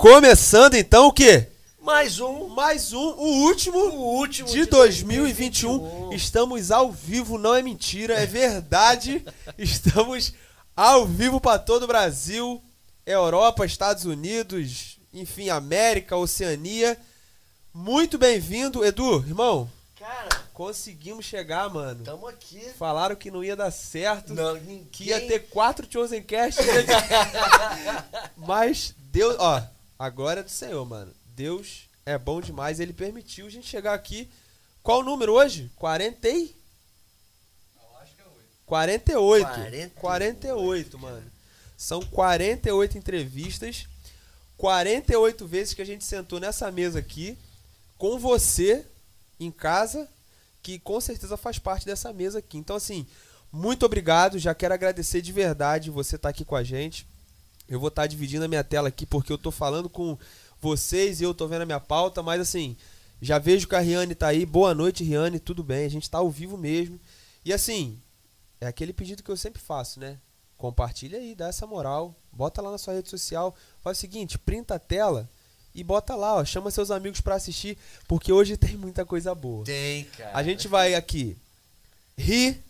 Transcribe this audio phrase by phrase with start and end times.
[0.00, 1.46] Começando então o quê?
[1.78, 2.48] Mais um.
[2.48, 6.10] Mais um, o último, O último de 2021.
[6.14, 9.22] Estamos ao vivo, não é mentira, é verdade.
[9.58, 10.32] Estamos
[10.74, 12.62] ao vivo para todo o Brasil,
[13.04, 16.96] Europa, Estados Unidos, enfim, América, Oceania.
[17.74, 19.70] Muito bem-vindo, Edu, irmão.
[19.98, 22.02] Cara, Conseguimos chegar, mano.
[22.04, 22.70] tamo aqui.
[22.78, 24.32] Falaram que não ia dar certo.
[24.32, 24.88] Não, ninguém...
[24.90, 26.58] que ia ter quatro Chosen Cast.
[28.34, 29.62] Mas Deus, ó,
[30.00, 31.12] agora é do Senhor, mano.
[31.36, 32.80] Deus é bom demais.
[32.80, 34.30] Ele permitiu a gente chegar aqui.
[34.82, 35.70] Qual o número hoje?
[35.76, 36.56] 40 e...
[38.64, 39.46] 48.
[39.46, 39.94] 48.
[39.94, 41.30] 48, mano.
[41.76, 43.86] São 48 entrevistas.
[44.56, 47.36] 48 vezes que a gente sentou nessa mesa aqui
[47.98, 48.86] com você
[49.38, 50.08] em casa,
[50.62, 52.56] que com certeza faz parte dessa mesa aqui.
[52.56, 53.06] Então, assim,
[53.52, 54.38] muito obrigado.
[54.38, 57.06] Já quero agradecer de verdade você estar aqui com a gente.
[57.70, 60.18] Eu vou estar dividindo a minha tela aqui porque eu tô falando com
[60.60, 62.76] vocês e eu tô vendo a minha pauta, mas assim,
[63.22, 64.44] já vejo que a Riane tá aí.
[64.44, 65.84] Boa noite, Riane, tudo bem?
[65.84, 66.98] A gente tá ao vivo mesmo.
[67.44, 67.96] E assim,
[68.60, 70.18] é aquele pedido que eu sempre faço, né?
[70.58, 74.74] Compartilha aí, dá essa moral, bota lá na sua rede social, faz o seguinte, printa
[74.74, 75.30] a tela
[75.74, 79.64] e bota lá, ó, chama seus amigos pra assistir, porque hoje tem muita coisa boa.
[79.64, 80.32] Tem, cara.
[80.34, 81.36] A gente vai aqui
[82.18, 82.62] rir,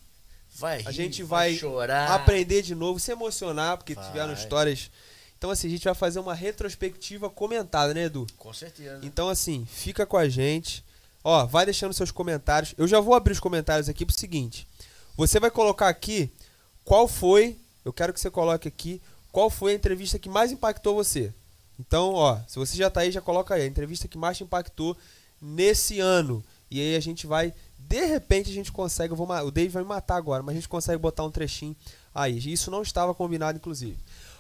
[0.61, 2.11] vai a rir, gente vai chorar.
[2.13, 4.07] aprender de novo, se emocionar, porque Vai.
[4.07, 4.91] tiveram histórias.
[5.39, 8.27] Então assim, a gente vai fazer uma retrospectiva comentada, né, Edu?
[8.37, 9.01] Com certeza.
[9.03, 10.85] Então, assim, fica com a gente.
[11.25, 12.75] Ó, vai deixando seus comentários.
[12.77, 14.67] Eu já vou abrir os comentários aqui pro seguinte.
[15.17, 16.31] Você vai colocar aqui
[16.85, 17.57] qual foi.
[17.85, 19.01] Eu quero que você coloque aqui
[19.33, 21.33] qual foi a entrevista que mais impactou você.
[21.79, 23.63] Então, ó, se você já tá aí, já coloca aí.
[23.63, 24.97] A entrevista que mais te impactou
[25.41, 26.45] nesse ano.
[26.71, 27.53] E aí a gente vai.
[27.91, 29.13] De repente a gente consegue.
[29.13, 31.75] vou o Dave vai me matar agora, mas a gente consegue botar um trechinho
[32.15, 32.39] aí.
[32.39, 33.99] Isso não estava combinado, inclusive.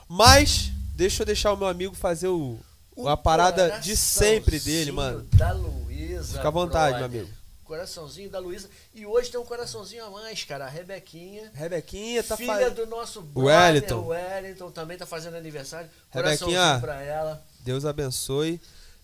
[0.08, 2.56] Mas, deixa eu deixar o meu amigo fazer o,
[3.04, 5.26] a parada de sempre dele, mano.
[5.32, 6.36] Da Luísa.
[6.36, 7.22] Fica à vontade, meu brother.
[7.22, 7.40] amigo.
[7.64, 8.70] Coraçãozinho da Luísa.
[8.94, 10.66] E hoje tem um coraçãozinho a mais, cara.
[10.66, 11.50] A Rebequinha.
[11.52, 14.02] Rebequinha tá filha do nosso Wellington.
[14.02, 14.70] brother Wellington.
[14.70, 15.90] também tá fazendo aniversário.
[16.08, 16.78] Rebequinha.
[16.80, 17.44] Pra ela.
[17.64, 18.60] Deus abençoe.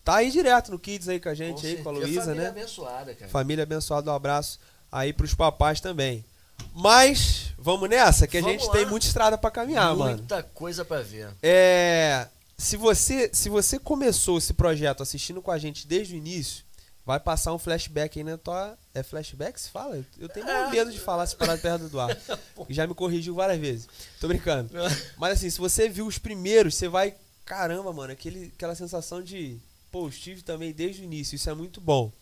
[0.06, 1.92] Tá aí direto no Kids aí com a gente Com aí, com a.
[1.92, 2.48] Luísa, Família né?
[2.48, 3.28] abençoada, cara.
[3.30, 6.24] Família abençoada, um abraço aí pros papais também.
[6.72, 8.72] Mas, vamos nessa, que a Vamos gente lá.
[8.74, 10.18] tem muita estrada pra caminhar, mano.
[10.18, 11.28] Muita coisa pra ver.
[11.42, 12.28] É.
[12.56, 16.64] Se você, se você começou esse projeto assistindo com a gente desde o início,
[17.04, 18.78] vai passar um flashback aí na tua.
[18.94, 20.02] É flashback se fala?
[20.18, 20.70] Eu- tenho É.
[20.70, 22.16] medo de falar essa parada perto do Eduardo.
[22.70, 23.88] já me corrigiu várias vezes.
[24.20, 24.70] Tô brincando.
[25.18, 27.14] Mas assim, se você viu os primeiros, você vai.
[27.44, 29.58] Caramba, mano, aquele, aquela sensação de.
[29.96, 31.36] Pô, estive também desde o início.
[31.36, 32.12] Isso é muito bom.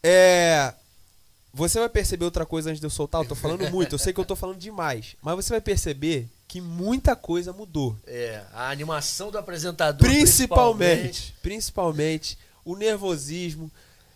[0.00, 0.72] É.
[1.52, 3.20] Você vai perceber outra coisa antes de eu soltar.
[3.20, 5.16] Eu tô falando muito, eu sei que eu tô falando demais.
[5.20, 7.96] Mas você vai perceber que muita coisa mudou.
[8.06, 10.08] É, a animação do apresentador.
[10.08, 13.68] Principalmente, principalmente o nervosismo.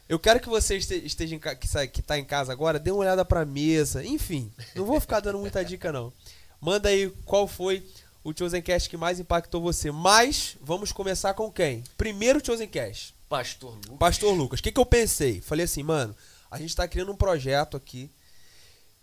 [0.09, 1.41] Eu quero que você este- esteja em,
[1.89, 4.05] que tá em casa agora, dê uma olhada pra mesa.
[4.05, 6.13] Enfim, não vou ficar dando muita dica não.
[6.61, 7.85] Manda aí qual foi
[8.23, 9.91] o Chosen Cast que mais impactou você.
[9.91, 11.83] Mas vamos começar com quem?
[11.97, 13.99] Primeiro Chosen Cast, Pastor Lucas.
[13.99, 14.61] Pastor Lucas.
[14.61, 15.41] O que, que eu pensei?
[15.41, 16.15] Falei assim, mano,
[16.51, 18.11] a gente tá criando um projeto aqui.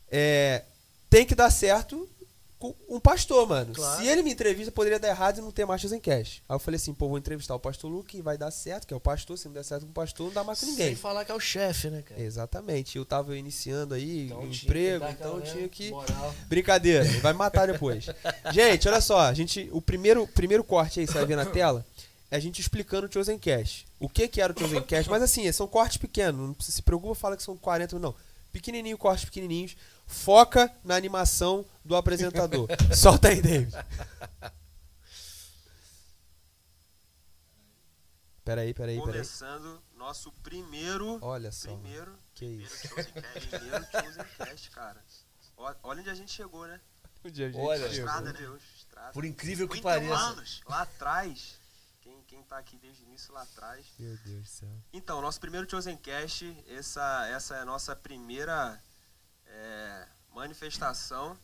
[0.10, 0.64] É,
[1.10, 2.10] tem que dar certo
[2.58, 3.74] com um pastor, mano.
[3.74, 4.02] Claro.
[4.02, 6.42] Se ele me entrevista, poderia dar errado e não ter mais Chosen Cash.
[6.48, 8.94] Aí eu falei assim, pô, vou entrevistar o pastor Luke e vai dar certo, que
[8.94, 9.38] é o pastor.
[9.38, 10.88] Se não der certo com o pastor, não dá mais com ninguém.
[10.88, 12.22] Sem falar que é o chefe, né, cara?
[12.22, 12.98] Exatamente.
[12.98, 15.92] Eu tava iniciando aí Então um emprego, então né, tinha que.
[15.92, 16.34] moral.
[16.48, 18.06] Brincadeira, vai me matar depois.
[18.52, 21.86] gente, olha só, a gente, o primeiro, primeiro corte aí, você vai ver na tela,
[22.32, 23.86] é a gente explicando o Chosen Cash.
[24.00, 27.16] O que que era o Chosen Cash, mas assim, são cortes pequenos, não se preocupa,
[27.16, 28.16] fala que são 40, não.
[28.56, 29.76] Pequenininho, cortes pequenininhos.
[30.08, 32.70] Foca na animação do apresentador.
[32.96, 33.76] Solta aí, David.
[38.46, 38.98] Peraí, peraí, peraí.
[38.98, 41.20] Começando nosso primeiro.
[41.22, 41.74] Olha só.
[41.74, 42.18] Primeiro.
[42.34, 42.88] Que isso.
[42.88, 43.50] Primeiro Chosen Cast.
[43.50, 45.04] Primeiro Chosen Cast, cara.
[45.58, 46.80] Olha onde a gente chegou, né?
[47.26, 48.08] Onde a gente Olha, chegou.
[48.08, 48.64] Estrada, Deus.
[48.78, 49.12] Estrada.
[49.12, 50.28] Por incrível que 50 pareça.
[50.28, 51.60] anos lá atrás.
[52.28, 53.86] Quem, quem tá aqui desde o início lá atrás.
[53.98, 54.70] Meu Deus do céu.
[54.94, 56.46] Então, nosso primeiro Chosen Cast.
[56.68, 58.82] Essa, essa é a nossa primeira
[59.48, 61.38] é, manifestação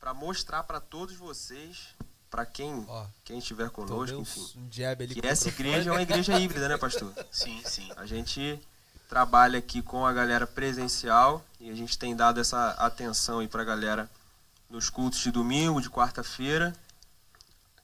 [0.00, 1.94] para mostrar para todos vocês,
[2.28, 4.40] para quem, Ó, quem estiver conosco, enfim.
[4.56, 4.66] um
[5.14, 7.12] Que essa igreja é uma igreja híbrida, né, pastor?
[7.30, 7.88] Sim, sim.
[7.96, 8.60] A gente
[9.08, 13.62] trabalha aqui com a galera presencial e a gente tem dado essa atenção aí pra
[13.62, 14.10] galera
[14.68, 16.74] nos cultos de domingo, de quarta-feira.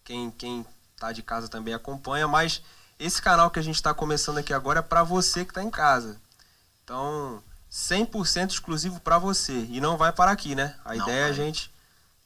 [0.02, 0.66] Quem, quem
[0.98, 2.62] tá de casa também acompanha, mas
[2.98, 5.70] esse canal que a gente está começando aqui agora é para você que está em
[5.70, 6.20] casa.
[6.84, 9.66] Então, 100% exclusivo para você.
[9.70, 10.74] E não vai parar aqui, né?
[10.84, 11.34] A Não ideia é a vai.
[11.34, 11.72] gente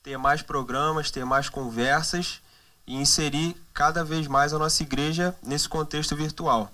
[0.03, 2.41] ter mais programas, ter mais conversas
[2.87, 6.71] e inserir cada vez mais a nossa igreja nesse contexto virtual.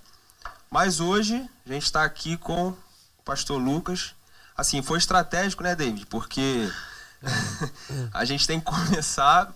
[0.71, 4.15] Mas hoje a gente está aqui com o pastor Lucas.
[4.57, 6.07] Assim, foi estratégico, né, David?
[6.07, 6.71] Porque
[8.13, 9.55] a gente tem que começar,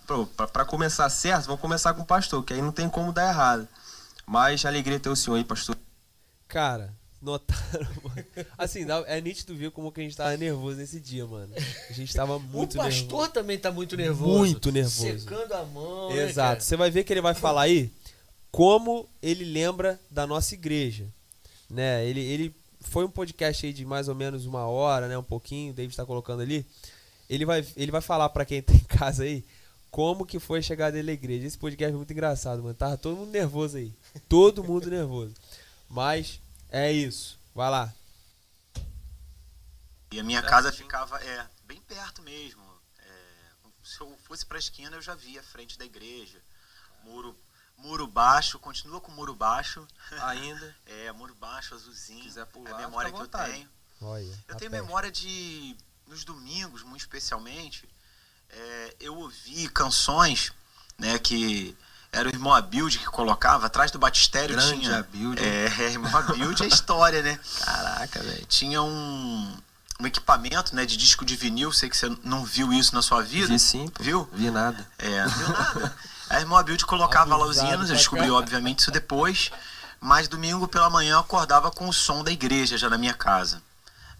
[0.53, 3.69] para começar certo, vamos começar com o pastor, que aí não tem como dar errado.
[4.26, 5.76] Mas alegria ter o senhor aí, pastor.
[6.49, 8.26] Cara, notaram, mano.
[8.59, 11.53] Assim, é nítido ver como que a gente tava nervoso nesse dia, mano.
[11.88, 12.79] A gente tava muito nervoso.
[12.79, 13.32] O pastor nervoso.
[13.32, 14.38] também tá muito nervoso.
[14.38, 15.20] Muito nervoso.
[15.20, 16.11] Secando a mão.
[16.11, 16.55] Né, Exato.
[16.55, 17.93] Né, Você vai ver que ele vai falar aí
[18.50, 21.06] como ele lembra da nossa igreja.
[21.70, 22.05] Né?
[22.05, 25.17] Ele, ele foi um podcast aí de mais ou menos uma hora, né?
[25.17, 26.67] Um pouquinho, o David está colocando ali.
[27.32, 29.43] Ele vai, ele vai falar para quem tá em casa aí
[29.90, 31.46] como que foi a chegada dele à igreja.
[31.46, 32.75] Esse podcast é muito engraçado, mano.
[32.75, 33.94] Tava todo mundo nervoso aí.
[34.29, 35.34] Todo mundo nervoso.
[35.88, 37.38] Mas é isso.
[37.55, 37.94] Vai lá.
[40.11, 42.62] E a minha casa ficava é, bem perto mesmo.
[42.99, 43.12] É,
[43.82, 46.38] se eu fosse para a esquina, eu já via a frente da igreja.
[47.02, 47.35] Muro,
[47.78, 49.87] muro baixo, continua com muro baixo.
[50.23, 50.76] Ainda?
[50.85, 52.19] é, muro baixo, azulzinho.
[52.19, 53.69] Se quiser pular, é a memória que eu tenho.
[54.02, 54.85] Olha, eu tenho perto.
[54.85, 55.76] memória de,
[56.12, 57.88] nos domingos, muito especialmente,
[58.50, 60.53] é, eu ouvi canções
[60.99, 61.75] né, que
[62.12, 64.99] era o irmão Abilde que colocava, atrás do batistério Grande tinha.
[64.99, 65.43] Abilde.
[65.43, 67.41] É, é, irmão Abilde é história, né?
[67.64, 68.44] Caraca, velho.
[68.44, 69.56] Tinha um,
[69.99, 73.23] um equipamento, né, de disco de vinil, sei que você não viu isso na sua
[73.23, 73.49] vida.
[73.49, 74.03] Vi sim, pô.
[74.03, 74.29] Viu?
[74.35, 74.87] Vi nada.
[74.99, 75.97] É, não viu nada.
[76.29, 79.50] A irmã Abilde colocava lá os hinos, eu descobri obviamente isso depois,
[79.99, 83.62] mas domingo pela manhã eu acordava com o som da igreja já na minha casa.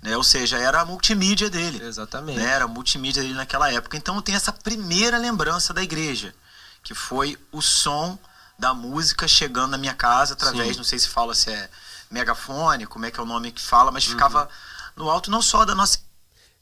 [0.03, 0.17] Né?
[0.17, 1.83] Ou seja, era a multimídia dele.
[1.83, 2.39] Exatamente.
[2.39, 2.45] Né?
[2.45, 3.97] Era a multimídia dele naquela época.
[3.97, 6.35] Então eu tenho essa primeira lembrança da igreja
[6.83, 8.19] que foi o som
[8.59, 10.77] da música chegando na minha casa através, Sim.
[10.77, 11.71] não sei se fala se é
[12.11, 14.13] megafone, como é que é o nome que fala, mas uhum.
[14.13, 14.49] ficava
[14.97, 16.01] no alto não só da nossa.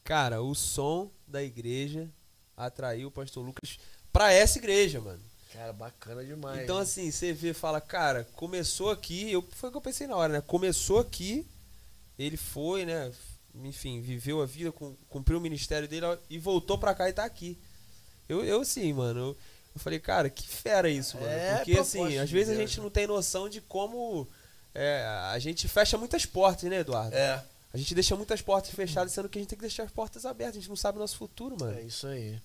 [0.05, 2.09] Cara, o som da igreja
[2.57, 3.79] atraiu o pastor Lucas
[4.13, 5.21] para essa igreja, mano.
[5.53, 6.63] Cara, bacana demais.
[6.63, 10.17] Então, assim, você vê, fala, cara, começou aqui, eu, foi o que eu pensei na
[10.17, 10.41] hora, né?
[10.41, 11.47] Começou aqui,
[12.19, 13.13] ele foi, né?
[13.55, 14.73] Enfim, viveu a vida,
[15.09, 17.59] cumpriu o ministério dele e voltou pra cá e tá aqui.
[18.29, 19.21] Eu, eu sim, mano.
[19.21, 19.37] Eu,
[19.75, 21.29] eu falei, cara, que fera isso, mano.
[21.29, 22.83] É, Porque assim, às vezes Deus, a gente né?
[22.85, 24.29] não tem noção de como
[24.75, 27.17] é, a gente fecha muitas portas, né, Eduardo?
[27.17, 27.43] É.
[27.73, 30.25] A gente deixa muitas portas fechadas, sendo que a gente tem que deixar as portas
[30.25, 30.57] abertas.
[30.57, 31.79] A gente não sabe o nosso futuro, mano.
[31.79, 32.41] É isso aí.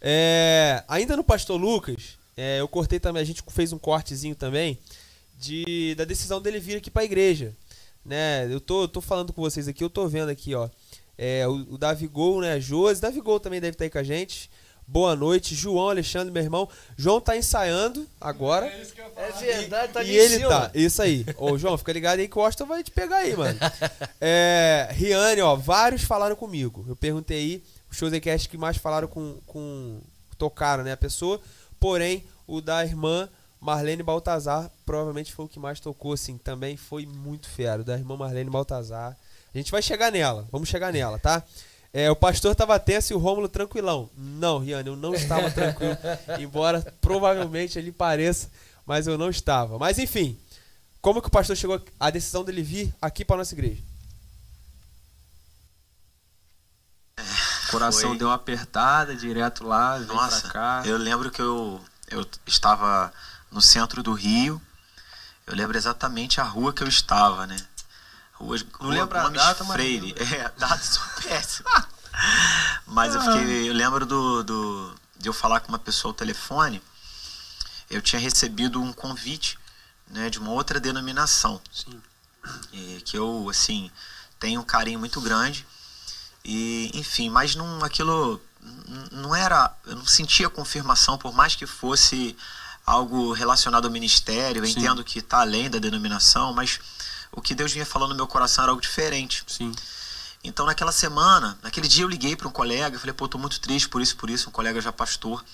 [0.00, 4.78] É, ainda no Pastor Lucas, é, eu cortei também, a gente fez um cortezinho também
[5.38, 7.54] de, da decisão dele vir aqui pra igreja.
[8.04, 8.46] Né?
[8.50, 10.68] Eu tô, tô falando com vocês aqui, eu tô vendo aqui, ó.
[11.16, 12.58] É, o, o Davi Gol, né?
[12.58, 13.00] Josi.
[13.00, 14.50] Davi Gol também deve estar aí com a gente.
[14.92, 16.68] Boa noite, João Alexandre, meu irmão.
[16.96, 18.66] João tá ensaiando agora.
[18.66, 21.24] É, isso que eu é verdade, tá E ele tá, isso aí.
[21.36, 23.56] Ô, João, fica ligado aí que o Austin vai te pegar aí, mano.
[24.20, 26.84] É, Riane, ó, vários falaram comigo.
[26.88, 30.00] Eu perguntei aí, os shows cast que mais falaram com, com.
[30.36, 31.40] tocaram, né, a pessoa.
[31.78, 33.28] Porém, o da irmã
[33.60, 36.38] Marlene Baltazar provavelmente foi o que mais tocou, assim.
[36.38, 37.82] Também foi muito fera.
[37.82, 39.16] O da irmã Marlene Baltazar.
[39.54, 41.42] A gente vai chegar nela, vamos chegar nela, tá?
[41.92, 44.08] É, o pastor estava tenso e o Rômulo tranquilão.
[44.16, 45.96] Não, Riane, eu não estava tranquilo.
[46.38, 48.48] embora provavelmente ele pareça,
[48.86, 49.76] mas eu não estava.
[49.76, 50.38] Mas enfim,
[51.02, 53.82] como que o pastor chegou à decisão dele vir aqui para nossa igreja?
[57.68, 58.18] O coração Foi.
[58.18, 60.82] deu uma apertada direto lá, Nossa, pra cá.
[60.86, 63.12] Eu lembro que eu, eu estava
[63.50, 64.60] no centro do Rio.
[65.46, 67.56] Eu lembro exatamente a rua que eu estava, né?
[68.32, 70.14] Rua, não lembro a data, Freire.
[70.18, 70.32] Mas...
[70.32, 71.68] É, data sou péssimo.
[72.86, 73.68] mas eu fiquei.
[73.68, 76.82] Eu lembro do, do, de eu falar com uma pessoa ao telefone.
[77.90, 79.58] Eu tinha recebido um convite
[80.08, 81.60] né, de uma outra denominação.
[81.72, 82.00] Sim.
[82.72, 83.90] E, que eu, assim,
[84.38, 85.66] tenho um carinho muito grande.
[86.44, 88.40] E, enfim, mas não, aquilo
[89.10, 89.74] não era.
[89.86, 92.36] Eu não sentia confirmação, por mais que fosse
[92.84, 94.62] algo relacionado ao ministério.
[94.62, 94.80] Eu Sim.
[94.80, 96.80] entendo que está além da denominação, mas
[97.32, 99.44] o que Deus vinha falando no meu coração era algo diferente.
[99.46, 99.72] Sim.
[100.42, 103.88] Então naquela semana, naquele dia eu liguei para um colega, falei, pô, tô muito triste
[103.88, 105.44] por isso, por isso, um colega já pastor.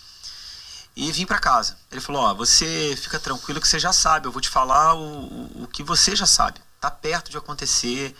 [0.94, 1.76] E vim para casa.
[1.90, 5.00] Ele falou, ó, você fica tranquilo que você já sabe, eu vou te falar o,
[5.00, 6.60] o, o que você já sabe.
[6.80, 8.16] Tá perto de acontecer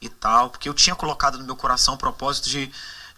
[0.00, 2.70] e tal, porque eu tinha colocado no meu coração o propósito de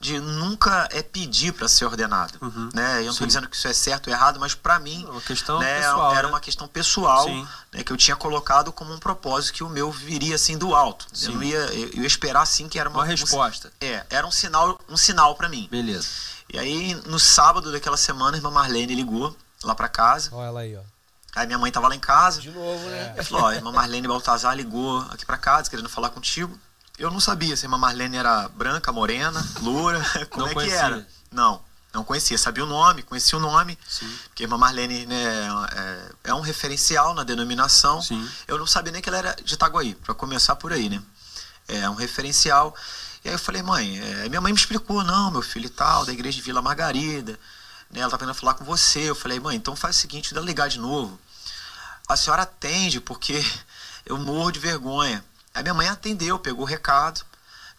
[0.03, 2.71] de nunca é pedir para ser ordenado, uhum.
[2.75, 2.99] né?
[2.99, 5.61] Eu não estou dizendo que isso é certo ou errado, mas para mim, uma questão
[5.61, 6.29] né, pessoal, era né?
[6.29, 7.29] uma questão pessoal,
[7.73, 11.07] né, que eu tinha colocado como um propósito que o meu viria assim do alto.
[11.13, 11.27] Sim.
[11.27, 13.69] Eu não ia, eu ia esperar assim que era uma, uma resposta.
[13.69, 15.69] Um, é, era um sinal, um sinal para mim.
[15.71, 16.09] Beleza.
[16.53, 20.31] E aí no sábado daquela semana, a irmã Marlene ligou lá para casa.
[20.33, 20.81] Olha ela aí, ó.
[21.37, 22.41] Aí minha mãe tava lá em casa.
[22.41, 23.13] De novo, né?
[23.15, 26.59] Ela falou, ó, a irmã Marlene Baltazar ligou aqui para casa querendo falar contigo.
[27.03, 30.79] Eu não sabia se a irmã Marlene era branca, morena, loura, como não é conhecia.
[30.79, 31.09] que era.
[31.33, 31.61] Não.
[31.93, 34.09] Não conhecia, sabia o nome, conhecia o nome, Sim.
[34.29, 38.01] porque a irmã Marlene né, é, é um referencial na denominação.
[38.01, 38.27] Sim.
[38.47, 41.03] Eu não sabia nem que ela era de Itaguaí, para começar por aí, né?
[41.67, 42.73] É um referencial.
[43.25, 46.07] E aí eu falei, mãe, é, minha mãe me explicou, não, meu filho e tal,
[46.07, 47.33] da igreja de Vila Margarida,
[47.91, 48.01] né?
[48.01, 49.11] Ela tá querendo falar com você.
[49.11, 51.19] Eu falei, mãe, então faz o seguinte, dá ligar de novo.
[52.09, 53.45] A senhora atende, porque
[54.07, 55.23] eu morro de vergonha.
[55.55, 57.21] Aí minha mãe atendeu, pegou o recado.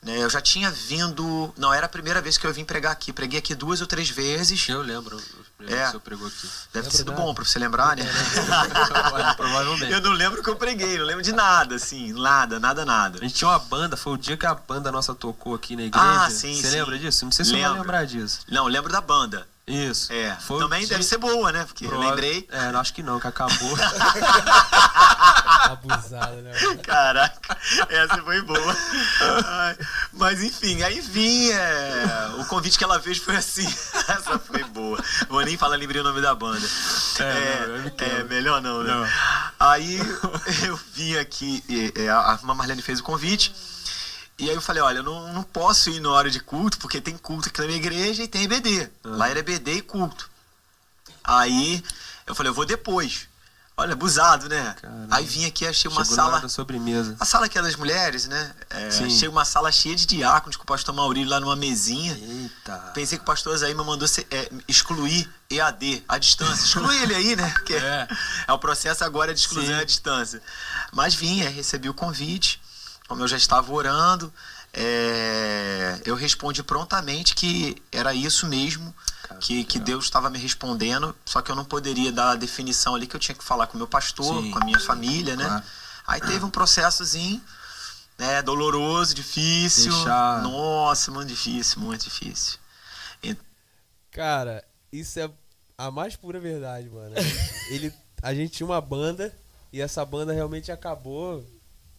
[0.01, 0.17] Né?
[0.17, 1.53] Eu já tinha vindo.
[1.57, 3.13] Não era a primeira vez que eu vim pregar aqui.
[3.13, 4.67] Preguei aqui duas ou três vezes.
[4.67, 5.17] Eu lembro.
[5.59, 5.89] Eu É.
[5.89, 6.41] Você pregou aqui.
[6.41, 8.03] Deve ter Lembra sido bom pra você lembrar, né?
[9.37, 9.91] Provavelmente.
[9.93, 13.17] Eu não lembro o que eu preguei, não lembro de nada, assim, nada, nada, nada.
[13.19, 15.83] A gente tinha uma banda, foi o dia que a banda nossa tocou aqui na
[15.83, 16.25] igreja.
[16.25, 16.75] Ah, sim, Você sim.
[16.75, 17.23] lembra disso?
[17.23, 17.81] Não sei se você vai Lembro.
[17.83, 18.39] lembrar disso.
[18.49, 19.47] Não, lembro da banda.
[19.65, 20.11] Isso.
[20.11, 21.63] É, Foi também dia- deve ser boa, né?
[21.63, 22.45] Porque eu Prova- lembrei.
[22.51, 23.75] É, não, acho que não, que acabou.
[25.63, 26.51] Abusada, né?
[26.83, 27.57] Caraca,
[27.89, 28.75] essa foi boa.
[30.13, 31.49] Mas enfim, aí vim.
[31.51, 33.65] é, o convite que ela fez foi assim.
[34.07, 35.01] Essa foi boa.
[35.29, 36.65] Vou nem falar, lembrei o nome da banda.
[37.19, 38.19] É, não, eu É, quebro.
[38.19, 38.93] é, melhor não, né?
[38.93, 39.07] Não.
[39.59, 39.97] Aí
[40.65, 43.55] eu vim aqui, e, é, a Marlene fez o convite.
[44.39, 46.99] E aí eu falei, olha, eu não, não posso ir na hora de culto, porque
[46.99, 48.89] tem culto aqui na minha igreja e tem EBD.
[49.03, 50.29] Lá era EBD e culto.
[51.23, 51.83] Aí
[52.25, 53.27] eu falei, eu vou depois.
[53.75, 54.75] Olha, abusado, né?
[54.79, 55.15] Caramba.
[55.15, 56.39] Aí vim aqui, achei uma Chegou na sala.
[56.41, 57.15] da sobremesa.
[57.19, 58.53] A sala que é das mulheres, né?
[58.69, 62.13] É, achei uma sala cheia de diáconos com o pastor Maurílio lá numa mesinha.
[62.13, 62.77] Eita.
[62.93, 66.63] Pensei que o pastor Azaíma mandou se- é, excluir EAD, a distância.
[66.65, 67.49] Exclui ele aí, né?
[67.49, 68.07] Porque É.
[68.47, 68.53] é.
[68.53, 69.81] o processo agora de exclusão Sim.
[69.81, 70.39] à distância.
[70.91, 72.61] Mas vim, é, recebi o convite.
[73.07, 74.33] Como eu já estava orando,
[74.71, 78.93] é, eu respondi prontamente que era isso mesmo,
[79.23, 79.77] Cara, que, que.
[79.79, 83.19] Deus estava me respondendo, só que eu não poderia dar a definição ali que eu
[83.19, 84.51] tinha que falar com o meu pastor, Sim.
[84.51, 85.45] com a minha família, né?
[85.45, 85.63] Claro.
[86.07, 87.41] Aí teve um processozinho,
[88.17, 89.91] né, doloroso, difícil.
[89.91, 92.57] Deixar- Nossa, muito difícil, muito difícil.
[94.11, 95.27] Cara, isso é
[95.75, 97.15] a mais pura verdade, mano.
[97.69, 97.91] Ele,
[98.21, 99.35] a gente tinha uma banda
[99.71, 101.43] e essa banda realmente acabou.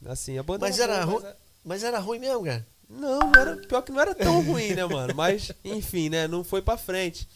[0.07, 0.67] Assim, a banda.
[0.67, 2.67] Mas era era boa, mas é- Mas era ruim mesmo, cara.
[2.89, 5.15] Não, não era, pior que não era tão ruim, né, mano?
[5.15, 6.29] Mas, enfim, né?
[6.29, 7.27] Não foi pra frente.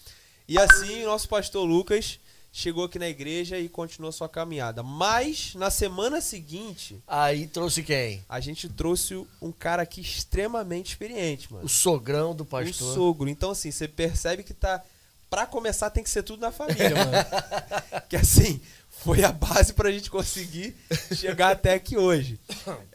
[0.47, 2.19] E assim, o nosso pastor Lucas
[2.53, 4.83] chegou aqui na igreja e continuou sua caminhada.
[4.83, 8.25] Mas, na semana seguinte, Aí trouxe quem?
[8.29, 11.65] a gente trouxe um cara aqui extremamente experiente, mano.
[11.65, 12.95] O sogrão do pastor.
[12.95, 13.29] sogro.
[13.29, 14.83] Então, assim, você percebe que tá.
[15.31, 17.13] Pra começar, tem que ser tudo na família, mano.
[18.09, 18.61] que assim,
[19.05, 20.77] foi a base pra gente conseguir
[21.15, 22.39] chegar até aqui hoje.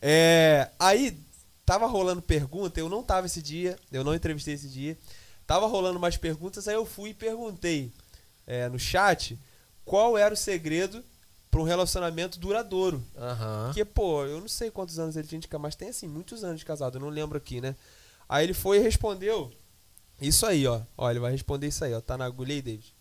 [0.05, 1.17] É, aí,
[1.65, 4.97] tava rolando pergunta, eu não tava esse dia, eu não entrevistei esse dia.
[5.47, 7.91] Tava rolando mais perguntas, aí eu fui e perguntei
[8.45, 9.39] é, no chat
[9.85, 11.03] qual era o segredo
[11.49, 13.01] pra um relacionamento duradouro.
[13.17, 13.65] Aham.
[13.67, 16.43] Porque, pô, eu não sei quantos anos ele tinha de casado, mas tem assim, muitos
[16.43, 17.75] anos de casado, eu não lembro aqui, né?
[18.27, 19.51] Aí ele foi e respondeu
[20.19, 20.81] isso aí, ó.
[20.97, 22.01] Ó, ele vai responder isso aí, ó.
[22.01, 22.93] Tá na agulha aí, David?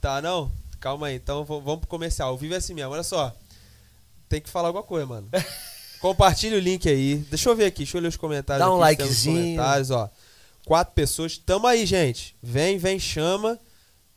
[0.00, 0.50] Tá, não?
[0.80, 2.34] Calma aí, então vamos pro comercial.
[2.34, 3.34] O vivo é assim mesmo, olha só.
[4.28, 5.28] Tem que falar alguma coisa, mano.
[6.00, 7.16] Compartilha o link aí.
[7.28, 8.64] Deixa eu ver aqui, deixa eu ler os comentários.
[8.64, 9.56] Dá um aqui, likezinho.
[9.56, 10.08] Comentários, ó.
[10.64, 11.36] Quatro pessoas.
[11.38, 12.36] Tamo aí, gente.
[12.42, 13.58] Vem, vem, chama.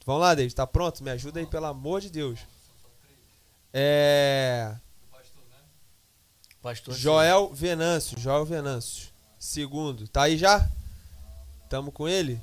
[0.05, 0.53] Vamos lá, David.
[0.53, 1.03] Tá pronto?
[1.03, 2.39] Me ajuda aí, pelo amor de Deus.
[3.73, 4.75] É.
[6.61, 6.93] Pastor.
[6.93, 9.09] Joel Venâncio, Joel Venâncio.
[9.39, 10.07] Segundo.
[10.07, 10.69] Tá aí já?
[11.67, 12.39] Tamo com ele?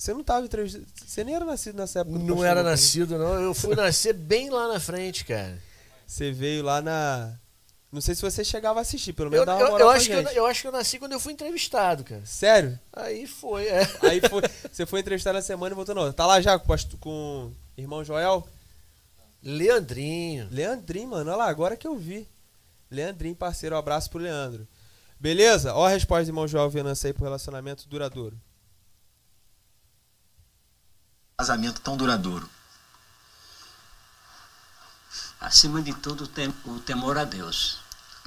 [0.00, 0.86] Você não tava entrevistando.
[1.04, 2.18] Você nem era nascido nessa época.
[2.18, 3.34] do Não era nascido, não.
[3.38, 5.62] Eu fui nascer bem lá na frente, cara.
[6.06, 7.34] Você veio lá na.
[7.92, 9.96] Não sei se você chegava a assistir, pelo Eu, menos dava eu- moral eu pra
[9.98, 12.24] acho que eu, eu acho que eu nasci quando eu fui entrevistado, cara.
[12.24, 12.80] Sério?
[12.90, 13.80] Aí foi, é.
[14.00, 14.40] Aí foi,
[14.72, 16.14] você foi entrevistado na semana e voltou na outra.
[16.16, 18.48] Tá lá já com, com irmão Joel?
[19.42, 20.48] Leandrinho.
[20.50, 21.28] Leandrinho, mano.
[21.30, 22.26] Olha lá, agora que eu vi.
[22.90, 23.76] Leandrinho, parceiro.
[23.76, 24.66] Um abraço pro Leandro.
[25.18, 25.74] Beleza?
[25.74, 28.40] Ó a resposta do irmão Joel Venâncio aí pro relacionamento duradouro.
[31.44, 32.46] Casamento tão duradouro.
[35.40, 37.78] Acima de tudo, o tem- o temor a Deus.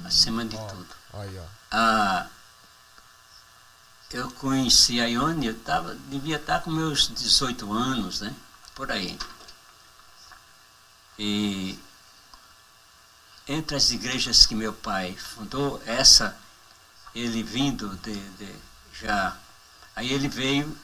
[0.03, 0.87] Acima de tudo.
[1.13, 1.45] Aí, ó.
[1.69, 2.27] Ah,
[4.09, 8.33] eu conheci a Ione, eu tava, devia estar com meus 18 anos, né?
[8.73, 9.19] Por aí.
[11.19, 11.77] E
[13.47, 16.35] entre as igrejas que meu pai fundou, essa,
[17.13, 18.55] ele vindo de, de
[18.91, 19.37] já.
[19.95, 20.75] Aí ele veio,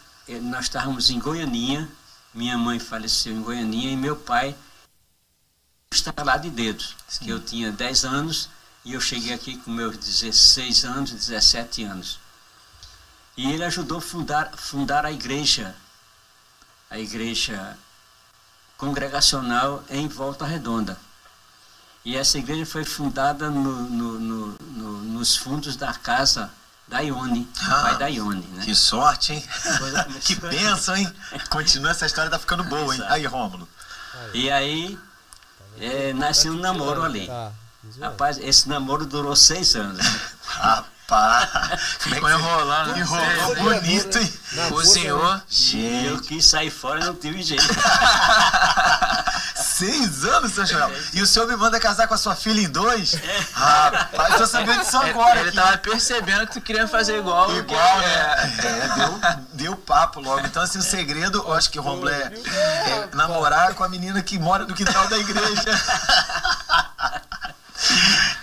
[0.43, 1.89] nós estávamos em Goianinha,
[2.33, 4.55] minha mãe faleceu em Goianinha e meu pai
[6.23, 8.49] lá de dedos, que eu tinha 10 anos
[8.85, 12.19] e eu cheguei aqui com meus 16 anos, 17 anos.
[13.35, 15.75] E ele ajudou a fundar, fundar a igreja,
[16.89, 17.77] a igreja
[18.77, 20.97] congregacional em Volta Redonda.
[22.05, 24.19] E essa igreja foi fundada no- no-
[24.59, 26.51] no- nos fundos da casa
[26.89, 28.63] da Ione, Ah, pai da Ione, né?
[28.65, 29.45] Que sorte, hein?
[30.21, 31.11] Que benção, hein?
[31.49, 33.03] Continua essa história, tá ficando boa, hein?
[33.09, 33.67] Aí, Rômulo.
[34.33, 34.97] E aí
[35.79, 37.27] é, nasceu um namoro ali.
[37.27, 37.51] Tá.
[38.01, 40.05] Rapaz, esse namoro durou seis anos.
[40.45, 41.49] Rapaz,
[41.99, 42.97] Ficou enrolando.
[42.97, 44.33] enrolou Tudo bonito, hein?
[44.53, 44.69] né?
[44.69, 45.41] Cozinhou.
[45.49, 47.63] E eu Gente, quis sair fora e não tive jeito.
[49.79, 50.91] seis anos, seu Joel.
[51.13, 53.13] E o senhor me manda casar com a sua filha em dois?
[53.13, 53.37] É.
[53.53, 55.39] Rapaz, tô sabendo disso agora.
[55.39, 55.57] Ele aqui.
[55.57, 57.55] tava percebendo que tu queria fazer igual.
[57.55, 58.55] Igual, né?
[58.63, 59.19] É, deu,
[59.53, 60.45] deu papo logo.
[60.45, 64.21] Então, assim, o segredo, eu acho que o Romulo é, é namorar com a menina
[64.21, 65.63] que mora no quintal da igreja.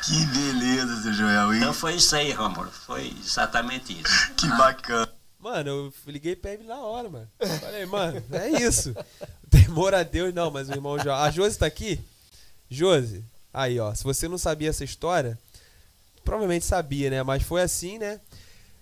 [0.02, 1.52] Que beleza, seu Joel.
[1.52, 1.58] hein?
[1.60, 2.70] Então foi isso aí, Rômulo.
[2.86, 4.32] Foi exatamente isso.
[4.36, 5.08] Que bacana.
[5.38, 7.28] Mano, eu liguei pra ele na hora, mano.
[7.60, 8.94] Falei, mano, é isso.
[9.64, 11.16] Temor a Deus, não, mas o irmão João.
[11.16, 12.00] A Josi tá aqui?
[12.70, 13.94] Josi, aí, ó.
[13.94, 15.38] Se você não sabia essa história,
[16.24, 17.22] provavelmente sabia, né?
[17.22, 18.20] Mas foi assim, né?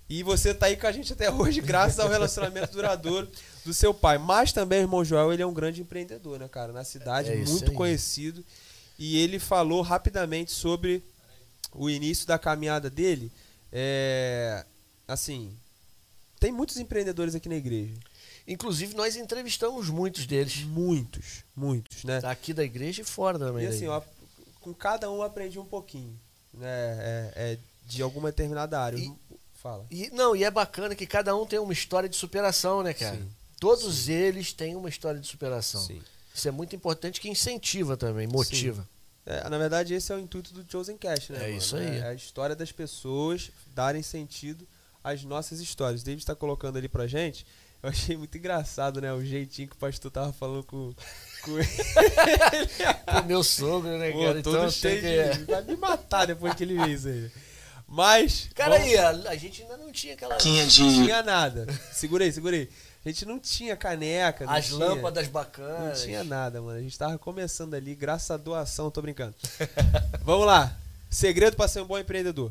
[0.09, 3.29] E você tá aí com a gente até hoje, graças ao relacionamento duradouro
[3.65, 4.19] do seu pai.
[4.19, 6.73] Mas também o irmão Joel, ele é um grande empreendedor, né, cara?
[6.73, 7.77] Na cidade, É muito aí.
[7.77, 8.45] conhecido.
[8.99, 11.03] E ele falou rapidamente sobre
[11.73, 13.31] o início da caminhada dele.
[13.73, 14.65] É.
[15.09, 15.53] Assim.
[16.39, 17.95] Tem muitos empreendedores aqui na igreja.
[18.47, 20.63] Inclusive, nós entrevistamos muitos deles.
[20.65, 22.21] Muitos, muitos, né?
[22.25, 23.65] Aqui da igreja e fora também.
[23.65, 23.93] E assim, igreja.
[23.93, 24.03] ó,
[24.61, 26.19] com cada um eu aprendi um pouquinho.
[26.53, 26.69] Né?
[26.69, 28.97] É, é de alguma determinada área.
[28.99, 29.13] E-
[29.55, 29.87] Fala.
[29.91, 33.17] E, não, e é bacana que cada um tem uma história de superação, né, cara?
[33.17, 33.31] Sim.
[33.59, 35.81] Todos eles têm uma história de superação.
[35.81, 36.03] Sim.
[36.35, 38.87] Isso é muito importante que incentiva também, motiva.
[39.25, 41.39] É, na verdade, esse é o intuito do Chosen Cast, né?
[41.39, 41.57] É mano?
[41.57, 41.97] isso aí.
[41.97, 44.69] É a história das pessoas darem sentido
[45.03, 46.03] às nossas histórias.
[46.03, 47.47] O David está colocando ali pra gente.
[47.85, 49.13] Eu achei muito engraçado, né?
[49.13, 50.95] O jeitinho que o pastor tava falando com,
[51.43, 51.69] com ele.
[53.05, 54.43] Pô, meu sogro, né, Pô, cara?
[54.43, 55.39] todo Então cheio que...
[55.39, 55.45] de.
[55.45, 57.31] Vai me matar depois que ele fez aí.
[57.87, 58.49] Mas.
[58.55, 60.35] Cara, vamos- aí, a, a gente ainda não tinha aquela...
[60.35, 60.69] Não de.
[60.71, 61.67] tinha nada.
[61.93, 62.71] Segurei, segurei.
[63.05, 64.47] A gente não tinha caneca.
[64.47, 66.03] Não As tinha, lâmpadas Não bacanas.
[66.03, 66.79] tinha nada, mano.
[66.79, 69.35] A gente tava começando ali, graças à doação, tô brincando.
[70.25, 70.75] Vamos lá.
[71.11, 72.51] Segredo pra ser um bom empreendedor.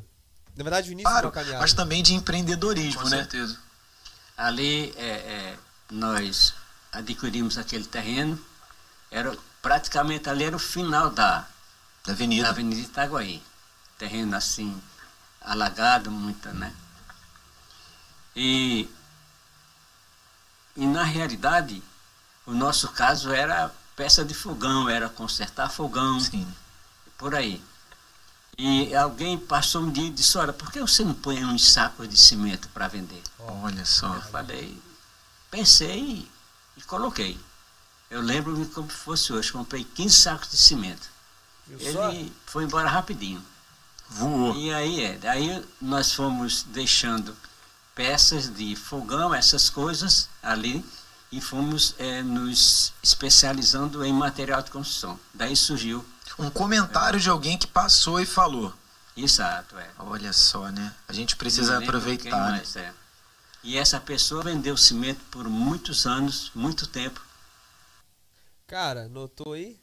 [0.56, 1.60] Na verdade, o início Claro, uma caminhada.
[1.60, 3.18] mas também de empreendedorismo, Com né?
[3.18, 3.58] certeza.
[4.38, 5.60] Ali é, é,
[5.92, 6.54] nós
[6.92, 8.40] adquirimos aquele terreno.
[9.12, 11.48] Era praticamente ali era o final da, Da
[12.06, 12.50] da avenida.
[12.50, 13.44] Avenida Itaguaí.
[13.98, 14.82] Terreno assim,
[15.42, 16.74] alagado, muita, né?
[18.36, 18.90] E,
[20.76, 21.84] e na realidade,
[22.46, 26.52] o nosso caso era peça de fogão, era consertar fogão, Sim.
[27.18, 27.64] por aí.
[28.58, 32.08] E alguém passou um dia e disse, olha, por que você não põe uns sacos
[32.08, 33.22] de cimento para vender?
[33.40, 34.14] Olha só.
[34.14, 34.80] Eu falei,
[35.50, 36.28] pensei
[36.78, 37.40] e, coloquei.
[38.10, 41.10] Eu lembro-me como se fosse hoje, comprei 15 sacos de cimento.
[41.92, 42.10] Só?
[42.10, 43.44] Ele foi embora rapidinho.
[44.10, 44.56] Voou.
[44.56, 47.36] E aí é, daí nós fomos deixando
[47.96, 50.86] peças de fogão, essas coisas ali,
[51.32, 55.20] e fomos eh, nos especializando em material de construção.
[55.34, 56.06] Daí surgiu,
[56.40, 58.74] Um comentário de alguém que passou e falou.
[59.16, 59.90] exato, é.
[60.00, 60.94] Olha só, né?
[61.08, 62.46] A gente precisa aproveitar.
[62.46, 62.52] né?
[62.58, 62.94] mais, é.
[63.64, 67.22] E essa pessoa vendeu cimento por muitos anos, muito tempo.
[68.68, 69.80] Cara, notou aí?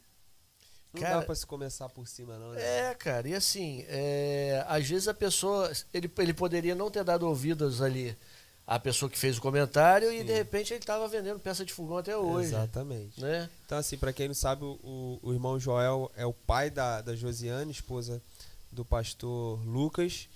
[0.92, 2.60] Não Cara- dá pra se começar por cima, não, né?
[2.90, 7.26] É, cara, e assim, é, às vezes a pessoa, ele, ele poderia não ter dado
[7.28, 8.18] ouvidos ali
[8.66, 11.98] à pessoa que fez o comentário e de repente ele estava vendendo peça de fogão
[11.98, 12.48] até hoje.
[12.48, 13.20] Exatamente.
[13.20, 13.48] Né?
[13.66, 17.14] Então, assim, pra quem não sabe, o, o- irmão Joel é o pai da, da
[17.16, 18.22] Josiane, esposa
[18.70, 20.28] do pastor Lucas.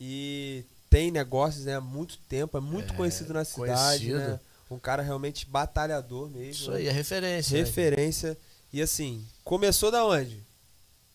[0.00, 4.18] E tem negócios né, há muito tempo, é muito É, conhecido na cidade, conhecido.
[4.18, 4.40] né?
[4.70, 6.50] Um cara realmente batalhador mesmo.
[6.50, 6.78] Isso né?
[6.78, 7.56] aí é referência.
[7.56, 7.64] né?
[7.64, 8.36] referência.
[8.72, 10.42] E assim, começou da onde?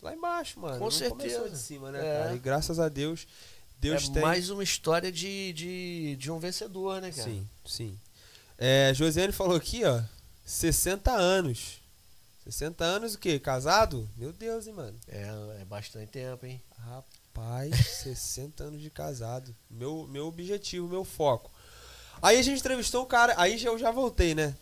[0.01, 0.77] Lá embaixo, mano.
[0.79, 1.35] Com Não certeza.
[1.35, 2.19] começou de cima, né, É.
[2.23, 2.35] cara?
[2.35, 3.27] E graças a Deus,
[3.81, 4.21] Deus é tem.
[4.21, 7.27] mais uma história de, de, de um vencedor, né, cara?
[7.27, 7.99] Sim, sim.
[8.55, 10.01] É, Josiane falou aqui, ó,
[10.45, 11.81] 60 anos.
[12.43, 13.39] 60 anos o quê?
[13.39, 14.07] Casado?
[14.15, 14.99] Meu Deus, hein, mano.
[15.07, 16.61] É, é bastante tempo, hein?
[16.77, 19.55] Rapaz, 60 anos de casado.
[19.67, 21.51] Meu, meu objetivo, meu foco.
[22.21, 24.55] Aí a gente entrevistou um cara, aí eu já voltei, né?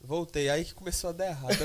[0.00, 1.58] Voltei, aí que começou a dar errado.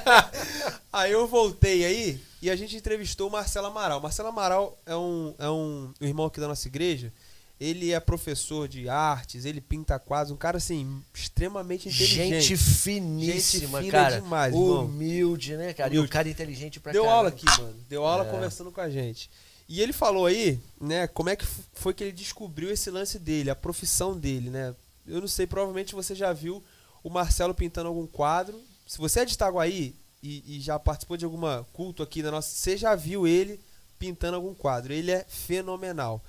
[0.90, 4.00] aí eu voltei aí e a gente entrevistou o Marcelo Amaral.
[4.00, 7.12] Marcelo Amaral é um, é um, um irmão aqui da nossa igreja.
[7.60, 12.40] Ele é professor de artes, ele pinta quadros, um cara assim, extremamente inteligente.
[12.40, 14.20] Gente finíssima, Gente cara.
[14.20, 14.52] demais.
[14.52, 15.90] Humilde, né, cara?
[15.90, 16.08] E Humilde.
[16.08, 17.16] um cara inteligente pra Deu caramba.
[17.18, 17.76] aula aqui, mano.
[17.88, 18.30] Deu aula É.
[18.30, 19.30] conversando com a gente.
[19.68, 23.48] E ele falou aí, né, como é que foi que ele descobriu esse lance dele,
[23.48, 24.74] a profissão dele, né?
[25.06, 26.62] Eu não sei, provavelmente você já viu
[27.02, 28.60] o Marcelo pintando algum quadro.
[28.86, 32.48] Se você é de Itaguaí e, e já participou de alguma culto aqui na nossa,
[32.48, 33.60] você já viu ele
[33.98, 34.92] pintando algum quadro.
[34.92, 36.22] Ele é fenomenal.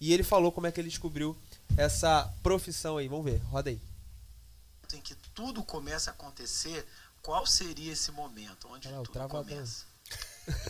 [0.00, 1.36] E ele falou como é que ele descobriu
[1.76, 3.08] essa profissão aí.
[3.08, 3.80] Vamos ver, roda aí.
[4.92, 6.86] em que tudo começa a acontecer,
[7.22, 9.86] qual seria esse momento onde Olha lá, o tudo começa?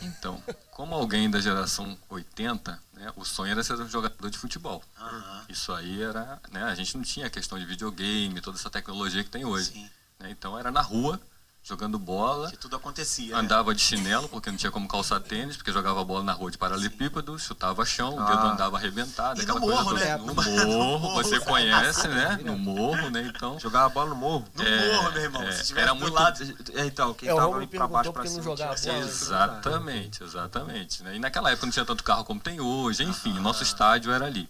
[0.01, 4.83] Então, como alguém da geração 80, né, o sonho era ser um jogador de futebol.
[4.97, 5.45] Aham.
[5.47, 9.23] Isso aí era, né, a gente não tinha a questão de videogame, toda essa tecnologia
[9.23, 9.71] que tem hoje.
[9.71, 9.89] Sim,
[10.19, 11.21] né, então era na rua,
[11.63, 13.35] jogando bola, que tudo acontecia.
[13.35, 13.39] né?
[13.41, 16.57] andava de chinelo, porque não tinha como calçar tênis, porque jogava bola na rua de
[16.57, 18.51] paralelepípedo, chutava chão, o dedo Ah.
[18.53, 20.05] andava arrebentado, E aquela no coisa morro, toda.
[20.05, 20.17] né?
[20.17, 21.45] No No- morro, morro, você né?
[21.45, 22.39] conhece, né?
[22.43, 23.21] No morro, né?
[23.33, 24.47] Então, Jogava bola no morro?
[24.55, 25.43] No É, morro, meu irmão.
[25.43, 26.55] é, Se tivesse era do muito- lado.
[26.73, 29.05] É, Então, quem É, tava pra baixo pra que não cima jogava tinha bola.
[29.07, 31.03] sido- Exatamente, exatamente.
[31.03, 31.15] Né?
[31.17, 33.41] E naquela época não tinha tanto carro como tem hoje, enfim, Aham.
[33.41, 34.49] nosso estádio era ali.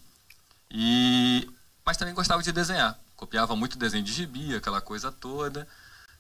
[0.72, 1.50] E
[1.86, 5.68] mas também gostava de desenhar, copiava muito desenho de gibi, aquela coisa toda.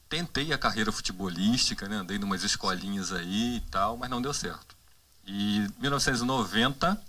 [0.10, 1.98] Tentei a carreira futebolística, né?
[1.98, 4.76] andei numas escolinhas aí e tal, mas não deu certo.
[5.26, 7.00] E 1990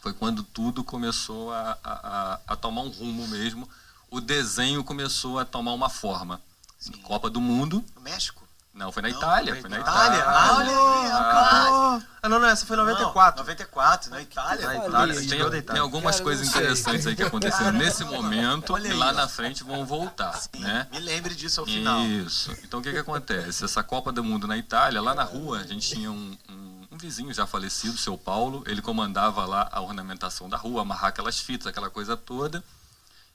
[0.00, 1.92] foi quando tudo começou a, a,
[2.34, 3.68] a- a tomar um rumo mesmo.
[4.10, 6.40] O desenho começou a tomar uma forma.
[6.78, 6.92] Sim.
[7.02, 8.39] Copa do Mundo, No México?
[8.72, 10.18] Não, foi na Não, Itália, foi foi na Itália.
[10.18, 10.24] Itália.
[10.40, 12.00] Ah, olha aí.
[12.22, 13.38] Ah, não, não, essa foi 94.
[13.38, 14.66] Não, 94, na Itália.
[14.66, 15.14] Na Itália,
[15.50, 19.26] Tem, tem algumas Cara, coisas interessantes aí que aconteceram nesse momento Olha e lá na
[19.26, 20.86] frente vão voltar, Sim, né?
[20.92, 22.00] Me lembre disso ao final.
[22.04, 22.52] Isso.
[22.62, 23.64] Então o que que acontece?
[23.64, 26.98] Essa Copa do Mundo na Itália, lá na rua, a gente tinha um, um- um
[26.98, 31.66] vizinho já falecido, seu Paulo, ele comandava lá a ornamentação da rua, amarrar aquelas fitas,
[31.68, 32.62] aquela coisa toda.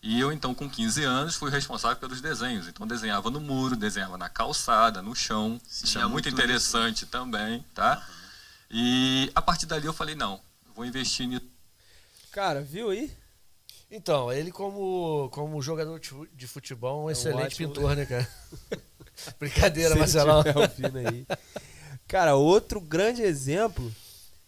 [0.08, 2.68] E eu, então, com 15 anos, fui responsável pelos desenhos.
[2.68, 5.60] Então, desenhava no muro, desenhava na calçada, no chão.
[5.68, 8.08] Sim, Isso é é muito muito interessante também, tá?
[8.70, 10.40] E a partir dali eu falei, não,
[10.76, 11.46] vou investir nisso.
[12.32, 13.12] Cara, viu aí?
[13.90, 18.06] Então, ele como, como jogador de fu- de futebol, é um excelente ótimo- pintor, né,
[18.06, 18.28] cara?
[19.40, 20.44] Brincadeira, Marcelão.
[21.10, 21.26] aí.
[22.08, 23.92] Cara, outro grande exemplo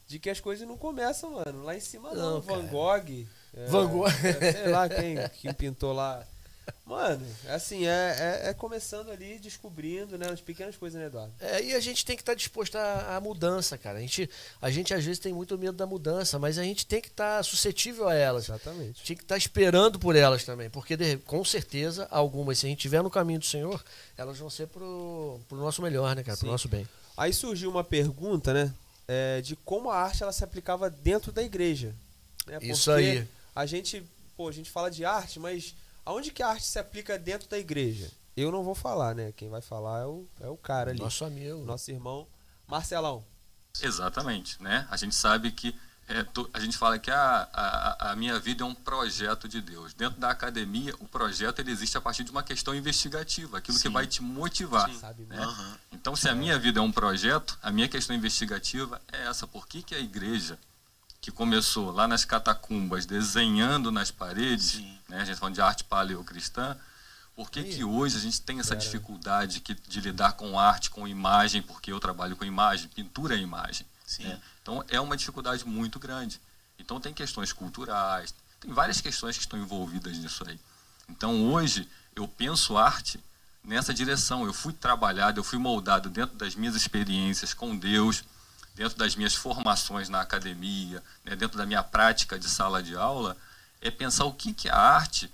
[0.08, 1.63] de que as coisas não começam, mano.
[1.63, 2.34] Lá em cima não.
[2.36, 2.67] Não, Van cara.
[2.67, 3.28] Gogh.
[3.58, 4.08] É, Van Gogh.
[4.08, 6.26] é, sei lá quem, quem pintou lá.
[6.86, 10.30] Mano, assim, é, é, é começando ali, descobrindo, né?
[10.30, 11.34] As pequenas coisas, né, Eduardo?
[11.39, 13.98] É, e a gente tem que estar disposto à, à mudança, cara.
[13.98, 14.30] A gente,
[14.62, 17.43] a gente às vezes tem muito medo da mudança, mas a gente tem que estar
[17.43, 18.46] suscetível a elas.
[18.46, 19.02] Exatamente.
[19.04, 22.80] Tinha que estar esperando por elas também, porque de- com certeza algumas, se a gente
[22.80, 23.82] estiver no caminho do Senhor,
[24.17, 26.38] elas vão ser pro, pro nosso melhor, né, cara?
[26.38, 26.52] Pro Sim.
[26.52, 26.88] nosso bem.
[27.17, 28.74] Aí surgiu uma pergunta, né?
[29.08, 31.93] é, de como a arte ela se aplicava dentro da igreja.
[32.46, 32.60] né?
[32.62, 33.26] Isso aí.
[33.58, 37.17] A gente, pô, a gente fala de arte, mas aonde que a arte se aplica
[37.17, 38.12] dentro da igreja?
[38.36, 39.32] Eu não vou falar, né?
[39.36, 41.00] Quem vai falar é o, é o cara ali.
[41.00, 41.65] Nosso amigo.
[41.65, 42.28] Nosso irmão
[42.67, 43.26] Marcelão.
[43.82, 44.88] Exatamente, né?
[44.91, 45.76] A gente sabe que
[46.08, 49.91] é, a gente fala que a, a, a minha vida é um projeto de Deus.
[49.96, 53.88] Dentro da academia, o projeto ele existe a partir de uma questão investigativa, aquilo que
[53.88, 53.91] Sim.
[53.91, 54.88] vai te motivar.
[54.88, 55.36] Né?
[55.36, 55.80] Aham.
[55.91, 59.48] Então, se a minha vida é um projeto, a minha questão investigativa é essa.
[59.48, 60.60] Por que, que a igreja,
[61.21, 65.84] que começou lá nas catacumbas, desenhando nas paredes, né, a gente tá falando de arte
[65.84, 66.77] paleocristã,
[67.36, 68.82] por que, que hoje a gente tem essa Cara.
[68.82, 73.39] dificuldade que- de lidar com arte, com imagem, porque eu trabalho com imagem, pintura é
[73.39, 73.86] imagem.
[74.19, 74.39] Né?
[74.62, 76.39] Então, é uma dificuldade muito grande.
[76.80, 80.60] Então, tem questões culturais, tem várias questões que estão envolvidas nisso aí.
[81.10, 83.19] Então, hoje, eu penso arte
[83.63, 84.45] nessa direção.
[84.45, 88.23] Eu fui trabalhado, eu fui moldado dentro das minhas experiências com Deus,
[88.78, 93.36] dentro das minhas formações na academia, né, dentro da minha prática de sala de aula,
[93.82, 95.30] é pensar o que, que a arte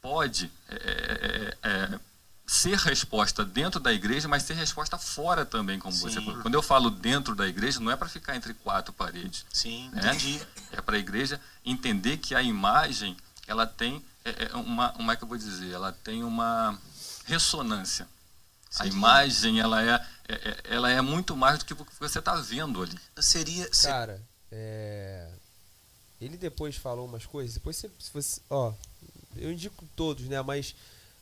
[0.00, 2.00] pode é, é, é, é,
[2.46, 6.24] ser resposta dentro da igreja, mas ser resposta fora também, como você Sim.
[6.24, 6.40] falou.
[6.40, 9.44] Quando eu falo dentro da igreja, não é para ficar entre quatro paredes.
[9.52, 9.98] Sim, né?
[9.98, 10.40] entendi.
[10.70, 15.16] É para a igreja entender que a imagem ela tem é, é uma, como é
[15.16, 15.72] que eu vou dizer?
[15.72, 16.78] Ela tem uma
[17.26, 18.06] ressonância.
[18.78, 18.90] A Sim.
[18.90, 22.34] imagem ela é, é- é- ela é muito mais do que o que você está
[22.36, 22.98] vendo ali.
[23.20, 23.68] Seria.
[23.72, 25.28] se- Cara, é...
[26.20, 27.54] ele depois falou umas coisas.
[27.54, 28.40] Depois você, se você.
[28.50, 28.72] Ó,
[29.36, 30.40] eu indico todos, né?
[30.42, 30.74] Mas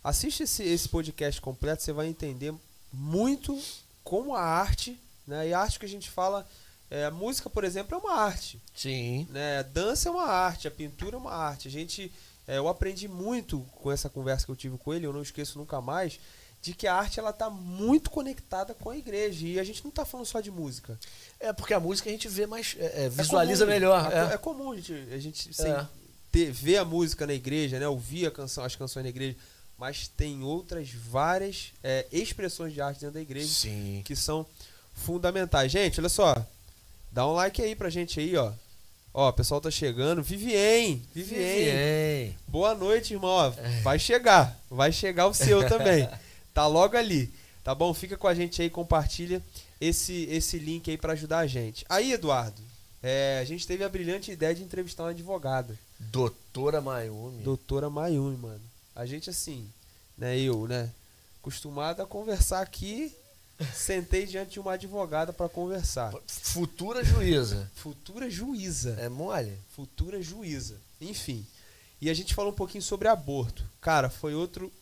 [0.03, 2.55] assiste esse, esse podcast completo, você vai entender
[2.93, 3.59] muito
[4.03, 5.49] como a arte, né?
[5.49, 6.47] E a arte que a gente fala.
[6.89, 8.63] É, a música, por exemplo, é uma arte.
[8.73, 9.27] Sim.
[9.31, 9.65] né?
[9.65, 11.67] Dança é uma arte, a pintura é uma arte.
[11.67, 12.13] A gente,
[12.47, 15.59] é, eu aprendi muito com essa conversa que eu tive com ele, eu não esqueço
[15.59, 16.21] nunca mais,
[16.67, 19.91] de que a arte ela tá muito conectada com a igreja e a gente não
[19.93, 20.99] tá falando só de música.
[21.39, 22.75] É porque a música a gente vê mais.
[22.77, 24.13] é, é, É visualiza comum, melhor.
[24.13, 24.35] É, é.
[24.35, 25.87] é comum a gente, a gente É.
[26.33, 27.87] ter, ver a música na igreja, né?
[27.87, 29.37] Ouvir a canção, as canções na igreja,
[29.79, 31.73] mas tem outras várias
[32.11, 34.03] expressões de arte dentro da igreja Sim.
[34.05, 34.45] que são
[34.93, 35.71] fundamentais.
[35.71, 36.35] Gente, olha só.
[37.13, 38.51] Dá um like aí pra gente aí, ó.
[39.15, 40.21] Ó, o pessoal tá chegando.
[40.21, 41.65] Vivien, Vivien.
[41.65, 42.37] Vivien.
[42.49, 43.31] Boa noite, irmão.
[43.31, 43.53] Ó,
[43.85, 44.59] Vai chegar.
[44.69, 46.09] Vai chegar o seu também.
[46.57, 47.31] Tá logo ali.
[47.63, 47.93] Tá bom?
[47.93, 49.45] Fica com a gente aí, compartilha
[49.79, 51.85] esse, esse link aí pra ajudar a gente.
[51.87, 52.63] Aí, Eduardo,
[53.03, 55.79] é, a gente teve a brilhante ideia de entrevistar uma advogada.
[56.01, 57.43] Doutora Mayumi.
[57.43, 58.63] Doutora Mayumi, mano.
[58.95, 59.71] A gente, assim,
[60.17, 60.91] né, eu, né,
[61.43, 63.15] acostumado a conversar aqui,
[63.75, 66.15] sentei diante de uma advogada pra conversar.
[66.27, 67.71] Futura juíza.
[67.75, 68.97] Futura juíza.
[68.99, 69.59] É mole?
[69.75, 70.81] Futura juíza.
[71.03, 71.47] Enfim.
[72.01, 73.63] E a gente falou um pouquinho sobre aborto.
[73.79, 74.73] Cara, foi outro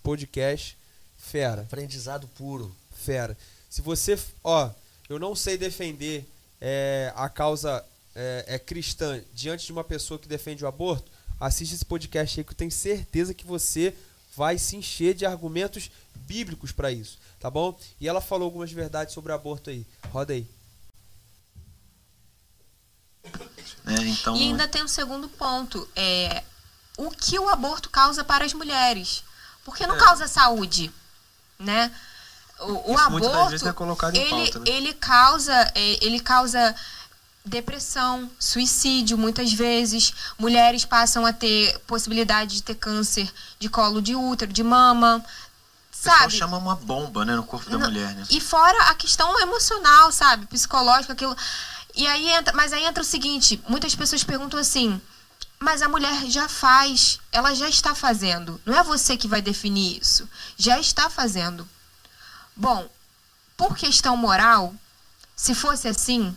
[0.00, 0.78] podcast
[1.24, 1.62] fera.
[1.62, 2.74] Aprendizado puro.
[2.94, 3.36] Fera.
[3.68, 4.70] Se você, ó,
[5.08, 6.28] eu não sei defender
[6.60, 7.84] é, a causa
[8.14, 11.10] é, é cristã diante de uma pessoa que defende o aborto,
[11.40, 13.94] assiste esse podcast aí que eu tenho certeza que você
[14.36, 17.78] vai se encher de argumentos bíblicos pra isso, tá bom?
[18.00, 19.86] E ela falou algumas verdades sobre o aborto aí.
[20.10, 20.46] Roda aí.
[23.84, 23.96] né?
[24.06, 25.88] Então, E ainda tem um segundo ponto.
[25.94, 26.42] É,
[26.96, 29.22] o que o aborto causa para as mulheres?
[29.64, 30.92] Porque não causa saúde,
[31.58, 31.90] né?
[32.60, 34.64] O, o aborto, é colocado em ele, pauta, né?
[34.68, 36.74] ele causa, é, ele causa
[37.44, 40.14] depressão, suicídio, muitas vezes.
[40.38, 45.24] Mulheres passam a ter possibilidade de ter câncer de colo de útero, de mama,
[45.90, 46.32] sabe?
[46.32, 48.24] chama uma bomba, né, no corpo da Não, mulher, né?
[48.30, 50.46] E fora a questão emocional, sabe?
[50.46, 51.36] Psicológica, aquilo.
[51.94, 55.00] E aí entra, mas aí entra o seguinte, muitas pessoas perguntam assim:
[55.60, 58.60] "Mas a mulher já faz, ela já está fazendo.
[58.66, 60.28] Não é você que vai definir isso.
[60.56, 61.68] Já está fazendo."
[62.56, 62.88] Bom,
[63.56, 64.74] por questão moral,
[65.34, 66.36] se fosse assim,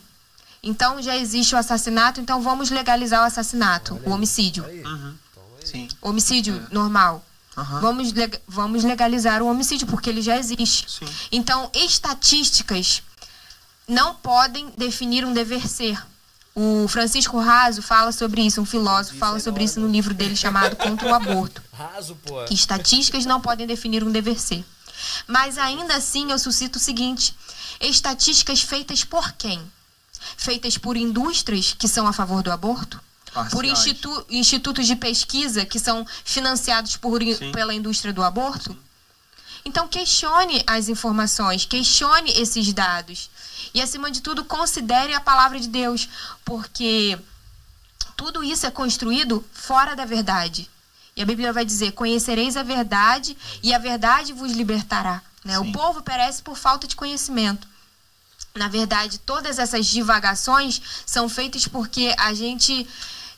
[0.62, 4.64] então já existe o assassinato, então vamos legalizar o assassinato, o homicídio.
[4.64, 5.14] Uhum.
[5.64, 5.88] Sim.
[6.00, 7.24] Homicídio normal.
[7.56, 7.80] Aham.
[7.80, 10.88] Vamos, leg- vamos legalizar o homicídio, porque ele já existe.
[10.90, 11.06] Sim.
[11.30, 13.02] Então, estatísticas
[13.86, 16.00] não podem definir um dever ser.
[16.60, 20.74] O Francisco Raso fala sobre isso, um filósofo fala sobre isso no livro dele chamado
[20.74, 21.62] Contra o Aborto.
[21.72, 22.44] Raso, pô.
[22.46, 24.64] Que estatísticas não podem definir um dever ser.
[25.28, 27.32] Mas ainda assim eu suscito o seguinte:
[27.80, 29.62] estatísticas feitas por quem?
[30.36, 33.00] Feitas por indústrias que são a favor do aborto?
[33.26, 33.78] Por Parciais.
[33.78, 37.52] institu- institutos de pesquisa que são financiados por, Sim.
[37.52, 38.76] pela indústria do aborto?
[39.64, 43.30] Então questione as informações, questione esses dados.
[43.74, 46.08] E acima de tudo, considere a palavra de Deus,
[46.44, 47.18] porque
[48.16, 50.68] tudo isso é construído fora da verdade.
[51.14, 55.22] E a Bíblia vai dizer: Conhecereis a verdade, e a verdade vos libertará.
[55.44, 55.58] Né?
[55.58, 57.66] O povo perece por falta de conhecimento.
[58.54, 62.86] Na verdade, todas essas divagações são feitas porque a gente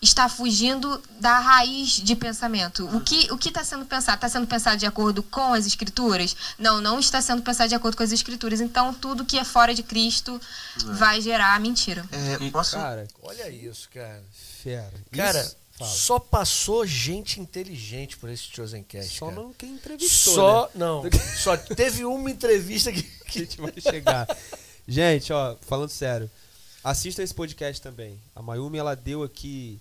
[0.03, 2.87] está fugindo da raiz de pensamento.
[2.97, 4.17] O que o que está sendo pensado?
[4.17, 6.35] Está sendo pensado de acordo com as escrituras?
[6.59, 8.61] Não, não está sendo pensado de acordo com as escrituras.
[8.61, 10.41] Então, tudo que é fora de Cristo
[10.87, 12.05] vai gerar mentira.
[12.11, 12.77] É, posso...
[12.77, 14.23] Cara, Olha isso, cara.
[14.63, 14.93] fera.
[15.13, 15.91] Cara, Isso- fala.
[15.91, 19.41] só passou gente inteligente por esse Chosencast, Só cara.
[19.41, 20.71] não quem entrevistou, Só, né?
[20.77, 21.03] não.
[21.37, 23.03] Só teve uma entrevista que...
[23.03, 24.27] que a gente vai chegar.
[24.89, 26.31] Gente, ó, falando sério,
[26.83, 28.19] assista esse podcast também.
[28.35, 29.79] A Mayumi, ela deu aqui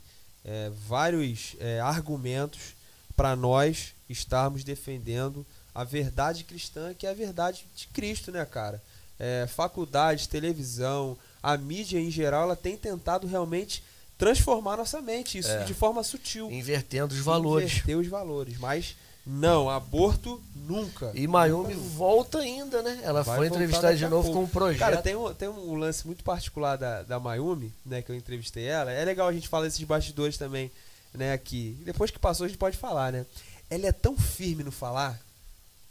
[0.50, 2.74] é, vários é, argumentos
[3.16, 8.82] para nós estarmos defendendo a verdade cristã, que é a verdade de Cristo, né, cara?
[9.20, 13.84] É, faculdade, televisão, a mídia em geral, ela tem tentado realmente
[14.18, 15.64] transformar nossa mente, isso É.
[15.66, 16.52] de forma sutil.
[16.52, 17.72] Invertendo os valores.
[17.72, 18.58] Inverter os valores.
[18.58, 21.12] Mas não, aborto nunca.
[21.14, 23.00] E Mayumi volta ainda, né?
[23.04, 24.80] Ela Vai foi entrevistada de novo com um projeto.
[24.80, 28.02] Cara, tem um, tem um lance muito particular da, da Mayumi, né?
[28.02, 28.92] Que eu entrevistei ela.
[28.92, 30.72] É legal a gente falar desses bastidores também,
[31.14, 31.34] né?
[31.34, 31.78] Aqui.
[31.86, 33.26] Depois que passou, a gente pode falar, né?
[33.70, 35.20] Ela é tão firme no falar.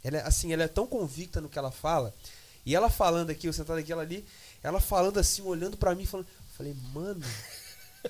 [0.03, 2.13] Ela é, assim, ela é tão convicta no que ela fala.
[2.65, 4.25] E ela falando aqui, eu sentado aqui, ela ali,
[4.61, 6.27] ela falando assim, olhando pra mim, falando.
[6.57, 7.23] Falei, mano,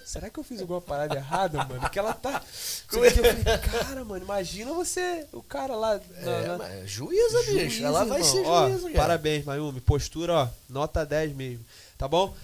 [0.06, 1.90] será que eu fiz alguma parada errada, mano?
[1.90, 2.42] Que ela tá.
[2.52, 6.00] Isso aqui, eu falei, cara, mano, imagina você, o cara lá.
[6.22, 7.52] na- É, na- mas juíza, bicho.
[7.60, 8.32] Juíza, Ela vai irmão.
[8.32, 8.96] ser Ó, juíza, cara.
[8.96, 9.82] Parabéns, Mayumi.
[9.82, 11.66] Postura, ó, nota 10 mesmo.
[11.98, 12.36] Tá bom?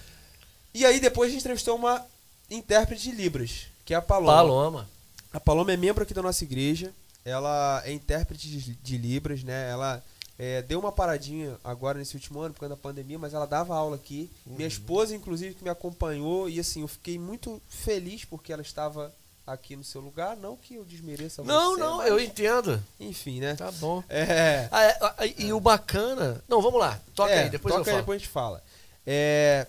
[0.73, 2.05] E aí depois a gente entrevistou uma
[2.49, 4.33] intérprete de Libras, que é a Paloma.
[4.33, 4.89] Paloma.
[5.33, 6.91] A Paloma é membro aqui da nossa igreja.
[7.23, 9.69] Ela é intérprete de, de Libras, né?
[9.71, 10.03] Ela
[10.37, 13.75] é, deu uma paradinha agora nesse último ano por causa da pandemia, mas ela dava
[13.75, 14.29] aula aqui.
[14.45, 14.55] Uhum.
[14.55, 16.49] Minha esposa, inclusive, que me acompanhou.
[16.49, 19.13] E assim, eu fiquei muito feliz porque ela estava
[19.47, 20.35] aqui no seu lugar.
[20.35, 22.83] Não que eu desmereça Não, você, não, mas, eu entendo.
[22.99, 23.55] Enfim, né?
[23.55, 24.03] Tá bom.
[24.09, 24.67] É.
[24.71, 26.43] Ah, é, ah, e o bacana.
[26.49, 26.99] Não, vamos lá.
[27.13, 28.01] Toca É, aí, depois toca eu aí, falo.
[28.01, 28.63] depois a gente fala.
[29.07, 29.67] É,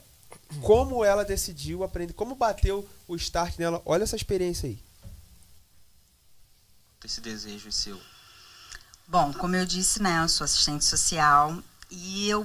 [0.63, 3.81] como ela decidiu aprender, como bateu o start nela.
[3.85, 4.79] Olha essa experiência aí.
[7.05, 8.01] Esse desejo seu.
[9.09, 11.57] Bom, como eu disse, né, eu sou assistente social
[11.88, 12.45] e eu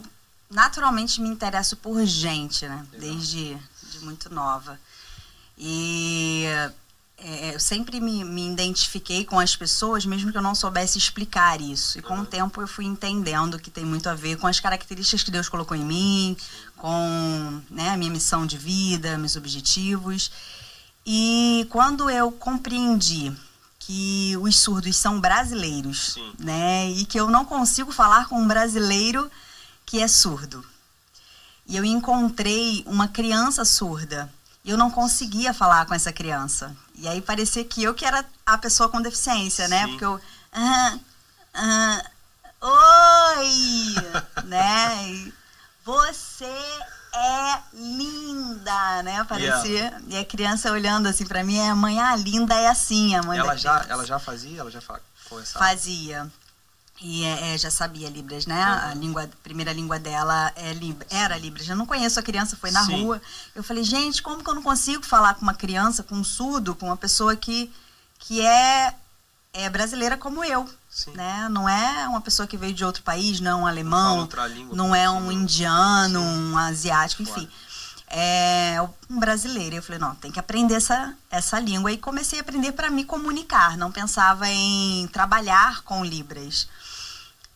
[0.49, 3.57] naturalmente me interesso por gente, né, desde
[3.89, 4.79] de muito nova.
[5.57, 6.45] E
[7.17, 11.59] é, eu sempre me, me identifiquei com as pessoas, mesmo que eu não soubesse explicar
[11.59, 11.97] isso.
[11.97, 15.23] E com o tempo eu fui entendendo que tem muito a ver com as características
[15.23, 16.37] que Deus colocou em mim,
[16.77, 20.31] com né, a minha missão de vida, meus objetivos.
[21.05, 23.35] E quando eu compreendi
[23.83, 26.33] que os surdos são brasileiros, Sim.
[26.39, 29.29] né, e que eu não consigo falar com um brasileiro
[29.85, 30.63] que é surdo.
[31.67, 34.31] E eu encontrei uma criança surda.
[34.63, 36.75] E eu não conseguia falar com essa criança.
[36.95, 39.83] E aí parecia que eu que era a pessoa com deficiência, né?
[39.85, 39.89] Sim.
[39.89, 40.21] Porque eu.
[40.53, 40.99] "Ah,
[41.53, 42.03] ah,
[42.61, 43.95] oi!
[44.45, 45.09] né?
[45.09, 45.33] E,
[45.83, 46.45] Você
[47.13, 49.23] é linda, né?
[49.23, 50.01] Parecia.
[50.07, 53.37] E a criança olhando assim pra mim, a mãe, ah, linda é assim, a mãe
[53.39, 53.93] Ela já, criança.
[53.93, 54.59] ela já fazia?
[54.61, 55.65] Ela já fa- conversava?
[55.65, 56.31] Fazia.
[57.03, 58.61] E é, é, já sabia Libras, né?
[58.61, 61.67] A língua, a primeira língua dela é Libra, era Libras.
[61.67, 63.01] Eu não conheço a criança, foi na Sim.
[63.03, 63.19] rua.
[63.55, 66.75] Eu falei, gente, como que eu não consigo falar com uma criança, com um surdo,
[66.75, 67.73] com uma pessoa que,
[68.19, 68.93] que é,
[69.51, 70.69] é brasileira como eu?
[70.91, 71.11] Sim.
[71.11, 71.47] Né?
[71.49, 74.93] Não é uma pessoa que veio de outro país, não é um alemão, língua, não
[74.93, 75.13] é sim.
[75.13, 77.47] um indiano, um asiático, enfim.
[77.47, 77.71] Claro.
[78.13, 78.75] É
[79.09, 79.77] um brasileiro.
[79.77, 81.93] Eu falei, não, tem que aprender essa, essa língua.
[81.93, 83.77] E comecei a aprender para me comunicar.
[83.77, 86.67] Não pensava em trabalhar com Libras.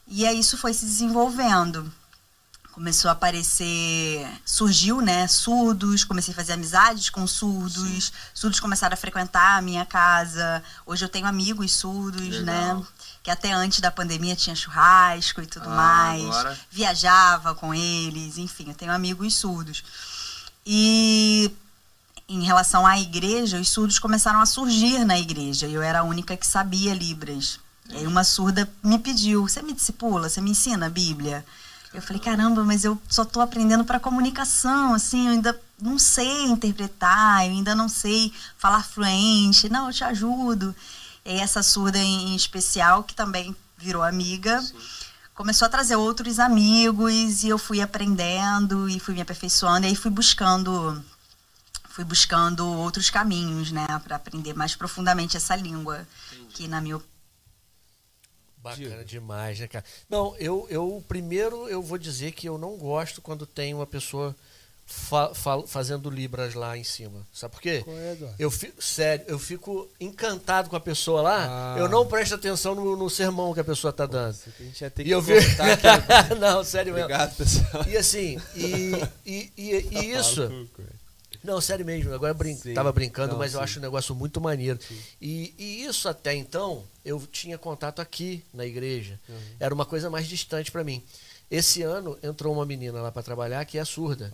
[0.07, 1.91] E aí isso foi se desenvolvendo.
[2.71, 8.97] Começou a aparecer, surgiu, né, surdos, comecei a fazer amizades com surdos, surdos começaram a
[8.97, 10.61] frequentar a minha casa.
[10.85, 12.79] Hoje eu tenho amigos surdos, Legal.
[12.79, 12.85] né,
[13.25, 16.23] que até antes da pandemia tinha churrasco e tudo Ah, mais.
[16.23, 19.83] agora- Viajava com eles, enfim, eu tenho amigos surdos.
[20.63, 21.51] E
[22.29, 25.65] em relação à igreja, os surdos começaram a surgir na igreja.
[25.67, 27.59] Eu era a única que sabia Libras.
[27.89, 30.29] E aí uma surda me pediu: Você me discipula?
[30.29, 31.43] Você me ensina a Bíblia?
[31.95, 34.93] Eu falei: Caramba, mas eu só estou aprendendo para comunicação.
[34.93, 39.67] Assim, eu ainda não sei interpretar, eu ainda não sei falar fluente.
[39.67, 40.75] Não, eu te ajudo.
[41.25, 44.63] Essa surda em, especial, que também virou amiga,
[45.33, 49.85] começou a trazer outros amigos e eu fui aprendendo e fui me aperfeiçoando.
[49.85, 51.03] E aí fui buscando
[51.89, 56.05] fui buscando outros caminhos, né, para aprender mais profundamente essa língua,
[56.49, 57.01] que na minha
[58.57, 59.85] Bacana demais, né, cara?
[60.09, 64.35] Não, eu, eu primeiro eu vou dizer que eu não gosto quando tem uma pessoa
[64.85, 67.25] fa- fa- fazendo libras lá em cima.
[67.33, 67.83] Sabe por quê?
[67.87, 68.17] É?
[68.39, 71.47] Eu fico, sério, eu fico encantado com a pessoa lá.
[71.75, 71.79] Ah.
[71.79, 74.35] Eu não presto atenção no, no sermão que a pessoa tá dando.
[74.59, 75.33] A gente ia ter E que eu vi.
[75.37, 76.35] aqui.
[76.39, 77.05] não, sério mesmo.
[77.05, 77.85] Obrigado, pessoal.
[77.87, 78.91] E assim, e,
[79.25, 80.41] e, e, e isso.
[80.41, 80.95] Maluco, velho.
[81.43, 82.73] Não, sério mesmo, agora eu brin Sim.
[82.73, 83.63] tava brincando, Não, mas eu sim.
[83.63, 84.79] acho um negócio muito maneiro.
[85.21, 89.19] E, e isso até então, eu tinha contato aqui na igreja.
[89.29, 89.35] Uhum.
[89.59, 91.03] Era uma coisa mais distante para mim.
[91.49, 94.34] Esse ano entrou uma menina lá para trabalhar que é surda.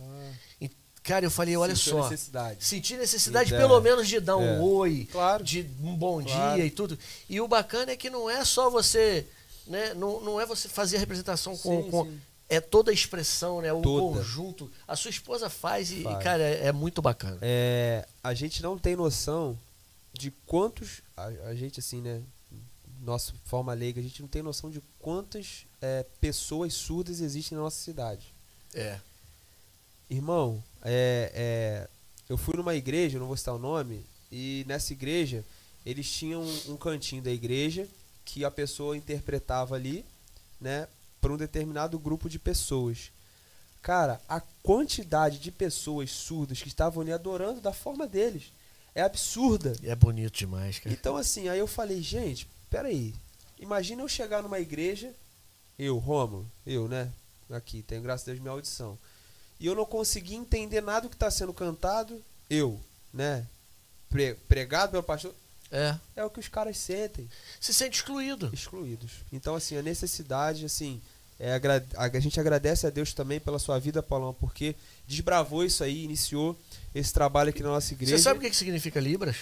[0.60, 0.70] E,
[1.02, 1.76] cara, eu falei, olha Ah.
[1.76, 2.08] Sentiu só.
[2.10, 2.64] necessidade.
[2.64, 3.80] Senti necessidade pelo é.
[3.80, 4.58] menos de dar um É.
[4.60, 5.44] oi, Claro.
[5.44, 6.56] de um bom Claro.
[6.56, 6.98] dia e tudo.
[7.28, 9.26] E o bacana é que não é só você,
[9.66, 9.92] né?
[9.94, 12.20] Não, não é você fazer a representação com, Sim, com- sim.
[12.48, 13.72] é toda a expressão, né?
[13.72, 14.18] O Toda.
[14.18, 14.70] conjunto.
[14.88, 16.22] A sua esposa faz e, Faz.
[16.22, 17.38] cara, é, é muito bacana.
[17.42, 19.58] É, a gente não tem noção
[20.14, 21.02] de quantos.
[21.16, 22.22] A, a gente, assim, né?
[23.00, 27.64] Nossa forma leiga, a gente não tem noção de quantas é, pessoas surdas existem na
[27.64, 28.32] nossa cidade.
[28.72, 28.98] É.
[30.08, 31.88] Irmão, é, é,
[32.28, 35.44] eu fui numa igreja, não vou citar o nome, e nessa igreja
[35.84, 37.88] eles tinham um, um cantinho da igreja
[38.24, 40.04] que a pessoa interpretava ali,
[40.60, 40.86] né,
[41.20, 43.10] para um determinado grupo de pessoas.
[43.82, 48.52] Cara, a quantidade de pessoas surdas que estavam ali adorando da forma deles
[48.94, 49.72] é absurda.
[49.82, 50.94] E é bonito demais, cara.
[50.94, 53.12] Então, assim, aí eu falei, gente, peraí.
[53.58, 55.12] Imagina eu chegar numa igreja,
[55.78, 57.10] eu, Rômulo, eu, né?
[57.50, 58.98] Aqui, tenho graças a Deus minha audição.
[59.60, 62.80] E eu não consegui entender nada do que está sendo cantado, eu,
[63.12, 63.46] né?
[64.08, 65.34] Pre- pregado pelo pastor.
[65.70, 65.96] É.
[66.16, 67.28] É o que os caras sentem,
[67.60, 68.50] Se sente excluído.
[68.52, 69.10] excluídos.
[69.32, 71.00] Então, assim, a necessidade, assim,
[71.40, 71.54] é,
[71.96, 74.74] a, a gente agradece a Deus também pela sua vida, Paulão, porque
[75.08, 76.58] desbravou isso aí, iniciou
[76.94, 78.16] esse trabalho aqui na nossa igreja.
[78.18, 79.36] Você sabe o que que significa Libras?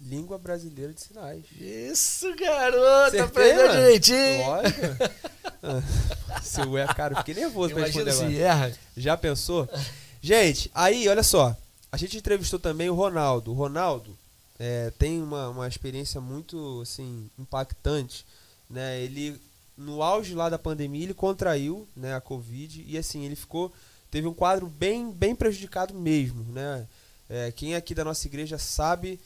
[0.00, 1.44] Língua brasileira de sinais.
[1.58, 3.16] Isso, garoto!
[3.16, 3.80] Acertei, Aprendeu mano?
[3.80, 4.46] direitinho.
[4.46, 4.80] Lógico.
[6.28, 8.66] Ah, Seu é, cara, eu fiquei nervoso pra Imagina responder se agora.
[8.66, 8.78] erra.
[8.96, 9.68] Já pensou?
[10.20, 11.56] Gente, aí, olha só.
[11.90, 13.52] A gente entrevistou também o Ronaldo.
[13.52, 14.16] O Ronaldo
[14.58, 18.26] é, tem uma, uma experiência muito, assim, impactante.
[18.68, 19.00] Né?
[19.00, 19.40] Ele,
[19.76, 23.72] no auge lá da pandemia, ele contraiu né, a Covid e, assim, ele ficou...
[24.10, 26.86] Teve um quadro bem, bem prejudicado mesmo, né?
[27.28, 29.18] É, quem aqui da nossa igreja sabe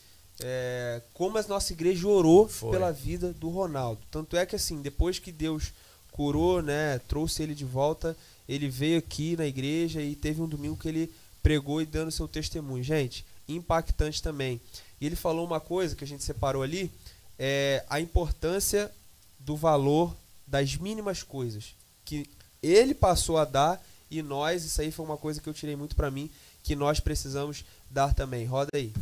[0.42, 2.70] é, como a nossa igreja orou Foi.
[2.70, 4.00] pela vida do Ronaldo.
[4.10, 5.72] Tanto é que assim, depois que Deus
[6.12, 8.16] curou, né, trouxe ele de volta,
[8.48, 12.28] ele veio aqui na igreja e teve um domingo que ele pregou e dando seu
[12.28, 12.82] testemunho.
[12.82, 14.60] Gente, impactante também.
[15.00, 16.90] E ele falou uma coisa que a gente separou ali,
[17.38, 18.90] é a importância
[19.38, 20.14] do valor
[20.46, 22.28] das mínimas coisas que
[22.62, 23.80] ele passou a dar
[24.10, 26.30] e nós, isso aí foi uma coisa que eu tirei muito para mim,
[26.62, 28.44] que nós precisamos dar também.
[28.44, 28.92] Roda aí.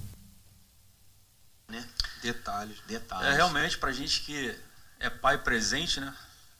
[1.68, 1.88] Né?
[2.22, 2.76] Detalhes.
[2.86, 3.26] Detalhes.
[3.26, 4.54] É realmente pra gente que
[5.00, 6.14] é pai presente, né?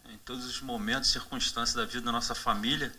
[0.09, 2.93] Em todos os momentos, circunstâncias da vida da nossa família,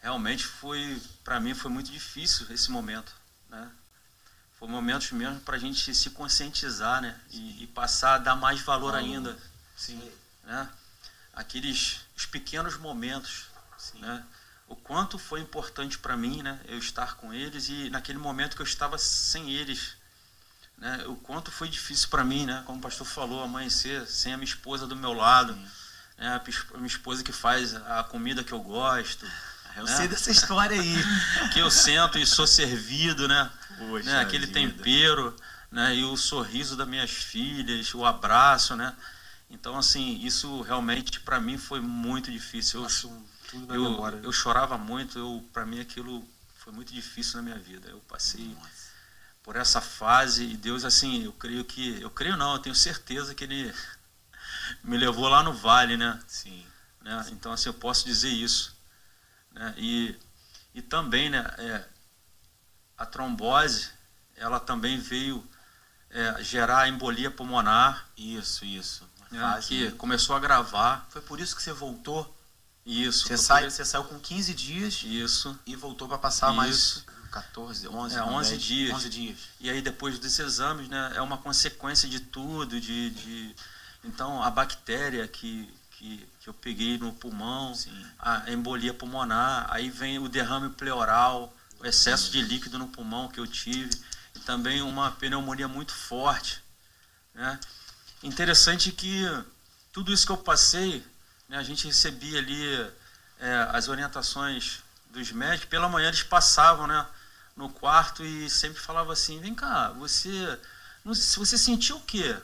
[0.00, 3.14] realmente foi, para mim, foi muito difícil esse momento,
[3.48, 3.70] né?
[4.58, 7.18] Foi momentos mesmo para a gente se conscientizar, né?
[7.30, 9.36] E, e, passar a dar mais valor ainda,
[9.76, 10.00] sim,
[10.44, 10.68] né?
[11.34, 13.98] Aqueles os pequenos momentos, sim.
[14.00, 14.24] né?
[14.68, 16.60] O quanto foi importante para mim, né?
[16.66, 19.96] Eu estar com eles e naquele momento que eu estava sem eles,
[20.78, 21.04] né?
[21.06, 22.62] O quanto foi difícil para mim, né?
[22.64, 25.58] Como o pastor falou, amanhecer sem a minha esposa do meu lado,
[26.18, 26.40] né?
[26.74, 29.26] a minha esposa que faz a comida que eu gosto.
[29.76, 29.96] Eu né?
[29.96, 30.96] sei dessa história aí.
[31.52, 33.50] que eu sento e sou servido, né?
[33.78, 34.20] Poxa né?
[34.20, 34.60] Aquele vida.
[34.60, 35.34] tempero,
[35.70, 35.96] né?
[35.96, 38.94] E o sorriso das minhas filhas, o abraço, né?
[39.50, 42.86] Então, assim, isso realmente para mim foi muito difícil.
[43.68, 46.26] Eu, eu, eu chorava muito, eu para mim aquilo
[46.58, 47.88] foi muito difícil na minha vida.
[47.88, 48.70] Eu passei Nossa.
[49.42, 53.34] por essa fase e Deus, assim, eu creio que, eu creio não, eu tenho certeza
[53.34, 53.72] que Ele
[54.84, 56.18] me levou lá no vale, né?
[56.26, 56.64] Sim.
[57.00, 57.26] Né?
[57.32, 58.76] Então, assim, eu posso dizer isso.
[59.52, 59.74] Né?
[59.76, 60.16] E,
[60.74, 61.84] e também, né, é,
[62.96, 63.90] a trombose,
[64.36, 65.46] ela também veio
[66.10, 68.08] é, gerar embolia pulmonar.
[68.16, 69.08] Isso, isso.
[69.30, 71.06] Né, que começou a gravar.
[71.10, 72.36] Foi por isso que você voltou?
[72.84, 73.26] Isso.
[73.26, 75.58] Você, sai, você saiu com 15 dias isso.
[75.64, 76.56] e voltou para passar isso.
[76.56, 78.94] mais 14, 11, é, 11 10, dias.
[78.94, 79.38] 11 dias.
[79.58, 83.56] E aí depois desses exames, né, é uma consequência de tudo, de, de
[84.04, 88.06] então a bactéria que, que, que eu peguei no pulmão, Sim.
[88.18, 93.38] a embolia pulmonar, aí vem o derrame pleural, o excesso de líquido no pulmão que
[93.38, 93.90] eu tive,
[94.34, 96.62] e também uma pneumonia muito forte.
[97.34, 97.58] Né?
[98.22, 99.24] Interessante que
[99.92, 101.04] tudo isso que eu passei,
[101.48, 102.90] né, a gente recebia ali
[103.38, 104.80] é, as orientações
[105.10, 107.06] dos médicos, pela manhã eles passavam né,
[107.56, 110.58] no quarto e sempre falavam assim, vem cá, você,
[111.04, 112.34] você sentiu o quê?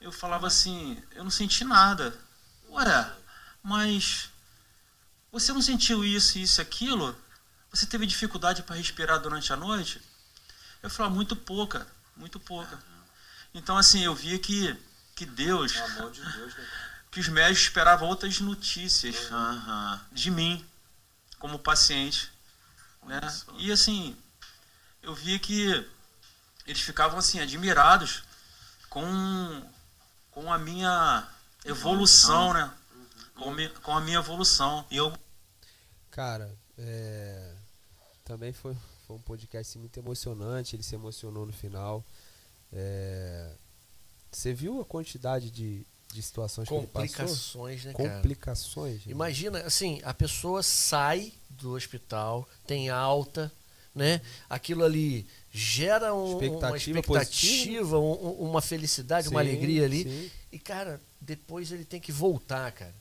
[0.00, 2.16] Eu falava assim, eu não senti nada.
[2.70, 3.12] Ué,
[3.62, 4.30] mas
[5.32, 7.16] você não sentiu isso, isso, aquilo?
[7.70, 10.00] Você teve dificuldade para respirar durante a noite?
[10.82, 11.86] Eu falava, muito pouca,
[12.16, 12.78] muito pouca.
[13.52, 14.74] Então, assim, eu via que,
[15.14, 16.68] que Deus, de Deus né?
[17.10, 20.00] que os médicos esperavam outras notícias uhum.
[20.12, 20.66] de mim,
[21.38, 22.30] como paciente.
[23.02, 23.20] Né?
[23.58, 24.16] E, assim,
[25.02, 25.86] eu via que
[26.66, 28.22] eles ficavam, assim, admirados
[28.88, 29.70] com,
[30.36, 31.26] com a minha
[31.64, 32.70] evolução, né?
[33.36, 34.84] Com, mi, com a minha evolução.
[34.90, 35.10] E eu.
[36.10, 37.54] Cara, é...
[38.22, 38.76] também foi,
[39.06, 40.76] foi um podcast muito emocionante.
[40.76, 42.04] Ele se emocionou no final.
[42.70, 43.50] É...
[44.30, 48.16] Você viu a quantidade de, de situações Complicações, que né, cara?
[48.16, 49.06] Complicações.
[49.06, 49.12] Né?
[49.12, 53.50] Imagina, assim, a pessoa sai do hospital, tem alta,
[53.94, 54.20] né?
[54.50, 55.26] Aquilo ali
[55.56, 60.02] gera um, expectativa uma expectativa, um, uma felicidade, sim, uma alegria ali.
[60.02, 60.30] Sim.
[60.52, 62.94] E, cara, depois ele tem que voltar, cara.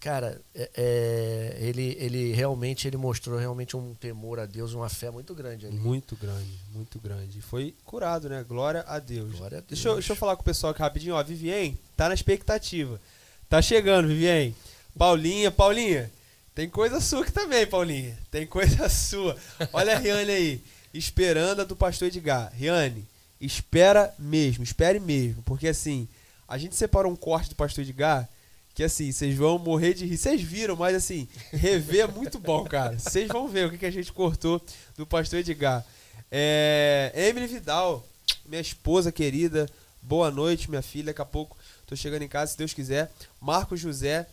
[0.00, 5.10] Cara, é, é, ele, ele realmente ele mostrou realmente um temor a Deus, uma fé
[5.10, 5.76] muito grande ali.
[5.76, 7.40] Muito grande, muito grande.
[7.40, 8.44] Foi curado, né?
[8.46, 9.32] Glória a Deus.
[9.32, 9.68] Glória a Deus.
[9.70, 11.14] Deixa, eu, deixa eu falar com o pessoal aqui rapidinho.
[11.14, 13.00] Ó, Vivien, tá na expectativa.
[13.48, 14.54] Tá chegando, Vivien.
[14.96, 16.10] Paulinha, Paulinha.
[16.54, 18.16] Tem coisa sua aqui também, Paulinha.
[18.30, 19.36] Tem coisa sua.
[19.72, 20.60] Olha a Riane aí.
[20.96, 22.52] Esperando a do pastor Edgar.
[22.54, 23.06] Riane,
[23.40, 25.42] espera mesmo, espere mesmo.
[25.42, 26.08] Porque assim,
[26.48, 28.28] a gente separou um corte do pastor Edgar
[28.76, 30.18] que assim, vocês vão morrer de rir.
[30.18, 32.98] Vocês viram, mas assim, rever é muito bom, cara.
[32.98, 34.62] Vocês vão ver o que, que a gente cortou
[34.98, 35.82] do pastor Edgar.
[36.30, 38.06] É, Emily Vidal,
[38.44, 39.66] minha esposa querida,
[40.02, 41.06] boa noite, minha filha.
[41.06, 43.10] Daqui a pouco tô chegando em casa, se Deus quiser.
[43.40, 44.26] Marcos José,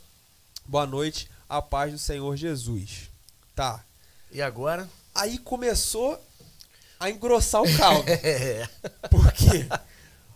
[0.65, 3.09] boa noite, a paz do Senhor Jesus.
[3.55, 3.81] Tá.
[4.29, 4.89] E agora?
[5.15, 6.19] Aí começou
[7.03, 8.05] a engrossar o caldo.
[9.11, 9.67] Por quê?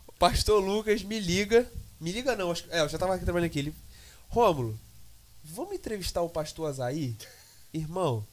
[0.05, 1.65] O pastor Lucas me liga.
[1.99, 3.59] Me liga não, é, eu já tava aqui trabalhando aqui.
[3.59, 3.75] Ele
[4.27, 4.77] Rômulo,
[5.43, 7.15] vamos entrevistar o pastor Azaí?
[7.73, 8.25] Irmão,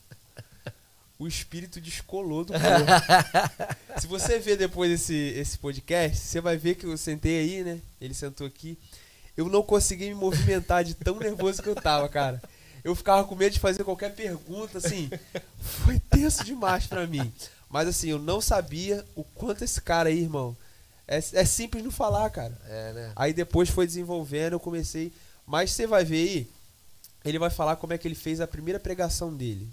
[1.16, 4.01] o espírito descolou do corpo.
[4.01, 7.80] Se você ver depois esse, esse podcast, você vai ver que eu sentei aí, né?
[8.01, 8.76] Ele sentou aqui.
[9.37, 12.43] Eu não consegui me movimentar de tão nervoso que eu tava, cara.
[12.82, 15.09] Eu ficava com medo de fazer qualquer pergunta, assim.
[15.61, 17.32] Foi tenso demais para mim.
[17.75, 20.57] Mas assim, eu não sabia o quanto esse cara aí, irmão.
[21.09, 22.57] É, é simples não falar, cara.
[22.68, 23.12] É, né?
[23.16, 25.12] Aí depois foi desenvolvendo, eu comecei
[25.47, 26.51] mas você vai ver aí,
[27.25, 29.68] ele vai falar como é que ele fez a primeira pregação dele.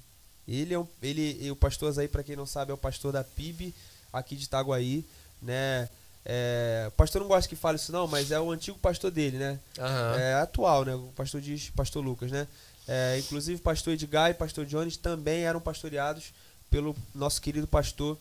[0.48, 3.24] Ele é um, ele, o pastor aí para quem não sabe, é o pastor da
[3.24, 3.74] PIB
[4.12, 5.06] aqui de Itaguaí,
[5.42, 5.88] né?
[6.26, 9.38] É, o pastor não gosta que fale isso não, mas é o antigo pastor dele,
[9.38, 9.60] né?
[9.80, 10.20] Aham.
[10.20, 10.94] É atual, né?
[10.94, 12.48] O pastor diz, pastor Lucas, né?
[12.88, 16.34] É, inclusive pastor Edgar e pastor Jones também eram pastoreados
[16.72, 18.18] pelo nosso querido pastor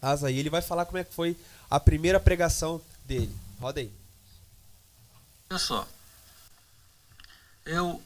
[0.00, 0.38] Azaí.
[0.38, 1.36] Ele vai falar como é que foi
[1.68, 3.34] a primeira pregação dele.
[3.60, 3.92] Roda aí.
[5.50, 5.86] Olha só,
[7.66, 8.02] eu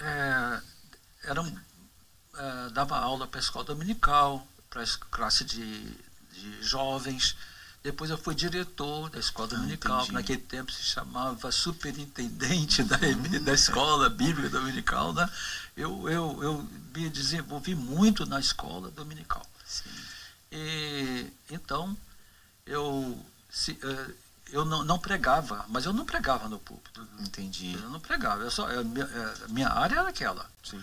[0.00, 0.60] é,
[1.24, 1.58] era, um-
[2.36, 5.90] é, dava aula para a escola dominical, para a classe de,
[6.32, 7.36] de jovens.
[7.82, 10.08] Depois eu fui diretor da escola dominical, entendi.
[10.08, 12.98] que naquele tempo se chamava superintendente da,
[13.42, 15.14] da escola bíblica dominical.
[15.14, 15.28] Né?
[15.80, 19.44] Eu, eu, eu me desenvolvi muito na escola dominical.
[20.52, 21.96] E, então,
[22.66, 23.18] eu,
[23.48, 24.10] se, eh,
[24.52, 27.06] eu não, não pregava, mas eu não pregava no púlpito.
[27.20, 27.72] Entendi.
[27.74, 30.48] Eu não pregava, eu só, a minha, eh, minha área era aquela.
[30.62, 30.82] Sim.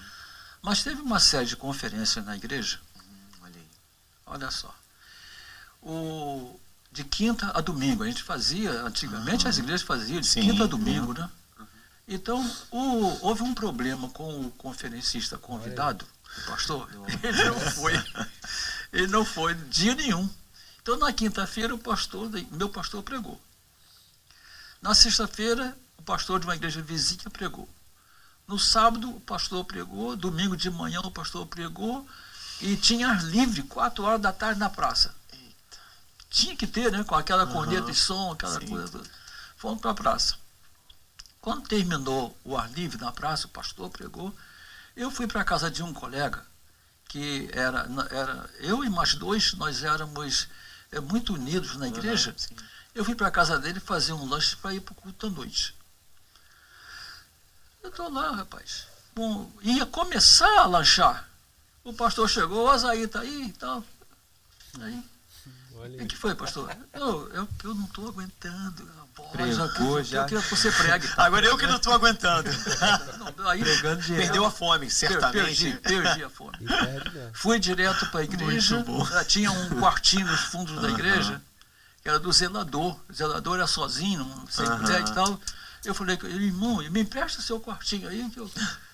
[0.61, 2.79] Mas teve uma série de conferências na igreja,
[3.41, 3.67] Olha aí.
[4.25, 4.73] olha só.
[5.81, 6.59] O,
[6.91, 10.41] de quinta a domingo, a gente fazia, antigamente as igrejas faziam de Sim.
[10.41, 11.29] quinta a domingo, né?
[12.07, 12.39] Então,
[12.71, 16.05] o- houve um problema com o conferencista convidado,
[16.43, 16.89] o pastor,
[17.23, 17.93] ele não foi.
[18.93, 20.29] Ele não foi dia nenhum.
[20.81, 23.39] Então, na quinta-feira, o pastor, meu pastor pregou.
[24.81, 27.67] Na sexta-feira, o pastor de uma igreja vizinha pregou.
[28.47, 30.15] No sábado, o pastor pregou.
[30.15, 32.07] Domingo de manhã, o pastor pregou.
[32.61, 35.13] E tinha ar livre, quatro horas da tarde na praça.
[36.29, 37.03] Tinha que ter, né?
[37.03, 38.67] Com aquela corneta de som, aquela Sim.
[38.67, 39.09] coisa toda.
[39.57, 40.35] Fomos para a praça.
[41.47, 44.35] Quando terminou o ar livre na praça, o pastor pregou.
[44.97, 46.45] Eu fui para a casa de um colega,
[47.07, 50.49] que era, era eu e mais dois, nós éramos
[50.91, 52.35] é, muito unidos na igreja.
[52.93, 55.29] Eu fui para a casa dele fazer um lanche para ir para o culto à
[55.29, 55.73] noite.
[57.81, 58.85] Eu estou lá, rapaz.
[59.15, 61.29] Bom, ia começar a lanchar.
[61.81, 63.85] O pastor chegou, o Azaí está aí e tal.
[64.81, 65.01] Aí,
[66.01, 66.75] o que foi, pastor?
[66.91, 69.06] Eu, eu, eu não estou aguentando.
[69.31, 70.21] Pregou eu, já.
[70.21, 71.07] eu quero que você pregue.
[71.07, 71.25] tá?
[71.25, 72.49] Agora eu que não estou aguentando.
[73.37, 74.21] Não, aí, Pregando direto.
[74.23, 75.71] Perdeu a fome, per- certamente.
[75.73, 76.57] perdi, perdi a fome.
[77.33, 78.75] Fui direto para a igreja.
[78.75, 79.05] Muito bom.
[79.05, 81.41] Já tinha um quartinho nos fundos da igreja,
[82.01, 82.97] que era do zelador.
[83.09, 84.77] O zelador era sozinho, não- sem Aham.
[84.77, 85.39] mulher e tal.
[85.85, 88.49] Eu falei, com ele, irmão, me empresta seu quartinho aí, que eu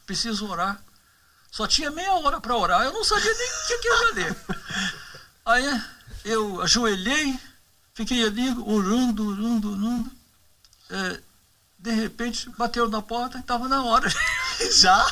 [0.06, 0.80] preciso orar.
[1.52, 4.14] Só tinha meia hora para orar, eu não sabia nem o que, que eu ia
[4.16, 4.36] ler.
[5.46, 5.82] Aí
[6.26, 7.40] eu ajoelhei,
[7.94, 10.12] fiquei ali orando, orando, orando.
[10.90, 11.20] É,
[11.80, 14.10] de repente, bateu na porta e estava na hora.
[14.80, 15.06] Já?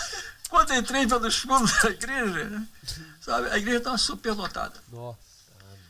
[0.49, 2.63] Quando entrei pelos fundos da igreja,
[3.21, 4.79] sabe, a igreja estava superlotada.
[4.91, 5.19] Nossa.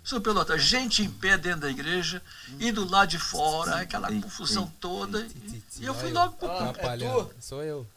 [0.04, 0.60] Superlotada.
[0.60, 2.22] Gente em pé dentro da igreja
[2.60, 5.28] e do lado de fora, aquela confusão toda.
[5.80, 6.64] E eu fui logo pro culto.
[6.64, 7.34] Atrapalhando.
[7.40, 7.88] Sou eu.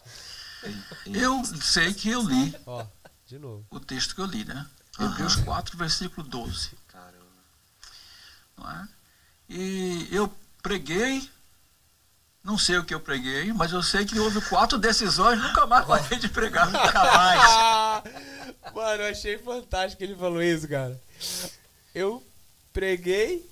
[1.06, 2.86] Eu sei que eu li Ó,
[3.26, 3.66] de novo.
[3.70, 4.66] o texto que eu li, né?
[4.98, 6.70] Hebreus 4, versículo 12.
[8.56, 8.88] Não é?
[9.48, 10.32] E eu
[10.62, 11.28] preguei,
[12.42, 15.86] não sei o que eu preguei, mas eu sei que houve quatro decisões, nunca mais
[15.86, 16.70] parei de pregar.
[16.70, 18.04] Nunca mais.
[18.74, 21.00] Mano, eu achei fantástico que ele falou isso, cara.
[21.94, 22.22] Eu
[22.72, 23.48] preguei,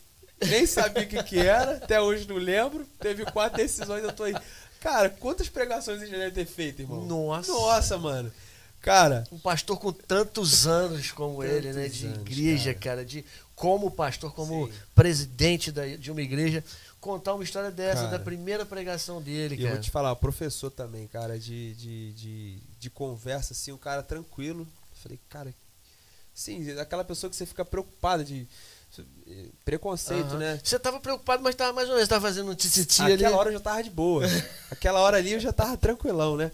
[0.49, 2.87] nem sabia o que, que era, até hoje não lembro.
[2.99, 4.35] Teve quatro decisões, eu tô aí.
[4.81, 7.05] Cara, quantas pregações ele já deve ter feito, irmão?
[7.05, 7.53] Nossa.
[7.53, 8.33] Nossa, mano.
[8.81, 11.87] Cara, Um pastor com tantos anos como ele, né?
[11.87, 12.97] De anos, igreja, cara.
[12.97, 13.05] cara.
[13.05, 13.25] de
[13.63, 14.73] como pastor, como Sim.
[14.93, 16.65] presidente da- de uma igreja,
[17.01, 18.19] contar uma história dessa, Cara.
[18.19, 19.75] da primeira pregação dele, e eu cara.
[19.77, 24.67] vou te falar, professor também, cara, de, de, de, de conversa, assim, um cara tranquilo.
[25.01, 25.55] Falei, cara,
[26.35, 28.49] sim, aquela pessoa que você fica preocupada de
[29.29, 30.39] eh, preconceito, Aham.
[30.39, 30.61] né?
[30.65, 33.13] Você tava preocupado, mas tava mais ou menos, tava fazendo um tititi ali.
[33.15, 34.25] Aquela hora eu já tava de boa.
[34.73, 36.51] Aquela hora ali eu já tava tranquilão, né?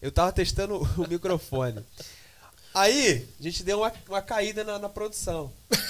[0.00, 1.84] Eu tava testando o microfone.
[2.74, 5.52] Aí, a gente deu uma, uma caída na, na produção.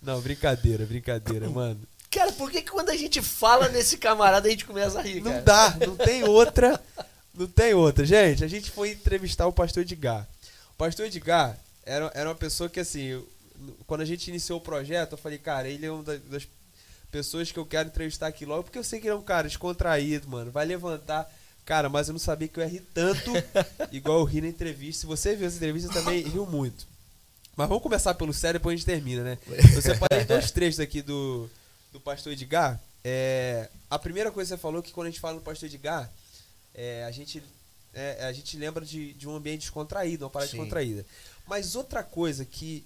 [0.00, 1.80] Não, brincadeira, brincadeira, mano.
[2.10, 5.22] Cara, por que, que quando a gente fala nesse camarada a gente começa a rir,
[5.22, 5.36] cara?
[5.36, 6.80] Não dá, não tem outra.
[7.34, 8.04] Não tem outra.
[8.04, 10.28] Gente, a gente foi entrevistar o pastor Edgar.
[10.72, 13.24] O pastor Edgar era, era uma pessoa que, assim,
[13.86, 16.46] quando a gente iniciou o projeto, eu falei, cara, ele é uma da- das
[17.10, 19.48] pessoas que eu quero entrevistar aqui logo, porque eu sei que ele é um cara
[19.48, 20.50] descontraído, mano.
[20.52, 21.28] Vai levantar.
[21.64, 23.30] Cara, mas eu não sabia que eu rir tanto
[23.90, 25.00] igual eu ri na entrevista.
[25.00, 26.86] Se você viu essa entrevista, eu também riu muito.
[27.56, 29.38] Mas vamos começar pelo sério, depois a gente termina, né?
[29.74, 31.48] Eu separei dois trechos aqui do,
[31.92, 32.80] do pastor Edgar.
[33.02, 35.68] É, a primeira coisa que você falou é que quando a gente fala no pastor
[35.68, 36.10] Edgar,
[36.74, 37.42] é, a, gente,
[37.94, 40.56] é, a gente lembra de, de um ambiente descontraído, uma parada Sim.
[40.56, 41.06] descontraída.
[41.46, 42.84] Mas outra coisa que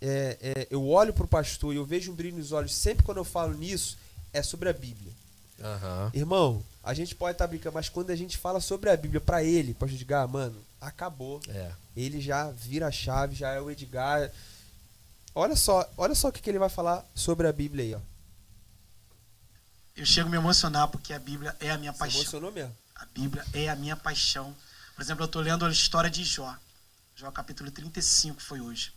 [0.00, 3.18] é, é, eu olho pro pastor e eu vejo um brilho nos olhos sempre quando
[3.18, 3.96] eu falo nisso,
[4.32, 5.12] é sobre a Bíblia.
[5.58, 6.10] Uhum.
[6.12, 9.20] Irmão, a gente pode estar tá brincando, mas quando a gente fala sobre a Bíblia
[9.20, 11.40] para ele, para Edgar, mano, acabou.
[11.48, 11.72] É.
[11.96, 14.30] Ele já vira a chave, já é o Edgar.
[15.34, 18.00] Olha só, olha só o que, que ele vai falar sobre a Bíblia aí, ó.
[19.96, 22.20] Eu chego a me emocionar porque a Bíblia é a minha Você paixão.
[22.20, 22.76] emocionou mesmo.
[22.96, 24.54] A Bíblia é a minha paixão.
[24.94, 26.54] Por exemplo, eu estou lendo a história de Jó.
[27.14, 28.92] Jó capítulo 35 foi hoje.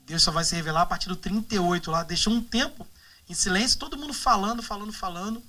[0.00, 2.02] Deus só vai se revelar a partir do 38 lá.
[2.02, 2.86] Deixou um tempo
[3.28, 5.42] em silêncio, todo mundo falando, falando, falando.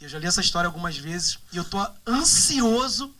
[0.00, 3.14] Eu já li essa história algumas vezes e eu estou ansioso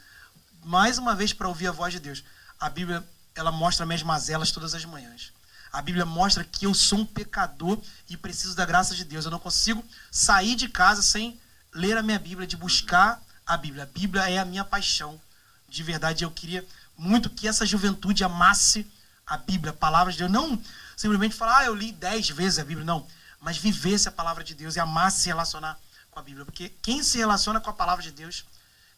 [0.65, 2.25] mais uma vez para ouvir a voz de Deus.
[2.59, 5.31] A Bíblia, ela mostra minhas mazelas todas as manhãs.
[5.71, 7.79] A Bíblia mostra que eu sou um pecador
[8.09, 9.27] e preciso da graça de Deus.
[9.27, 11.39] Eu não consigo sair de casa sem
[11.75, 13.83] ler a minha Bíblia, de buscar a Bíblia.
[13.83, 15.21] A Bíblia é a minha paixão.
[15.69, 16.67] De verdade, eu queria
[16.97, 18.91] muito que essa juventude amasse
[19.27, 20.31] a Bíblia, a palavra de Deus.
[20.31, 20.59] Não
[20.97, 22.87] simplesmente falar, ah, eu li dez vezes a Bíblia.
[22.87, 23.07] Não.
[23.39, 25.79] Mas vivesse a palavra de Deus e amasse se relacionar
[26.21, 26.45] com a Bíblia.
[26.45, 28.45] Porque quem se relaciona com a palavra de Deus,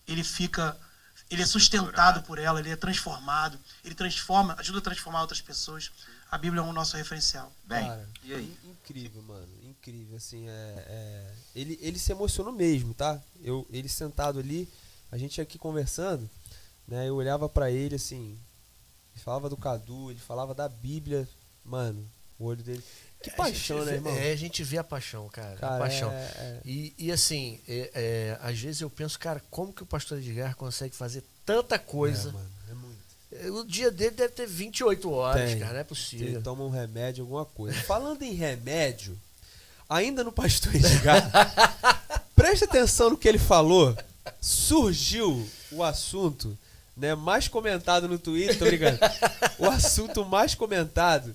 [0.06, 0.76] ele fica
[1.30, 5.90] ele é sustentado por ela, ele é transformado, ele transforma, ajuda a transformar outras pessoas.
[6.30, 7.50] A Bíblia é o nosso referencial.
[7.64, 8.56] Bem, Cara, e aí?
[8.64, 10.16] Incrível, mano, incrível.
[10.16, 13.18] Assim, é, é, ele, ele se emocionou mesmo, tá?
[13.42, 14.68] Eu, ele sentado ali,
[15.10, 16.28] a gente aqui conversando,
[16.86, 17.08] né?
[17.08, 18.38] Eu olhava para ele assim,
[19.14, 21.26] ele falava do Cadu, ele falava da Bíblia,
[21.64, 22.06] mano,
[22.38, 22.84] o olho dele.
[23.22, 24.16] Que é, paixão, né, irmão?
[24.16, 25.56] É, a gente vê a paixão, cara.
[25.56, 26.10] cara a paixão.
[26.10, 26.60] É, é.
[26.64, 30.56] E, e assim, é, é, às vezes eu penso, cara, como que o pastor Edgar
[30.56, 32.30] consegue fazer tanta coisa?
[32.30, 33.58] É, mano, é muito.
[33.60, 35.60] O dia dele deve ter 28 horas, Tem.
[35.60, 36.28] cara, não é possível.
[36.28, 37.78] Ele toma um remédio, alguma coisa.
[37.82, 39.18] Falando em remédio,
[39.88, 41.30] ainda no pastor Edgar,
[42.34, 43.96] preste atenção no que ele falou.
[44.40, 46.58] Surgiu o assunto
[46.96, 48.98] né, mais comentado no Twitter, tô brincando.
[49.58, 51.34] o assunto mais comentado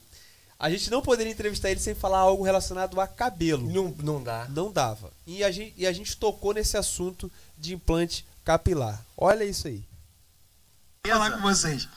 [0.60, 3.70] a gente não poderia entrevistar ele sem falar algo relacionado a cabelo.
[3.72, 4.48] Não, não dá.
[4.50, 5.12] Não dava.
[5.26, 9.00] E a, gente, e a gente tocou nesse assunto de implante capilar.
[9.16, 9.84] Olha isso aí.
[11.04, 11.88] Eu falar com vocês.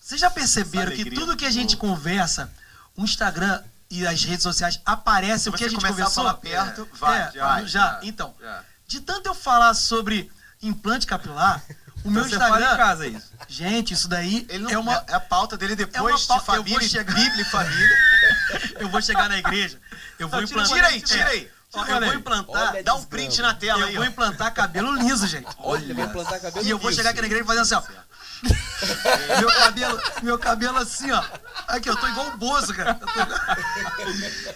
[0.00, 2.52] Vocês já perceberam que tudo que a gente conversa,
[2.96, 6.26] o Instagram e as redes sociais aparece o que a gente conversou?
[6.26, 8.00] a falar perto, é, vai, é, já, já.
[8.02, 8.64] Então, já.
[8.86, 10.30] de tanto eu falar sobre
[10.62, 11.62] implante capilar,
[12.04, 12.60] o meu Você Instagram.
[12.60, 13.32] Fala em casa isso.
[13.48, 15.04] Gente, isso daí não, é uma.
[15.08, 17.14] É a pauta dele depois é de família, eu chegar...
[17.14, 17.96] Bíblia e família.
[18.78, 19.80] eu vou chegar na igreja.
[20.18, 20.74] Eu vou não, implantar.
[20.74, 21.50] Tira aí, tira aí.
[21.74, 22.72] eu vou implantar.
[22.72, 23.94] Olha dá um print na tela eu aí.
[23.94, 25.48] Eu vou implantar cabelo liso, gente.
[25.58, 28.04] Olha, vou implantar cabelo E eu vou chegar aqui na igreja fazendo assim, ó.
[29.40, 31.24] meu cabelo, meu cabelo assim, ó.
[31.68, 32.94] Aqui, eu tô igual o Bozo, cara.
[32.94, 33.06] Tô...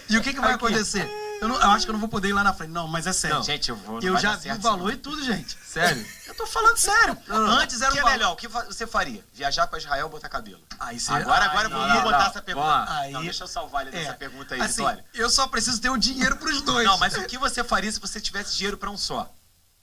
[0.07, 0.65] e o que, que vai aqui.
[0.65, 1.09] acontecer?
[1.41, 2.71] Eu, não, eu, acho que eu não vou poder ir lá na frente.
[2.71, 3.37] Não, mas é sério.
[3.37, 4.01] Não, gente, eu vou.
[4.01, 5.57] Eu já vi o valor e tudo, gente.
[5.65, 6.05] Sério?
[6.27, 7.17] Eu tô falando sério.
[7.27, 7.37] Não.
[7.37, 8.33] Antes era o que é melhor?
[8.33, 9.23] O que você faria?
[9.33, 10.61] Viajar para Israel ou botar cabelo?
[10.79, 11.11] Aí você...
[11.11, 12.85] Agora, agora vamos não, botar essa pergunta.
[12.89, 13.11] Aí...
[13.11, 14.13] Não, deixa eu salvar ele dessa é.
[14.13, 15.05] pergunta aí, assim, Vitória.
[15.13, 16.85] Eu só preciso ter o dinheiro pros dois.
[16.85, 19.29] Não, mas o que você faria se você tivesse dinheiro para um só?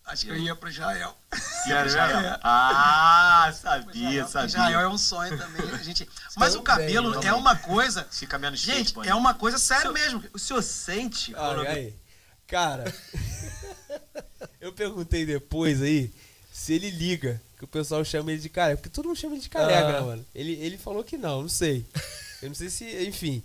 [0.07, 1.17] Acho que eu ia para Israel.
[1.67, 2.19] Ia Israel?
[2.21, 2.41] É.
[2.43, 4.47] Ah, sabia, sabia.
[4.47, 5.69] Israel é um sonho também.
[5.75, 6.09] A gente...
[6.37, 8.07] Mas o cabelo é uma coisa.
[8.13, 10.23] Fica menos Gente, é uma coisa séria mesmo.
[10.33, 11.35] O senhor sente.
[11.35, 11.95] Ai, aí.
[12.47, 12.85] Cara,
[14.61, 16.15] eu perguntei depois aí
[16.53, 19.43] se ele liga, que o pessoal chama ele de careca, porque todo mundo chama ele
[19.43, 20.27] de careca, né, mano?
[20.33, 21.85] Ele, ele falou que não, não sei.
[22.41, 23.43] Eu não sei se, enfim.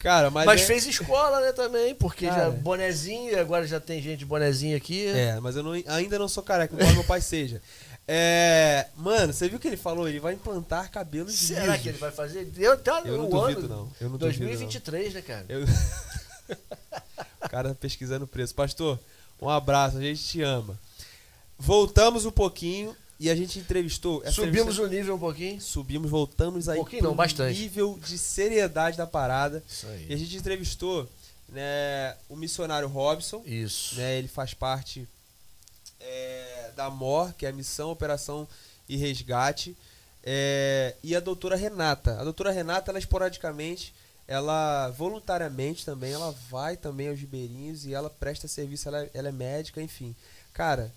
[0.00, 0.46] Cara, mas.
[0.46, 0.64] Mas é...
[0.64, 5.06] fez escola, né, também, porque Cara, já bonezinho, agora já tem gente de bonezinho aqui.
[5.06, 7.60] É, mas eu não, ainda não sou careca, embora meu pai seja.
[8.08, 10.08] É, mano, você viu o que ele falou?
[10.08, 11.82] Ele vai implantar cabelos Será lisos.
[11.82, 12.50] que ele vai fazer?
[12.56, 13.92] Eu, tá eu não duvido, não.
[14.00, 15.36] Eu não 2023, duvido, não.
[15.36, 15.46] né, cara?
[15.48, 16.56] Eu...
[17.44, 18.54] o cara pesquisando o preço.
[18.54, 18.98] Pastor,
[19.40, 20.78] um abraço, a gente te ama.
[21.58, 24.24] Voltamos um pouquinho e a gente entrevistou.
[24.32, 25.60] Subimos o nível um pouquinho?
[25.60, 27.60] Subimos, voltamos aí um pouquinho, não, bastante.
[27.60, 29.62] nível de seriedade da parada.
[29.68, 30.06] Isso aí.
[30.08, 31.06] E a gente entrevistou
[31.50, 33.42] né, o missionário Robson.
[33.44, 33.94] Isso.
[33.96, 35.06] Né, ele faz parte
[36.00, 38.48] é, da MOR, que é a Missão, Operação
[38.88, 39.76] e Resgate.
[40.24, 42.18] É, e a doutora Renata.
[42.18, 43.92] A doutora Renata, ela esporadicamente
[44.26, 49.32] ela voluntariamente também, ela vai também aos ribeirinhos e ela presta serviço, ela, ela é
[49.32, 50.14] médica, enfim.
[50.52, 50.94] Cara,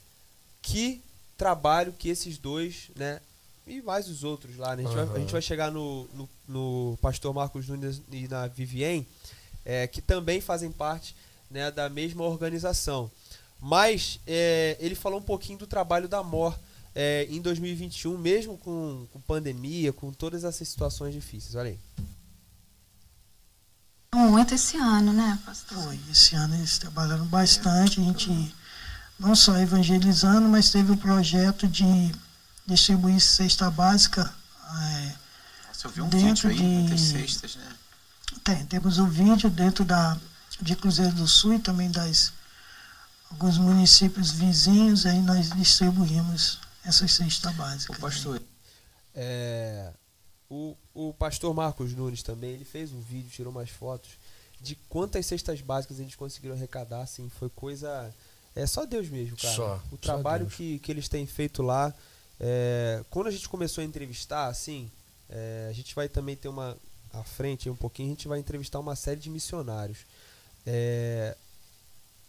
[0.61, 1.01] que
[1.43, 3.19] trabalho que esses dois, né?
[3.67, 4.83] E mais os outros lá, né?
[4.83, 5.05] A gente, uhum.
[5.05, 9.05] vai, a gente vai chegar no, no, no, pastor Marcos Nunes e na Vivien,
[9.65, 11.13] é, que também fazem parte
[11.51, 13.11] né, da mesma organização.
[13.59, 16.57] Mas é, ele falou um pouquinho do trabalho da MOR
[16.95, 21.55] é, em 2021, mesmo com, com pandemia, com todas essas situações difíceis.
[21.55, 21.79] Olha aí.
[24.15, 25.77] Muito esse ano, né, pastor?
[25.77, 28.53] Foi, esse ano eles trabalharam bastante, a gente
[29.19, 32.11] não só evangelizando, mas teve o um projeto de
[32.65, 34.33] distribuir cesta básica.
[34.75, 35.15] É,
[35.71, 37.75] Você ouviu um dentro vídeo aí, de, muitas cestas, né?
[38.43, 40.17] Tem, temos o um vídeo dentro da,
[40.61, 42.33] de Cruzeiro do Sul e também das
[43.29, 47.97] alguns municípios vizinhos, aí nós distribuímos essas cestas básicas.
[47.97, 48.41] O pastor.
[49.15, 49.91] É,
[50.49, 54.11] o, o pastor Marcos Nunes também, ele fez um vídeo, tirou umas fotos
[54.61, 58.13] de quantas cestas básicas a gente conseguiu arrecadar, assim, foi coisa...
[58.55, 59.55] É só Deus mesmo, cara.
[59.55, 61.93] Só, o trabalho que, que eles têm feito lá.
[62.39, 64.91] É, quando a gente começou a entrevistar, assim,
[65.29, 66.77] é, a gente vai também ter uma.
[67.11, 69.99] À frente, um pouquinho, a gente vai entrevistar uma série de missionários.
[70.65, 71.37] É,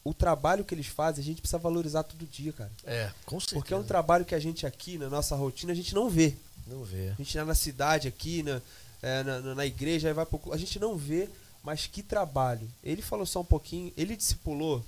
[0.05, 2.71] o trabalho que eles fazem, a gente precisa valorizar todo dia, cara.
[2.85, 3.61] É, com certeza.
[3.61, 6.35] Porque é um trabalho que a gente aqui, na nossa rotina, a gente não vê.
[6.67, 7.09] Não vê.
[7.09, 8.61] A gente tá na cidade aqui, na,
[9.01, 11.29] é, na, na, igreja, vai pro, a gente não vê,
[11.63, 12.71] mas que trabalho.
[12.83, 14.85] Ele falou só um pouquinho, ele discipulou,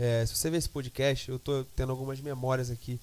[0.00, 2.98] é, se você ver esse podcast, eu tô tendo algumas memórias aqui.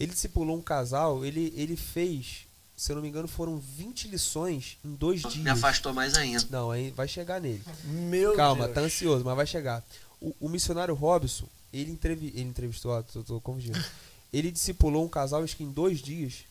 [0.00, 2.44] Ele discipulou um casal, ele, ele fez,
[2.76, 5.36] se eu não me engano, foram 20 lições em dois dias.
[5.36, 6.44] Me afastou mais ainda.
[6.50, 7.62] Não, aí vai chegar nele.
[7.84, 8.74] Meu Calma, Deus.
[8.74, 9.84] tá ansioso, mas vai chegar.
[10.20, 13.78] O, o missionário Robson, ele, entrevi ele entrevistou, ó, tô, tô confundindo.
[14.32, 16.44] Ele discipulou um casal, acho que em dois dias,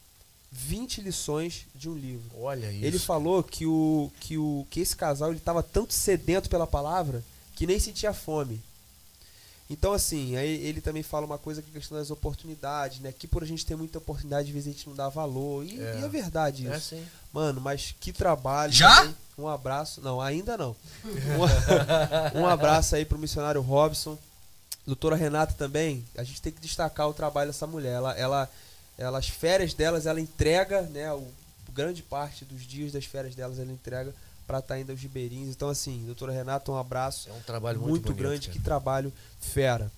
[0.52, 2.30] 20 lições de um livro.
[2.38, 2.84] Olha isso.
[2.84, 7.24] Ele falou que, o, que, o, que esse casal ele estava tanto sedento pela palavra
[7.56, 8.62] que nem sentia fome.
[9.70, 13.14] Então, assim, aí ele também fala uma coisa que é a questão das oportunidades, né?
[13.18, 15.64] Que por a gente ter muita oportunidade, às vezes a gente não dá valor.
[15.64, 16.74] E é, e é verdade isso.
[16.74, 17.06] É sim.
[17.32, 18.74] Mano, mas que trabalho.
[18.74, 18.96] Já?
[19.02, 19.16] Também.
[19.38, 20.02] Um abraço.
[20.02, 20.76] Não, ainda não.
[22.34, 24.18] um, um abraço aí pro missionário Robson.
[24.88, 26.04] Doutora Renata também.
[26.18, 27.94] A gente tem que destacar o trabalho dessa mulher.
[27.94, 28.50] Ela, ela,
[28.98, 31.14] ela as férias delas, ela entrega, né?
[31.14, 31.28] O,
[31.72, 34.14] grande parte dos dias das férias delas, ela entrega
[34.50, 35.52] para estar tá indo aos ribeirinhos.
[35.52, 37.30] Então, assim, doutora Renata, um abraço.
[37.30, 38.48] É um trabalho muito, muito bonito, grande.
[38.48, 38.58] cara.
[38.58, 39.92] Que trabalho fera.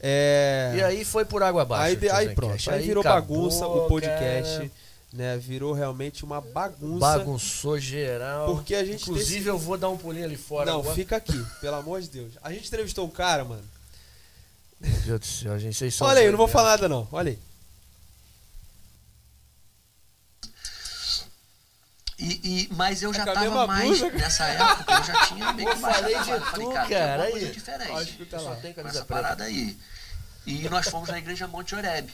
[0.00, 0.72] É...
[0.74, 1.98] E aí foi por água abaixo.
[2.00, 2.70] Aí, aí pronto.
[2.70, 4.56] Aí, aí virou acabou, bagunça o podcast.
[4.56, 4.70] Cara.
[5.12, 7.00] Né, virou realmente uma bagunça.
[7.00, 8.54] Bagunçou geral.
[8.54, 9.48] Porque a gente Inclusive, desse...
[9.48, 10.70] eu vou dar um pulinho ali fora.
[10.70, 10.94] Não, agora.
[10.94, 12.32] fica aqui, pelo amor de Deus.
[12.42, 13.64] A gente entrevistou um cara, mano.
[14.80, 15.76] Meu Deus do céu, gente.
[15.76, 17.06] Vocês são Olha aí, eu não vou falar nada, não.
[17.12, 17.38] Olha aí.
[22.22, 25.68] E, e, mas eu já É tava mais blusa, nessa época, eu já tinha meio
[25.70, 27.52] que Eu falei de falei, tu, cara, cara, tem coisa aí.
[27.52, 27.90] diferente.
[27.92, 28.56] Ó, escuta Eu só lá.
[28.56, 29.22] com camisa essa preta.
[29.22, 29.78] parada aí.
[30.46, 32.10] E nós fomos na igreja Monte Oreb,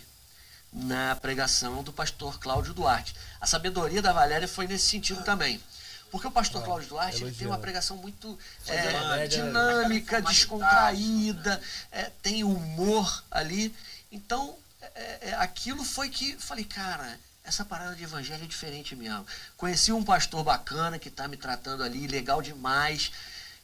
[0.73, 3.17] na pregação do pastor Cláudio Duarte.
[3.41, 5.61] A sabedoria da Valéria foi nesse sentido também.
[6.09, 8.39] Porque o pastor Cláudio Duarte ele tem uma pregação muito
[8.69, 13.75] é, dinâmica, descontraída, é, tem humor ali.
[14.13, 14.57] Então,
[14.95, 19.25] é, é, aquilo foi que falei, cara, essa parada de evangelho é diferente mesmo.
[19.57, 23.13] Conheci um pastor bacana que está me tratando ali, legal demais.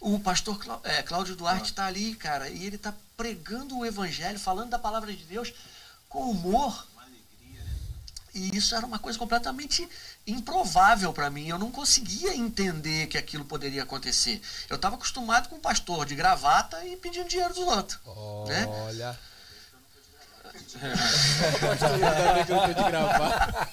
[0.00, 4.38] O pastor Clá- é, Cláudio Duarte está ali, cara, e ele está pregando o evangelho,
[4.38, 5.52] falando da palavra de Deus
[6.08, 6.86] com humor.
[8.34, 9.86] E isso era uma coisa completamente
[10.26, 11.48] improvável para mim.
[11.48, 14.40] Eu não conseguia entender que aquilo poderia acontecer.
[14.70, 18.00] Eu estava acostumado com um pastor de gravata e pedindo dinheiro dos outros.
[18.48, 18.66] Né?
[18.66, 19.18] Olha.
[19.24, 19.30] Ainda
[19.90, 20.78] bem que eu não tô de
[22.90, 23.68] gravar.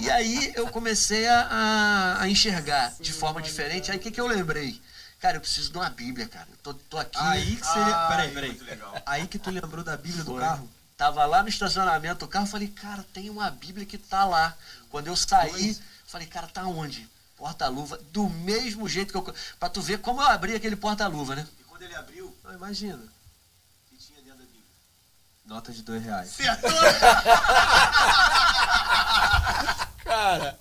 [0.00, 3.90] E aí eu comecei a, a- a enxergar de forma diferente.
[3.90, 4.80] Aí o que, que eu lembrei?
[5.20, 6.46] Cara, eu preciso de uma Bíblia, cara.
[6.50, 7.16] Eu tô, tô aqui.
[7.18, 7.80] Aí que você.
[8.08, 8.60] peraí, peraí.
[9.06, 10.40] Aí que tu lembrou da Bíblia do Foi.
[10.40, 10.68] carro?
[10.96, 14.54] Tava lá no estacionamento do carro, falei, cara, tem uma Bíblia que tá lá.
[14.90, 17.08] Quando eu saí, falei, cara, tá onde?
[17.36, 19.34] Porta-luva, do mesmo jeito que eu.
[19.58, 21.46] Pra tu ver como eu abri aquele porta-luva, né?
[21.60, 22.98] E quando ele abriu, não, imagina.
[25.46, 26.36] Nota de dois reais.
[30.04, 30.56] Cara,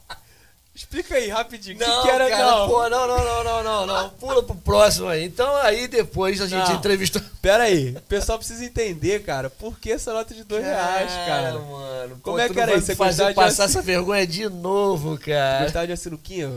[0.75, 1.75] explica aí rapidinho.
[1.75, 2.29] O que, Não, que era.
[2.29, 2.67] cara, não.
[2.67, 4.09] pô, não, não, não, não, não, não.
[4.11, 5.23] Pula pro próximo aí.
[5.25, 6.75] Então aí depois a gente Não.
[6.75, 7.21] entrevistou.
[7.41, 11.53] Pera aí, o pessoal precisa entender, cara, por que essa nota de dois reais, cara?
[11.59, 12.19] mano.
[12.21, 12.87] Como pô, é que era isso?
[12.87, 15.63] Você fazer de passar essa vergonha de novo, cara.
[15.63, 16.51] Gostava de assinuquinha?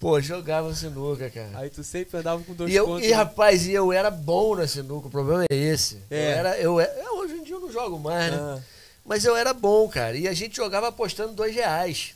[0.00, 1.50] Pô, jogava sinuca, cara.
[1.58, 3.06] Aí tu sempre andava com dois E, eu, contos.
[3.06, 5.98] e rapaz, e eu era bom na sinuca, o problema é esse.
[6.10, 6.16] É.
[6.16, 8.38] Eu era, eu, é- hoje em dia eu não jogo mais, né?
[8.40, 8.58] Ah,
[9.04, 10.16] Mas eu era bom, cara.
[10.16, 12.14] E a gente jogava apostando dois reais.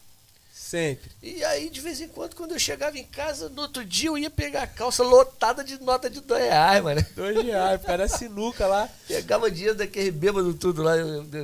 [0.53, 1.11] sempre.
[1.23, 4.17] E aí, de vez em quando, quando eu chegava em casa, no outro dia eu
[4.17, 7.05] ia pegar a calça lotada de nota de dois reais, mano.
[7.15, 8.89] Dois reais, cara sinuca lá.
[9.07, 10.95] Pegava dinheiro daquele bêbado tudo lá.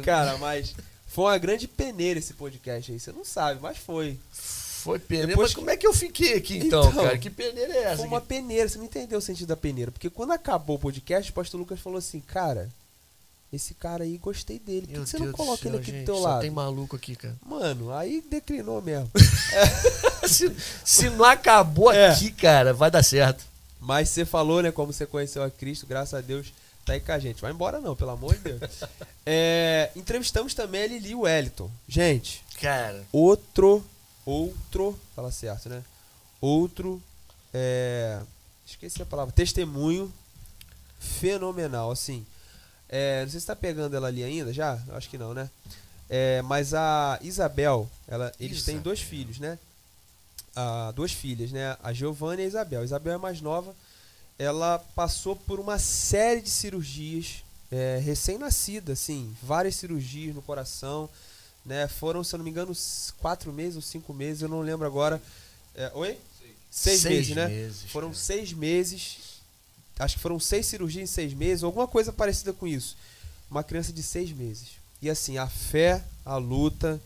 [0.04, 0.74] Cara, mas
[1.06, 2.98] foi uma grande peneira esse podcast aí.
[2.98, 4.18] Você não sabe, mas foi.
[4.80, 5.28] Foi peneira.
[5.28, 7.18] Depois Mas como é que eu fiquei aqui então, Então, cara?
[7.18, 7.96] Que peneira é essa?
[7.98, 9.90] Foi uma peneira, você não entendeu o sentido da peneira.
[9.90, 12.68] Porque quando acabou o podcast, o pastor Lucas falou assim, cara,
[13.52, 14.86] esse cara aí, gostei dele.
[14.86, 16.40] Por que que você não coloca céu, ele aqui gente, do teu só lado?
[16.40, 17.34] tem maluco aqui, cara.
[17.44, 19.10] Mano, aí declinou mesmo.
[20.26, 20.54] se,
[20.84, 22.10] se não acabou É.
[22.10, 23.44] aqui, cara, vai dar certo.
[23.80, 26.52] Mas você falou, né, como você conheceu a Cristo, graças a Deus,
[26.84, 27.40] tá aí com a gente.
[27.40, 28.60] Vai embora não, pelo amor de Deus.
[29.32, 31.70] É, entrevistamos também a Lili Wellington.
[31.86, 33.84] Gente, Cara, outro,
[34.24, 35.82] outro, fala certo, né?
[36.40, 37.02] Outro,
[37.52, 38.20] é,
[38.66, 40.12] esqueci a palavra, testemunho
[40.98, 42.24] fenomenal, assim.
[42.88, 45.48] É, não sei se tá pegando ela ali ainda já, acho que não, né?
[46.08, 48.74] É, mas a Isabel, ela, eles Isabel.
[48.74, 49.58] têm dois filhos, né?
[50.56, 51.76] Ah, duas filhas, né?
[51.82, 52.80] A Giovanna e a Isabel.
[52.80, 53.74] A Isabel é mais nova.
[54.36, 61.08] Ela passou por uma série de cirurgias, é, recém-nascida, assim, várias cirurgias no coração,
[61.64, 61.88] né?
[61.88, 62.72] Foram, se eu não me engano,
[63.18, 65.20] quatro meses ou cinco meses, eu não lembro agora.
[65.74, 66.18] É, oi?
[66.70, 67.48] Seis, seis meses, né?
[67.48, 68.20] Meses, foram cara.
[68.20, 69.18] seis meses.
[69.98, 72.96] Acho que foram seis cirurgias em seis meses, alguma coisa parecida com isso.
[73.50, 74.68] Uma criança de seis meses.
[75.02, 77.00] E assim, a fé, a luta,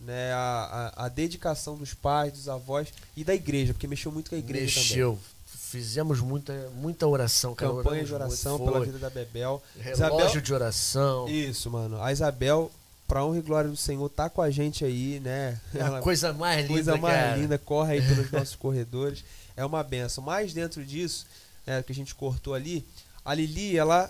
[0.00, 4.30] né, a, a, a, dedicação dos pais, dos avós e da igreja, porque mexeu muito
[4.30, 5.10] com a igreja mexeu.
[5.10, 5.40] também.
[5.70, 7.72] Fizemos muita, muita oração, cara.
[7.72, 9.62] Campanha de oração pela vida da Bebel.
[9.78, 11.28] Relógio Isabel, de oração.
[11.28, 12.02] Isso, mano.
[12.02, 12.72] A Isabel,
[13.10, 15.60] pra honra e glória do Senhor, tá com a gente aí, né?
[15.74, 17.36] É a coisa mais linda, Coisa mais cara.
[17.36, 19.24] linda, corre aí pelos nossos corredores.
[19.56, 20.22] É uma benção.
[20.22, 21.26] Mas dentro disso,
[21.66, 22.86] é, que a gente cortou ali,
[23.24, 24.08] a Lili, ela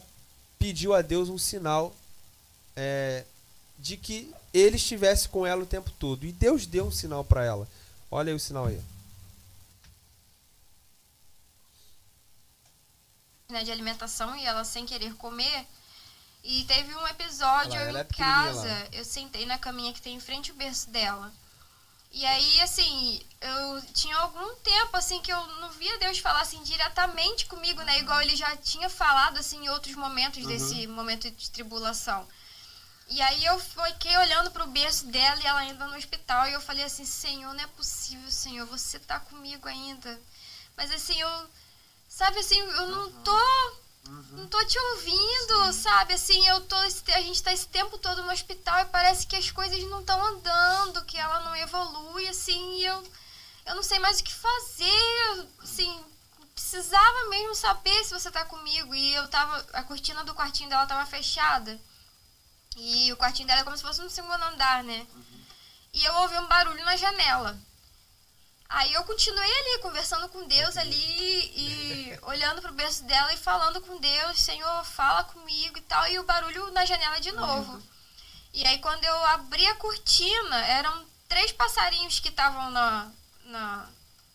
[0.59, 1.97] pediu a Deus um sinal
[2.77, 3.25] é,
[3.79, 6.27] de que ele estivesse com ela o tempo todo.
[6.27, 7.67] E Deus deu um sinal para ela.
[8.11, 8.79] Olha aí o sinal aí.
[13.49, 15.67] Né, de alimentação e ela sem querer comer.
[16.43, 20.20] E teve um episódio lá, eu em casa, eu sentei na caminha que tem em
[20.20, 21.32] frente ao berço dela.
[22.12, 26.61] E aí, assim, eu tinha algum tempo, assim, que eu não via Deus falar, assim,
[26.62, 28.01] diretamente comigo, né?
[28.01, 30.49] Igual ele já tinha falado, assim, em outros momentos uhum.
[30.49, 32.26] desse momento de tribulação.
[33.09, 36.49] E aí eu fiquei olhando pro berço dela e ela ainda no hospital.
[36.49, 40.20] E eu falei assim, Senhor, não é possível, Senhor, você tá comigo ainda.
[40.76, 41.51] Mas assim, eu...
[42.09, 43.76] Sabe assim, eu não tô.
[44.05, 46.15] Não tô te ouvindo, sabe?
[46.15, 46.77] Assim, eu tô.
[46.77, 50.25] A gente tá esse tempo todo no hospital e parece que as coisas não estão
[50.25, 53.13] andando, que ela não evolui, assim, e eu,
[53.67, 55.49] eu não sei mais o que fazer.
[55.61, 56.05] Assim,
[56.55, 58.95] precisava mesmo saber se você tá comigo.
[58.95, 59.65] E eu tava.
[59.75, 61.79] A cortina do quartinho dela tava fechada.
[62.77, 65.07] E o quartinho dela é como se fosse no segundo andar, né?
[65.15, 65.45] Uhum.
[65.93, 67.59] E eu ouvi um barulho na janela.
[68.71, 73.81] Aí eu continuei ali, conversando com Deus ali e olhando pro berço dela e falando
[73.81, 77.83] com Deus, Senhor, fala comigo e tal, e o barulho na janela de novo.
[78.55, 83.11] E aí quando eu abri a cortina, eram três passarinhos que estavam na,
[83.47, 83.89] na,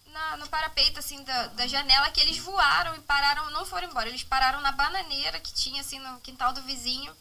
[0.07, 4.09] na, no parapeito assim da, da janela que eles voaram e pararam, não foram embora,
[4.09, 7.15] eles pararam na bananeira que tinha assim no quintal do vizinho.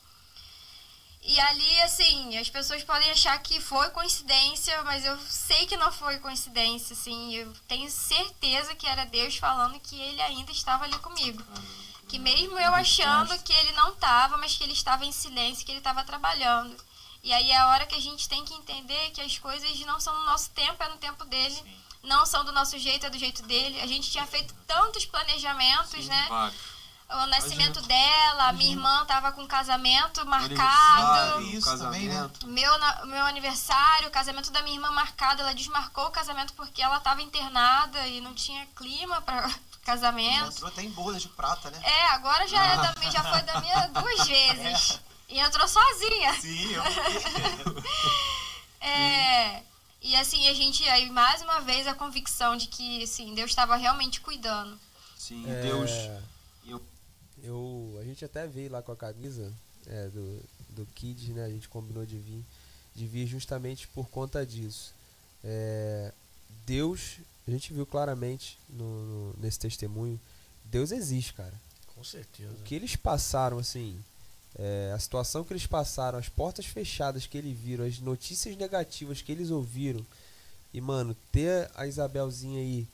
[1.26, 5.90] E ali, assim, as pessoas podem achar que foi coincidência, mas eu sei que não
[5.90, 7.34] foi coincidência, assim.
[7.34, 11.42] Eu tenho certeza que era Deus falando que ele ainda estava ali comigo.
[12.06, 15.72] Que mesmo eu achando que ele não estava, mas que ele estava em silêncio, que
[15.72, 16.76] ele estava trabalhando.
[17.22, 19.98] E aí é a hora que a gente tem que entender que as coisas não
[19.98, 21.56] são no nosso tempo, é no tempo dele.
[22.02, 23.80] Não são do nosso jeito, é do jeito dele.
[23.80, 26.52] A gente tinha feito tantos planejamentos, Sim, né?
[27.22, 31.42] O nascimento dela, a minha irmã tava com casamento marcado.
[31.42, 32.46] Isso, casamento.
[32.46, 32.72] Meu,
[33.06, 37.22] meu aniversário, o casamento da minha irmã marcado, ela desmarcou o casamento porque ela tava
[37.22, 39.50] internada e não tinha clima para
[39.84, 40.48] casamento.
[40.48, 41.80] Entrou até em bodas de prata, né?
[41.82, 45.00] É, agora já, é da, já foi da minha duas vezes.
[45.30, 45.34] É.
[45.34, 46.34] E entrou sozinha.
[46.40, 46.82] Sim, eu
[48.80, 49.62] É.
[50.02, 53.74] E assim, a gente aí mais uma vez a convicção de que assim, Deus estava
[53.76, 54.78] realmente cuidando.
[55.16, 55.62] Sim, é...
[55.62, 55.90] Deus
[57.44, 59.52] eu, a gente até veio lá com a camisa
[59.86, 60.40] é, do,
[60.70, 61.44] do Kids, né?
[61.44, 62.44] A gente combinou de vir,
[62.94, 64.92] de vir justamente por conta disso.
[65.42, 66.12] É,
[66.66, 70.18] Deus, a gente viu claramente no, no, nesse testemunho,
[70.64, 71.54] Deus existe, cara.
[71.94, 72.52] Com certeza.
[72.52, 73.98] O que eles passaram, assim,
[74.58, 79.20] é, a situação que eles passaram, as portas fechadas que eles viram, as notícias negativas
[79.20, 80.04] que eles ouviram.
[80.72, 82.86] E, mano, ter a Isabelzinha aí,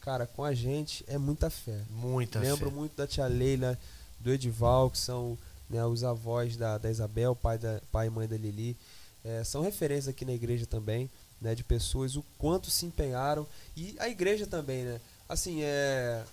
[0.00, 1.82] cara, com a gente é muita fé.
[1.90, 2.76] Muita Lembro fé.
[2.76, 3.78] muito da tia Leila
[4.20, 5.38] do Edival, que são
[5.68, 8.76] né, os avós da, da Isabel, pai, da, pai e mãe da Lili.
[9.24, 11.10] É, são referências aqui na igreja também,
[11.40, 13.46] né, de pessoas, o quanto se empenharam.
[13.76, 15.00] E a igreja também, né?
[15.28, 16.24] Assim, é,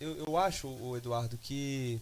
[0.00, 2.00] eu, eu acho, o Eduardo, que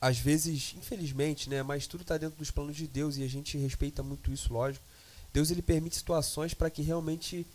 [0.00, 3.58] às vezes, infelizmente, né, mas tudo está dentro dos planos de Deus e a gente
[3.58, 4.84] respeita muito isso, lógico.
[5.32, 7.46] Deus ele permite situações para que realmente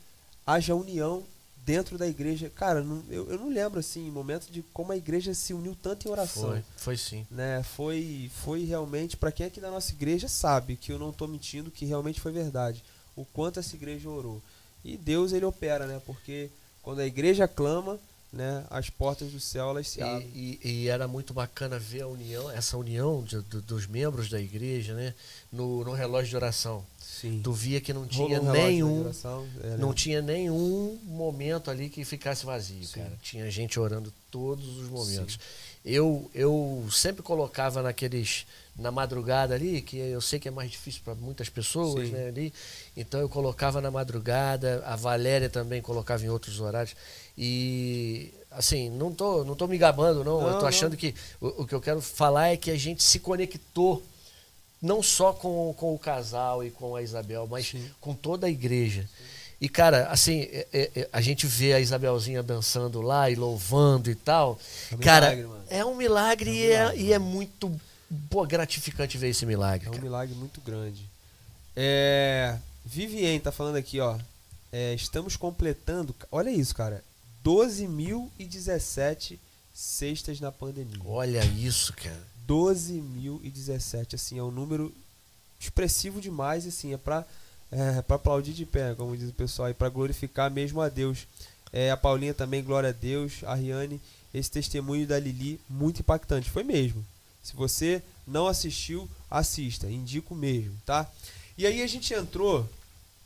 [0.46, 1.24] haja união
[1.66, 2.50] dentro da igreja.
[2.50, 6.08] Cara, não, eu, eu não lembro assim, momento de como a igreja se uniu tanto
[6.08, 6.50] em oração.
[6.50, 7.26] Foi, foi sim.
[7.32, 7.64] Né?
[7.64, 11.28] Foi, foi realmente, para quem é aqui da nossa igreja sabe que eu não estou
[11.28, 12.84] mentindo, que realmente foi verdade.
[13.16, 14.42] O quanto essa igreja orou.
[14.84, 16.02] E Deus ele opera, né?
[16.06, 16.50] Porque
[16.82, 18.00] quando a igreja clama,
[18.34, 20.30] né, as portas do céu elas se abrem.
[20.34, 24.42] E, e, e era muito bacana ver a união, essa união de, dos membros da
[24.42, 25.14] igreja, né,
[25.52, 26.84] no, no relógio de oração.
[27.00, 27.40] Sim.
[27.44, 29.12] Tu via que não tinha um nenhum.
[29.64, 33.00] É, não tinha nenhum momento ali que ficasse vazio, Sim.
[33.00, 33.14] cara.
[33.22, 35.36] Tinha gente orando todos os momentos.
[35.36, 35.40] Sim.
[35.86, 41.02] eu, eu sempre colocava naqueles na madrugada ali, que eu sei que é mais difícil
[41.06, 42.52] para muitas pessoas, né, ali.
[42.98, 46.96] Então eu colocava na madrugada, a Valéria também colocava em outros horários.
[47.38, 50.42] E assim, não tô, não tô me gabando, não.
[50.42, 50.98] não eu tô achando não.
[50.98, 54.04] que o, o, que eu quero falar é que a gente se conectou
[54.82, 57.90] não só com, com o casal e com a Isabel, mas Sim.
[58.00, 59.04] com toda a igreja.
[59.04, 59.44] Sim.
[59.64, 64.12] E, cara, assim, é, é, é, a gente vê a Isabelzinha dançando lá e louvando
[64.12, 64.60] e tal.
[64.92, 67.82] É um cara, milagre, é um milagre, é um milagre e, é, e é muito
[68.30, 69.88] pô, gratificante ver esse milagre.
[69.88, 70.04] É um cara.
[70.04, 71.10] milagre muito grande.
[71.76, 74.18] É, Vivien tá falando aqui, ó.
[74.70, 76.14] É, estamos completando.
[76.30, 77.02] Olha isso, cara.
[77.44, 79.38] 12.017
[79.74, 81.02] cestas na pandemia.
[81.06, 82.22] Olha isso, cara.
[82.48, 84.94] 12.017, assim, é um número
[85.60, 87.26] expressivo demais, assim, é pra,
[87.72, 91.28] é, pra aplaudir de pé, como diz o pessoal, e pra glorificar mesmo a Deus.
[91.72, 93.44] É, a Paulinha também, glória a Deus.
[93.46, 94.00] A Riane,
[94.34, 96.50] esse testemunho da Lili, muito impactante.
[96.50, 97.04] Foi mesmo.
[97.42, 101.10] Se você não assistiu, assista, indico mesmo, tá?
[101.58, 102.70] E aí a gente entrou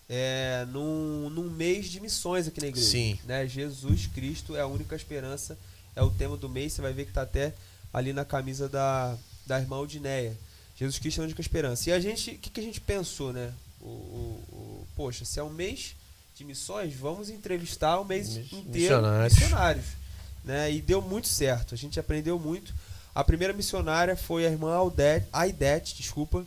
[0.10, 2.90] é, num, num mês de missões aqui na igreja.
[2.90, 3.20] Sim.
[3.26, 3.48] Né?
[3.48, 5.58] Jesus Cristo é a única esperança,
[5.96, 7.54] é o tema do mês, você vai ver que tá até
[7.94, 10.38] ali na camisa da, da irmã Aldineia.
[10.76, 11.90] Jesus Cristo é a única esperança.
[11.90, 13.52] E a gente, o que, que a gente pensou, né?
[13.82, 15.96] O, o, o, poxa, se é um mês
[16.36, 19.34] de missões, vamos entrevistar o mês inteiro missionários.
[19.34, 19.86] missionários
[20.48, 20.72] né?
[20.72, 22.74] E deu muito certo, a gente aprendeu muito.
[23.14, 24.74] A primeira missionária foi a irmã
[25.34, 26.46] Aidete, desculpa.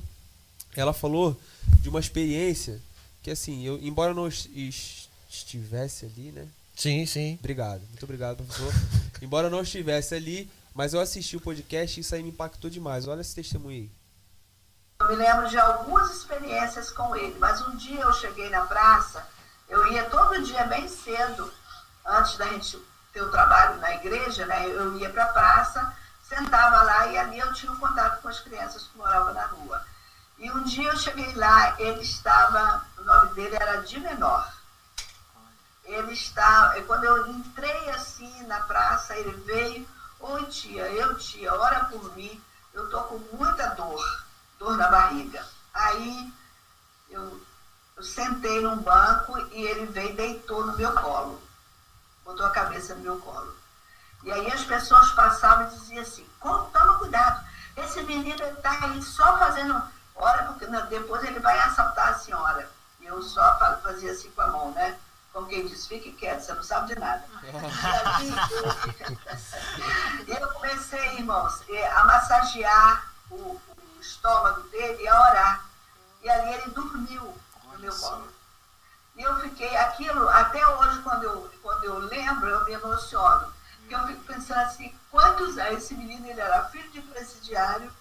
[0.75, 1.39] Ela falou
[1.83, 2.81] de uma experiência
[3.23, 6.49] que, assim, eu, embora eu não estivesse ali, né?
[6.75, 7.37] Sim, sim.
[7.39, 8.73] Obrigado, muito obrigado, professor.
[9.21, 12.71] embora eu não estivesse ali, mas eu assisti o podcast e isso aí me impactou
[12.71, 13.07] demais.
[13.07, 13.91] Olha esse testemunho aí.
[15.01, 19.27] Eu me lembro de algumas experiências com ele, mas um dia eu cheguei na praça,
[19.69, 21.51] eu ia todo dia bem cedo,
[22.07, 22.79] antes da gente
[23.13, 24.69] ter o trabalho na igreja, né?
[24.69, 26.01] Eu ia para a praça
[26.31, 29.85] sentava lá e ali eu tinha um contato com as crianças que moravam na rua.
[30.41, 34.51] E um dia eu cheguei lá, ele estava, o nome dele era de menor.
[35.85, 39.87] Ele está, quando eu entrei assim na praça, ele veio,
[40.19, 44.25] oi tia, eu tia, ora por mim, eu tô com muita dor,
[44.59, 45.47] dor na barriga.
[45.75, 46.33] Aí
[47.11, 47.39] eu,
[47.99, 51.43] eu sentei num banco e ele veio e deitou no meu colo,
[52.25, 53.55] botou a cabeça no meu colo.
[54.23, 57.45] E aí as pessoas passavam e diziam assim, toma cuidado,
[57.77, 62.69] esse menino está aí só fazendo hora, porque depois ele vai assaltar a senhora.
[63.01, 64.99] E eu só fazia assim com a mão, né?
[65.33, 67.25] Como quem diz, fique quieto, você não sabe de nada.
[70.27, 71.63] E eu comecei, irmãos,
[71.95, 73.61] a massagear o, o
[74.01, 75.65] estômago dele e a orar.
[76.23, 77.35] E ali ele dormiu
[77.73, 78.29] no meu colo.
[79.17, 83.53] E eu fiquei, aquilo, até hoje, quando eu, quando eu lembro, eu me emociono
[83.95, 87.93] eu fico pensando assim, quantos anos esse menino ele era filho de presidiário,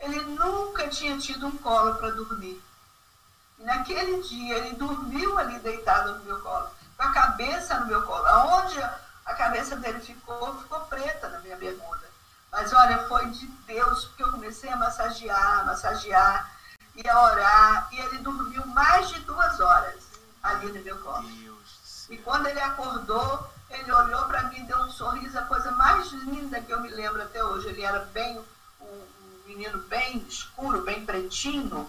[0.00, 2.62] ele nunca tinha tido um colo para dormir.
[3.58, 8.02] E naquele dia ele dormiu ali deitado no meu colo, com a cabeça no meu
[8.02, 8.26] colo.
[8.26, 12.06] Aonde a cabeça dele ficou, ficou preta na minha bermuda.
[12.52, 16.50] Mas olha, foi de Deus, porque eu comecei a massagear, massagear
[16.94, 20.02] e a orar, e ele dormiu mais de duas horas
[20.42, 21.28] ali no meu colo.
[22.08, 26.60] E quando ele acordou, ele olhou para mim, deu um sorriso, a coisa mais linda
[26.60, 27.68] que eu me lembro até hoje.
[27.68, 28.42] Ele era bem
[28.80, 29.04] um,
[29.46, 31.88] menino bem escuro, bem pretinho, uhum.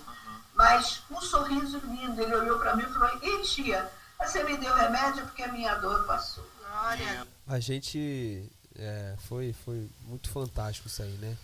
[0.54, 2.22] mas um sorriso lindo.
[2.22, 5.76] Ele olhou para mim e falou: "E tia, você me deu remédio porque a minha
[5.76, 7.28] dor passou." Glória.
[7.48, 11.38] A gente é, foi foi muito fantástico isso aí, né?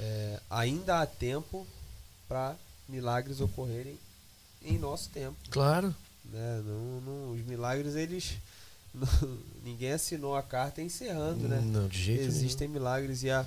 [0.00, 1.66] É, ainda há tempo
[2.26, 2.56] para
[2.88, 3.98] milagres ocorrerem
[4.62, 5.36] em nosso tempo.
[5.50, 5.94] Claro.
[6.24, 6.62] Né?
[6.64, 8.38] Não, não, os milagres eles
[9.62, 11.60] ninguém assinou a carta encerrando, né?
[11.60, 12.80] Não, de jeito Existem nenhum.
[12.80, 13.44] milagres e a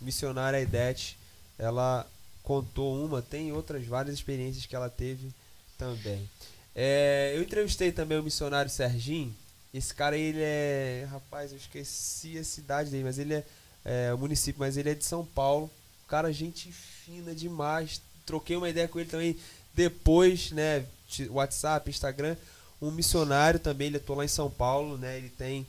[0.00, 1.17] missionária Edete,
[1.58, 2.06] ela
[2.42, 5.32] contou uma, tem outras várias experiências que ela teve
[5.76, 6.28] também.
[6.74, 9.34] É, eu entrevistei também o missionário Serginho.
[9.74, 11.06] Esse cara, ele é.
[11.10, 13.44] Rapaz, eu esqueci a cidade dele, mas ele é,
[13.84, 15.70] é o município, mas ele é de São Paulo.
[16.06, 18.00] Cara, gente fina demais.
[18.24, 19.36] Troquei uma ideia com ele também
[19.74, 20.86] depois, né?
[21.30, 22.36] WhatsApp, Instagram
[22.80, 25.18] um missionário também, ele atuou lá em São Paulo, né?
[25.18, 25.66] Ele tem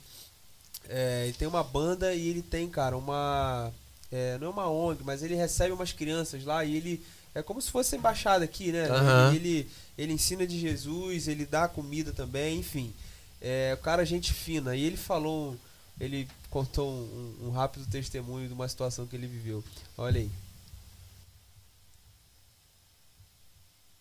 [0.88, 3.72] é, ele tem uma banda e ele tem, cara, uma
[4.10, 7.60] é, não é uma ONG, mas ele recebe umas crianças lá e ele é como
[7.60, 8.90] se fosse embaixada aqui, né?
[8.90, 9.34] Uhum.
[9.34, 12.94] Ele, ele, ele ensina de Jesus, ele dá comida também, enfim.
[13.40, 15.56] É, o cara gente fina e ele falou,
[15.98, 19.64] ele contou um, um rápido testemunho de uma situação que ele viveu.
[19.96, 20.30] Olha aí.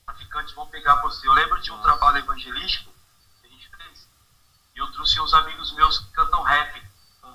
[0.05, 1.27] traficantes vão pegar você.
[1.27, 2.89] Eu lembro de um trabalho evangelístico
[4.79, 6.88] eu trouxe uns amigos meus que cantam rap.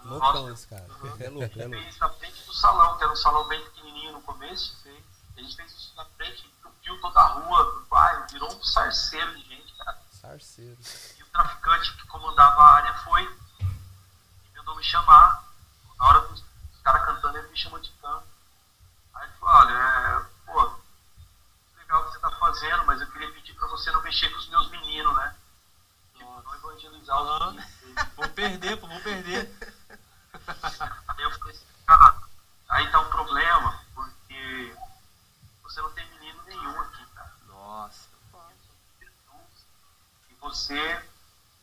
[0.05, 0.19] Uhum.
[0.19, 0.85] loucão esse cara.
[0.85, 1.83] É louco, é louco.
[1.83, 4.77] fez na frente do salão, que era um salão bem pequenininho no começo.
[5.37, 9.35] A gente fez isso na frente, entupiu toda a rua do bairro, virou um sarceiro
[9.37, 9.99] de gente, cara.
[10.13, 10.79] Sarceiro.
[11.19, 13.23] E o traficante que comandava a área foi
[13.61, 15.45] e mandou me chamar.
[15.99, 16.43] Na hora dos
[16.83, 18.27] caras cantando, ele me chamou de canto.
[19.15, 20.77] Aí ele falou, olha, é, pô,
[21.79, 24.39] legal o que você tá fazendo, mas eu queria pedir pra você não mexer com
[24.39, 25.35] os meus meninos, né?
[26.15, 27.65] Tipo, não evangelizar os meninos.
[28.17, 29.74] Vou perder, pô, vou perder.
[30.47, 32.23] Aí eu falei assim, cara,
[32.69, 34.77] aí tá um problema, porque
[35.63, 37.33] você não tem menino nenhum aqui, cara.
[37.47, 38.09] Nossa.
[40.31, 41.09] E você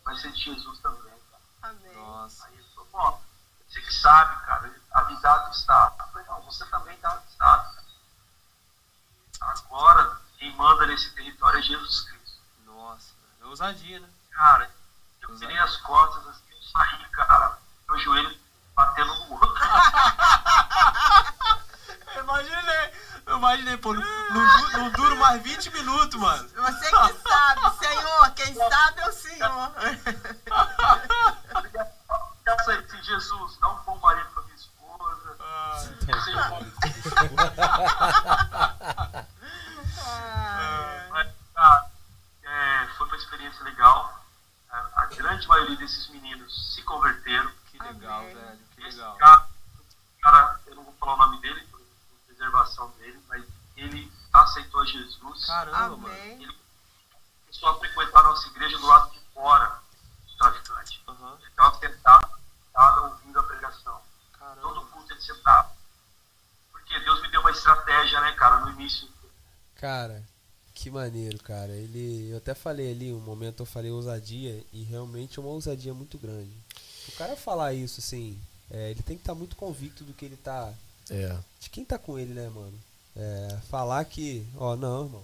[0.04, 1.44] vai ser de Jesus também, cara.
[1.62, 1.94] Amém.
[1.96, 2.48] Nossa.
[2.48, 3.24] Aí ele falou, bom,
[3.68, 5.96] você que sabe, cara, avisado está.
[6.00, 7.88] Eu falei, não, você também está avisado, cara.
[9.42, 12.42] Agora, quem manda nesse território é Jesus Cristo.
[12.66, 14.10] Nossa, é ousadia, né?
[14.32, 14.72] Cara,
[15.22, 18.42] eu virei as costas assim, eu saí, cara, meu joelho
[18.76, 19.52] batendo no outro.
[22.16, 22.94] Eu imaginei,
[23.26, 26.50] eu imaginei, pô, não, não, não duro mais 20 minutos, mano.
[26.50, 29.72] Você que sabe, Senhor, quem sabe é o Senhor.
[32.44, 35.38] Peça aí, Jesus, dá um bom marido pra minha esposa.
[41.10, 41.92] Mas, cara,
[42.44, 44.22] é, foi uma experiência legal.
[44.70, 47.52] A, a grande maioria desses meninos se converteram.
[47.82, 49.18] Que legal, velho, que legal.
[49.18, 49.48] Cara,
[50.22, 51.82] cara, eu não vou falar o nome dele, por
[52.28, 55.46] preservação dele, mas ele aceitou Jesus.
[55.46, 56.14] Caramba, mano.
[56.16, 56.58] Ele
[57.46, 59.80] começou a frequentar a nossa igreja do lado de fora
[60.28, 61.04] do traficante.
[61.08, 62.30] Ele estava sentado,
[62.66, 64.02] sentado, ouvindo a pregação.
[64.62, 65.72] Todo culto ele sentava.
[66.72, 69.08] Porque Deus me deu uma estratégia, né, cara, no início.
[69.76, 70.24] Cara,
[70.74, 71.72] que maneiro, cara.
[71.72, 75.94] Ele, eu até falei ali, um momento eu falei ousadia e realmente é uma ousadia
[75.94, 76.56] muito grande.
[77.10, 78.38] O cara falar isso, assim,
[78.70, 80.74] é, ele tem que estar muito convicto do que ele tá.
[81.10, 81.36] É.
[81.60, 82.74] De quem tá com ele, né, mano?
[83.16, 85.24] É, falar que, ó, não, irmão.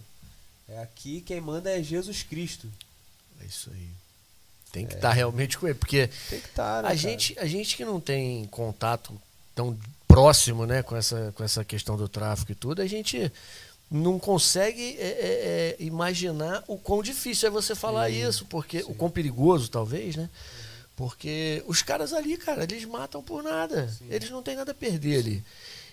[0.68, 2.68] É aqui quem manda é Jesus Cristo.
[3.42, 3.90] É isso aí.
[4.72, 7.76] Tem que estar realmente com ele, porque Tem que estar, né, a gente, a gente
[7.78, 9.20] que não tem contato
[9.56, 13.32] tão próximo, né, com essa, com essa questão do tráfico e tudo, a gente
[13.90, 18.84] não consegue é, é, é, imaginar o quão difícil é você falar Sim, isso, porque
[18.88, 20.30] o quão perigoso talvez, né?
[20.98, 23.88] Porque os caras ali, cara, eles matam por nada.
[24.10, 25.44] Eles não têm nada a perder ali.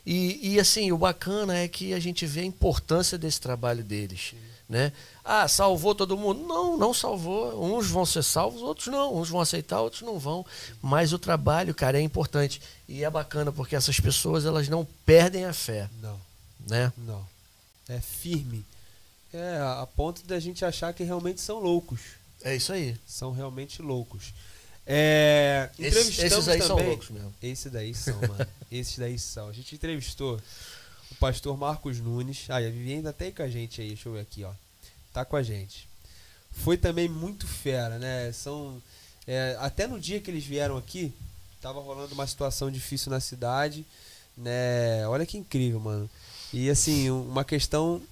[0.05, 4.35] E, e assim, o bacana é que a gente vê a importância desse trabalho deles.
[4.67, 4.93] Né?
[5.23, 6.47] Ah, salvou todo mundo?
[6.47, 7.63] Não, não salvou.
[7.63, 9.15] Uns vão ser salvos, outros não.
[9.15, 10.45] Uns vão aceitar, outros não vão.
[10.81, 12.63] Mas o trabalho, cara, é importante.
[12.89, 15.87] E é bacana porque essas pessoas, elas não perdem a fé.
[16.01, 16.19] Não.
[16.67, 16.91] Né?
[16.97, 17.27] Não.
[17.91, 18.65] É firme.
[19.35, 22.01] É a ponto da gente achar que realmente são loucos.
[22.43, 22.97] É isso aí.
[23.07, 24.33] São realmente loucos.
[24.87, 27.35] É, entrevistamos esses aí são também- loucos mesmo.
[27.43, 28.47] Esses daí são, mano.
[28.71, 29.49] Esses daí são.
[29.49, 30.39] A gente entrevistou
[31.11, 32.47] o pastor Marcos Nunes.
[32.49, 33.89] Ah, a Vivi ainda tá aí com a gente aí.
[33.89, 34.51] Deixa eu ver aqui, ó.
[35.13, 35.89] Tá com a gente.
[36.51, 38.31] Foi também muito fera, né?
[38.33, 38.83] São.
[39.27, 41.13] é, até no dia que eles vieram aqui,
[41.63, 43.87] tava rolando uma situação difícil na cidade,
[44.37, 45.07] né?
[45.09, 46.11] Olha que incrível, mano.
[46.53, 48.03] E assim, um- uma questão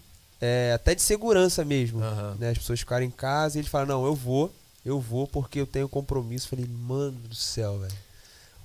[0.41, 2.01] é, até de segurança mesmo.
[2.39, 2.51] Né?
[2.51, 4.53] As pessoas ficaram em casa e ele fala, não, eu vou,
[4.85, 6.49] eu vou porque eu tenho compromisso.
[6.49, 7.95] Falei, mano do céu, velho.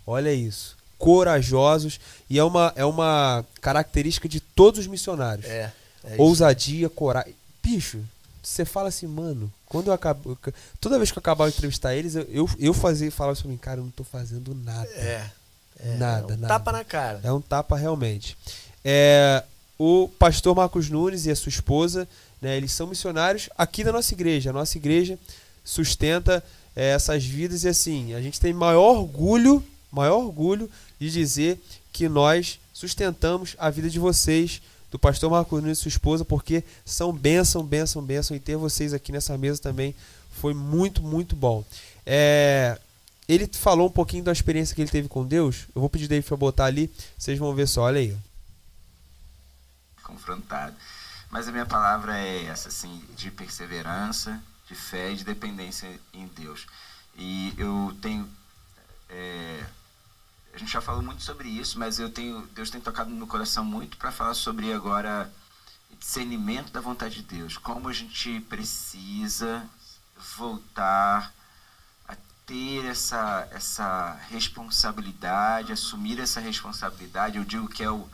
[0.05, 0.75] Olha isso.
[0.97, 1.99] Corajosos.
[2.29, 5.45] E é uma, é uma característica de todos os missionários.
[5.45, 5.71] É.
[6.03, 6.15] é.
[6.17, 7.35] Ousadia, coragem.
[7.61, 7.99] Bicho,
[8.41, 10.37] você fala assim, mano, quando eu acabo.
[10.79, 13.51] Toda vez que eu acabava de entrevistar eles, eu, eu, eu fazia, falava assim pra
[13.51, 14.89] mim, cara, eu não tô fazendo nada.
[14.91, 15.29] É.
[15.79, 16.47] É, nada, é um nada.
[16.47, 17.19] tapa na cara.
[17.23, 18.37] É um tapa realmente.
[18.83, 19.43] É,
[19.77, 22.07] o pastor Marcos Nunes e a sua esposa,
[22.41, 24.49] né, eles são missionários aqui da nossa igreja.
[24.49, 25.19] A nossa igreja
[25.67, 26.41] sustenta
[26.73, 29.61] é, essas vidas e assim, a gente tem maior orgulho,
[29.91, 35.79] maior orgulho de dizer que nós sustentamos a vida de vocês, do pastor Marcos Nunes
[35.79, 39.93] e sua esposa, porque são bênção, bênção, bênção e ter vocês aqui nessa mesa também
[40.31, 41.65] foi muito, muito bom.
[42.05, 42.79] É,
[43.27, 45.65] ele falou um pouquinho da experiência que ele teve com Deus.
[45.75, 48.15] Eu vou pedir David para botar ali, vocês vão ver só, olha aí.
[50.03, 50.75] confrontado.
[51.29, 56.27] Mas a minha palavra é essa, assim, de perseverança, de fé e de dependência em
[56.27, 56.67] Deus.
[57.15, 58.29] E eu tenho.
[59.09, 59.65] é,
[60.53, 62.45] a gente já falou muito sobre isso, mas eu tenho.
[62.47, 65.31] Deus tem tocado no meu coração muito para falar sobre agora
[65.99, 67.57] discernimento da vontade de Deus.
[67.57, 69.67] Como a gente precisa
[70.37, 71.33] voltar
[72.07, 72.15] a
[72.45, 77.37] ter essa, essa responsabilidade, assumir essa responsabilidade.
[77.37, 78.07] Eu digo que é o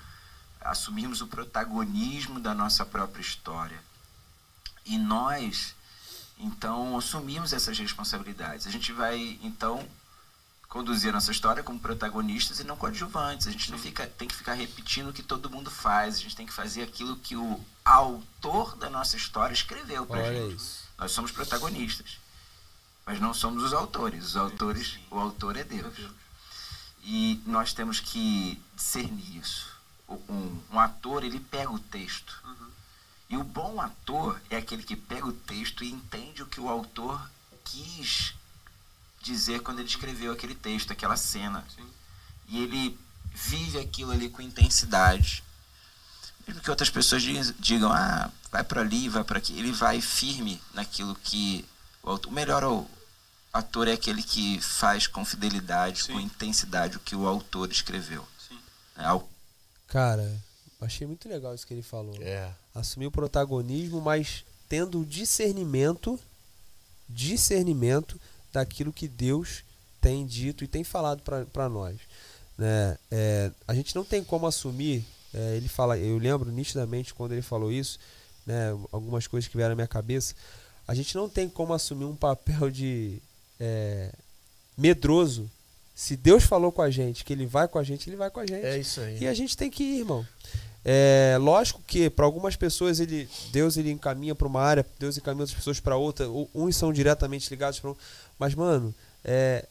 [0.62, 3.78] assumirmos o protagonismo da nossa própria história.
[4.86, 5.76] E nós,
[6.40, 8.68] então, assumimos essas responsabilidades.
[8.68, 9.88] A gente vai, então,
[10.68, 13.48] conduzir a nossa história como protagonistas e não coadjuvantes.
[13.48, 16.16] A gente não fica, tem que ficar repetindo o que todo mundo faz.
[16.16, 20.56] A gente tem que fazer aquilo que o autor da nossa história escreveu Olha gente.
[20.56, 20.84] isso.
[20.98, 22.18] Nós somos protagonistas.
[23.06, 24.26] Mas não somos os autores.
[24.26, 25.96] Os autores, o autor é Deus.
[27.04, 29.72] E nós temos que discernir isso.
[30.10, 32.42] Um, um ator, ele pega o texto.
[33.34, 36.70] E o bom ator é aquele que pega o texto e entende o que o
[36.70, 37.20] autor
[37.66, 38.36] quis
[39.24, 41.66] dizer quando ele escreveu aquele texto, aquela cena.
[42.48, 42.96] E ele
[43.34, 45.44] vive aquilo ali com intensidade.
[46.48, 47.24] Mesmo que outras pessoas
[47.58, 49.58] digam, ah, vai para ali, vai para aqui.
[49.58, 51.66] Ele vai firme naquilo que
[52.04, 52.30] o autor.
[52.30, 52.88] O melhor o
[53.52, 58.28] ator é aquele que faz com fidelidade, com intensidade o que o autor escreveu.
[58.96, 59.28] É, ao-
[59.88, 60.40] Cara,
[60.84, 62.16] achei muito legal isso que ele falou.
[62.22, 62.52] É.
[62.74, 66.20] Assumir o protagonismo, mas tendo o discernimento,
[67.08, 68.20] discernimento
[68.52, 69.64] daquilo que Deus
[70.02, 71.98] tem dito e tem falado para nós.
[72.58, 72.98] Né?
[73.10, 77.42] É, a gente não tem como assumir, é, ele fala, eu lembro nitidamente quando ele
[77.42, 78.00] falou isso,
[78.46, 80.36] né, algumas coisas que vieram na minha cabeça,
[80.88, 83.22] a gente não tem como assumir um papel de
[83.60, 84.12] é,
[84.78, 85.50] medroso.
[85.96, 88.40] Se Deus falou com a gente que ele vai com a gente, ele vai com
[88.40, 88.66] a gente.
[88.66, 89.20] É isso aí.
[89.22, 90.26] E a gente tem que ir, irmão.
[90.86, 95.44] É, lógico que para algumas pessoas ele Deus ele encaminha para uma área, Deus encaminha
[95.44, 97.96] outras pessoas para outra, u- uns são diretamente ligados para um,
[98.38, 98.94] mas mano,
[99.24, 99.66] é,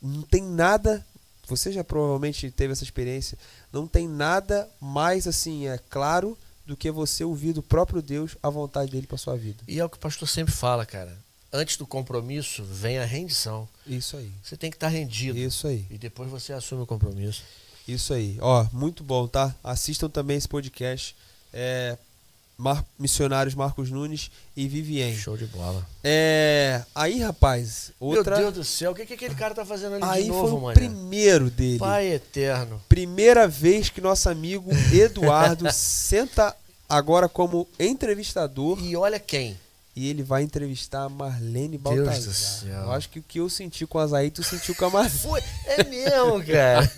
[0.00, 1.04] não tem nada,
[1.48, 3.36] você já provavelmente teve essa experiência,
[3.72, 8.48] não tem nada mais assim, é claro do que você ouvir do próprio Deus a
[8.48, 9.62] vontade dele para sua vida.
[9.66, 11.18] E é o que o pastor sempre fala, cara.
[11.52, 13.68] Antes do compromisso vem a rendição.
[13.86, 14.32] Isso aí.
[14.42, 15.38] Você tem que estar rendido.
[15.38, 15.86] Isso aí.
[15.90, 17.42] E depois você assume o compromisso.
[17.86, 18.38] Isso aí.
[18.40, 19.54] Ó, muito bom, tá?
[19.62, 21.14] Assistam também esse podcast.
[21.52, 21.96] É,
[22.56, 25.14] Mar- Missionários Marcos Nunes e Vivien.
[25.16, 25.86] Show de bola.
[26.02, 28.36] É, aí, rapaz, outra.
[28.36, 30.38] Meu Deus do céu, o que, que aquele cara tá fazendo ali aí de foi
[30.38, 30.74] novo, o mano?
[30.74, 31.78] primeiro dele.
[31.78, 32.80] Pai eterno.
[32.88, 36.56] Primeira vez que nosso amigo Eduardo senta
[36.88, 38.78] agora como entrevistador.
[38.82, 39.58] E olha quem.
[39.96, 42.20] E ele vai entrevistar a Marlene Deus Baltazar.
[42.20, 42.82] do céu.
[42.82, 45.18] Eu acho que o que eu senti com a Zaí, tu sentiu com a Marlene.
[45.20, 46.90] Foi, é mesmo, cara.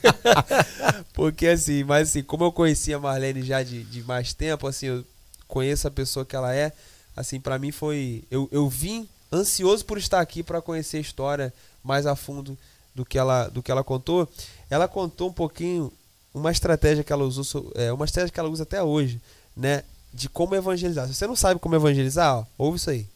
[1.12, 4.86] Porque assim, mas assim, como eu conhecia a Marlene já de, de mais tempo, assim,
[4.86, 5.04] eu
[5.46, 6.72] conheço a pessoa que ela é,
[7.16, 8.24] assim, pra mim foi.
[8.30, 11.52] Eu, eu vim ansioso por estar aqui pra conhecer a história
[11.82, 12.56] mais a fundo
[12.94, 14.28] do que ela, do que ela contou.
[14.70, 15.92] Ela contou um pouquinho
[16.32, 19.20] uma estratégia que ela usou, so- é, uma estratégia que ela usa até hoje,
[19.56, 19.82] né?
[20.16, 21.06] De como evangelizar.
[21.06, 23.06] Se você não sabe como evangelizar, ó, ouve isso aí.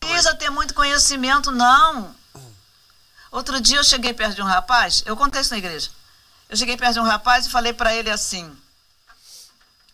[0.00, 2.14] precisa ter muito conhecimento, não.
[3.30, 5.90] Outro dia eu cheguei perto de um rapaz, eu contei isso na igreja.
[6.48, 8.56] Eu cheguei perto de um rapaz e falei para ele assim,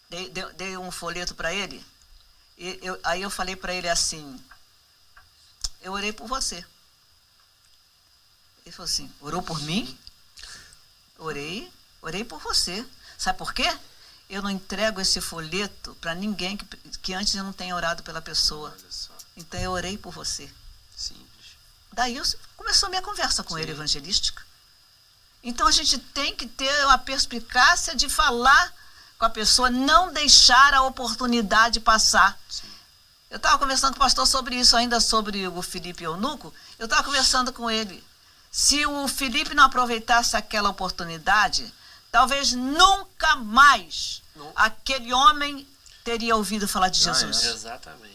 [0.08, 1.84] dei, dei- dei um folheto para ele,
[2.58, 4.38] e eu- aí eu falei para ele assim,
[5.82, 6.64] eu orei por você.
[8.64, 9.98] Ele falou assim, orou por mim?
[11.18, 11.70] Orei,
[12.00, 12.86] orei por você.
[13.18, 13.68] Sabe por quê?
[14.32, 16.64] Eu não entrego esse folheto para ninguém que,
[17.02, 18.74] que antes eu não tenha orado pela pessoa.
[19.36, 20.50] Então eu orei por você.
[20.96, 21.58] Simples.
[21.92, 22.24] Daí eu,
[22.56, 24.42] começou a minha conversa com ele evangelística.
[25.44, 28.72] Então a gente tem que ter uma perspicácia de falar
[29.18, 32.40] com a pessoa, não deixar a oportunidade passar.
[33.28, 36.54] Eu estava conversando com o pastor sobre isso, ainda sobre o Felipe Eunuco.
[36.78, 38.02] Eu estava conversando com ele.
[38.50, 41.70] Se o Felipe não aproveitasse aquela oportunidade,
[42.10, 44.21] talvez nunca mais
[44.54, 45.66] aquele homem
[46.04, 47.44] teria ouvido falar de Jesus.
[47.44, 48.12] Exatamente.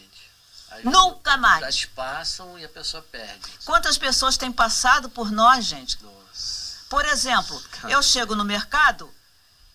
[0.70, 1.84] As Nunca mais.
[1.86, 3.40] passam e a pessoa perde.
[3.64, 5.98] Quantas pessoas têm passado por nós, gente?
[6.88, 9.12] Por exemplo, eu chego no mercado,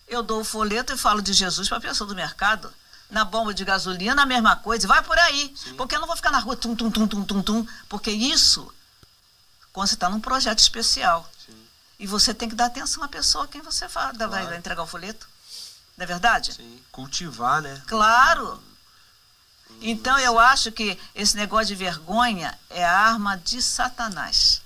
[0.08, 2.72] eu dou o folheto e falo de Jesus para a pessoa do mercado.
[3.10, 4.88] Na bomba de gasolina, a mesma coisa.
[4.88, 5.54] Vai por aí.
[5.76, 7.66] Porque eu não vou ficar na rua tum, tum, tum, tum, tum, tum.
[7.88, 8.72] Porque isso,
[9.72, 11.30] quando você está num projeto especial.
[11.98, 14.82] E você tem que dar atenção à pessoa a quem você fala, vai, vai entregar
[14.82, 15.28] o folheto.
[15.96, 16.52] Não é verdade?
[16.54, 16.80] Sim.
[16.90, 17.82] Cultivar, né?
[17.86, 18.62] Claro.
[19.80, 24.62] Então eu acho que esse negócio de vergonha é a arma de Satanás.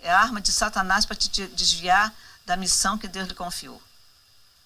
[0.00, 2.14] É a arma de Satanás para te te desviar
[2.46, 3.82] da missão que Deus lhe confiou.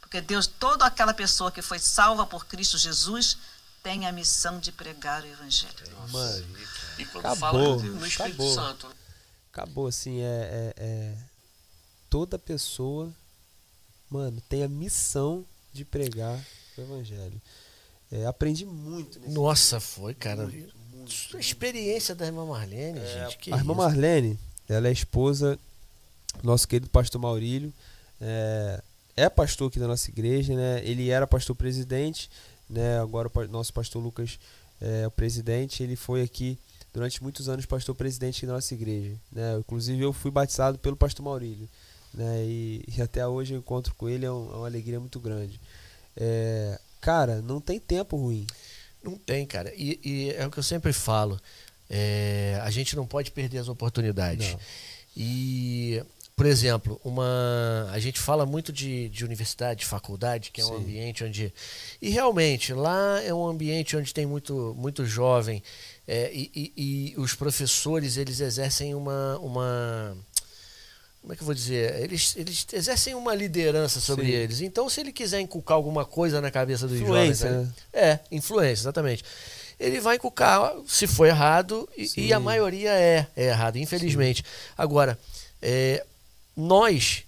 [0.00, 3.38] Porque Deus, toda aquela pessoa que foi salva por Cristo Jesus,
[3.82, 5.74] tem a missão de pregar o Evangelho.
[6.10, 6.58] Mano,
[6.98, 7.38] E quando acabou,
[7.80, 8.54] fala no Espírito acabou.
[8.54, 8.94] Santo, né?
[9.52, 11.16] Acabou, assim, é, é- é-
[12.10, 13.10] Toda pessoa,
[14.10, 16.38] mano, tem a missão de pregar
[16.76, 17.40] o evangelho.
[18.10, 20.50] É, aprendi muito nesse Nossa, foi, cara.
[21.34, 23.38] A experiência da irmã Marlene, É, gente.
[23.38, 23.82] Que a irmã isso.
[23.82, 24.38] Marlene,
[24.68, 25.58] ela é esposa
[26.40, 27.72] do nosso querido pastor Maurílio.
[28.20, 28.82] É,
[29.16, 30.80] é pastor aqui da nossa igreja, né?
[30.84, 32.30] Ele era pastor presidente,
[32.68, 33.00] né?
[33.00, 34.38] Agora o nosso pastor Lucas
[34.80, 35.82] é o presidente.
[35.82, 36.58] Ele foi aqui
[36.92, 39.16] durante muitos anos pastor presidente da nossa igreja.
[39.30, 39.56] Né?
[39.58, 41.68] Inclusive eu fui batizado pelo pastor Maurílio.
[42.14, 42.44] Né?
[42.44, 45.60] E, e até hoje o encontro com ele é, um, é uma alegria muito grande.
[46.16, 48.46] É, cara, não tem tempo ruim.
[49.02, 49.72] Não tem, cara.
[49.74, 51.40] E, e é o que eu sempre falo.
[51.88, 54.52] É, a gente não pode perder as oportunidades.
[54.52, 54.60] Não.
[55.16, 56.02] E,
[56.34, 60.72] por exemplo, uma, a gente fala muito de, de universidade, de faculdade, que é Sim.
[60.72, 61.52] um ambiente onde.
[62.00, 65.62] E realmente, lá é um ambiente onde tem muito, muito jovem.
[66.06, 69.38] É, e, e, e, os professores, eles exercem uma.
[69.38, 70.16] uma
[71.22, 72.02] como é que eu vou dizer?
[72.02, 74.32] Eles, eles exercem uma liderança sobre Sim.
[74.32, 74.60] eles.
[74.60, 77.68] Então, se ele quiser inculcar alguma coisa na cabeça dos influência, jovens.
[77.68, 77.74] Né?
[77.92, 79.24] É, influência, exatamente.
[79.78, 84.42] Ele vai inculcar se for errado, e, e a maioria é, é errado, infelizmente.
[84.42, 84.72] Sim.
[84.76, 85.16] Agora,
[85.60, 86.04] é,
[86.56, 87.22] nós,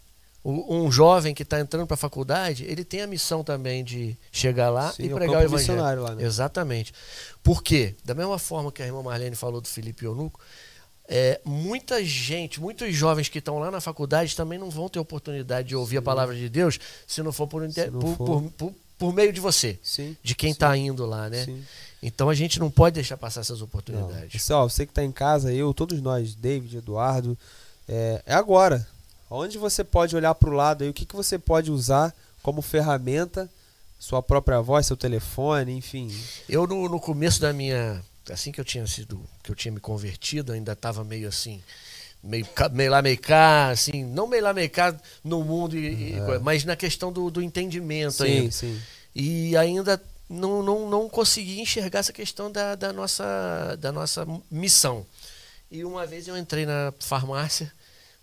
[0.45, 4.71] um jovem que está entrando para a faculdade, ele tem a missão também de chegar
[4.71, 6.03] lá Sim, e pregar o, o evangelho.
[6.03, 6.25] Lá, né?
[6.25, 6.93] Exatamente.
[7.45, 7.95] Por quê?
[8.05, 10.41] Da mesma forma que a irmã Marlene falou do Felipe Eunuco,
[11.09, 15.69] é, muita gente, muitos jovens que estão lá na faculdade também não vão ter oportunidade
[15.69, 15.99] de ouvir Sim.
[15.99, 18.43] a palavra de Deus se não for por, não por, for.
[18.57, 20.17] por, por, meio de você, Sim.
[20.23, 21.47] de quem está indo lá, né?
[22.03, 24.33] Então a gente não pode deixar passar essas oportunidades.
[24.33, 27.37] Pessoal, você que está em casa, eu, todos nós, David, Eduardo,
[27.89, 28.87] é, é agora.
[29.31, 32.63] Onde você pode olhar para o lado aí, o que, que você pode usar como
[32.63, 33.51] ferramenta,
[33.99, 36.15] sua própria voz, seu telefone, enfim.
[36.49, 39.81] Eu no, no começo da minha assim que eu tinha sido, que eu tinha me
[39.81, 41.63] convertido, ainda estava meio assim,
[42.23, 46.39] meio, meio lá, meio cá, assim, não meio lá, meio cá no mundo, e, é.
[46.39, 48.51] mas na questão do, do entendimento sim, ainda.
[48.51, 48.81] Sim.
[49.15, 55.07] E ainda não, não, não consegui enxergar essa questão da, da, nossa, da nossa missão.
[55.71, 57.73] E uma vez eu entrei na farmácia,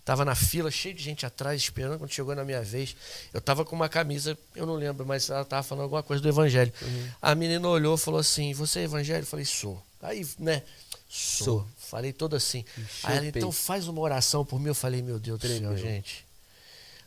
[0.04, 1.98] Tava na fila, cheio de gente atrás, esperando.
[1.98, 2.96] Quando chegou na minha vez,
[3.32, 6.28] eu tava com uma camisa, eu não lembro, mas ela tava falando alguma coisa do
[6.28, 6.72] evangelho.
[6.82, 7.08] Uhum.
[7.22, 9.22] A menina olhou e falou assim: Você é evangelho?
[9.22, 9.80] Eu falei: Sou.
[10.02, 10.62] Aí, né?
[11.08, 11.44] Sou.
[11.44, 11.66] Sou.
[11.78, 12.64] Falei todo assim.
[13.04, 14.68] Aí ela, então faz uma oração por mim.
[14.68, 16.24] Eu falei: Meu Deus do céu, gente.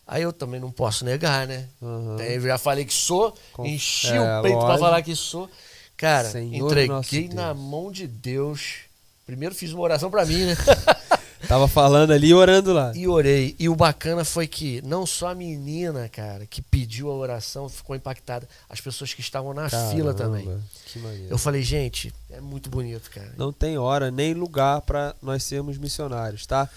[0.07, 1.67] Aí eu também não posso negar, né?
[1.81, 2.19] Uhum.
[2.19, 3.65] eu já falei que sou, Com...
[3.65, 5.49] enchi é, o peito para falar que sou.
[5.97, 8.81] Cara, Senhor entreguei na mão de Deus.
[9.25, 10.55] Primeiro fiz uma oração para mim, né?
[11.47, 12.91] Tava falando ali e orando lá.
[12.95, 13.55] E orei.
[13.59, 17.95] E o bacana foi que não só a menina, cara, que pediu a oração ficou
[17.95, 20.61] impactada, as pessoas que estavam na Caramba, fila também.
[20.85, 21.27] Que maneiro.
[21.29, 23.33] Eu falei, gente, é muito bonito, cara.
[23.37, 26.69] Não tem hora nem lugar para nós sermos missionários, tá?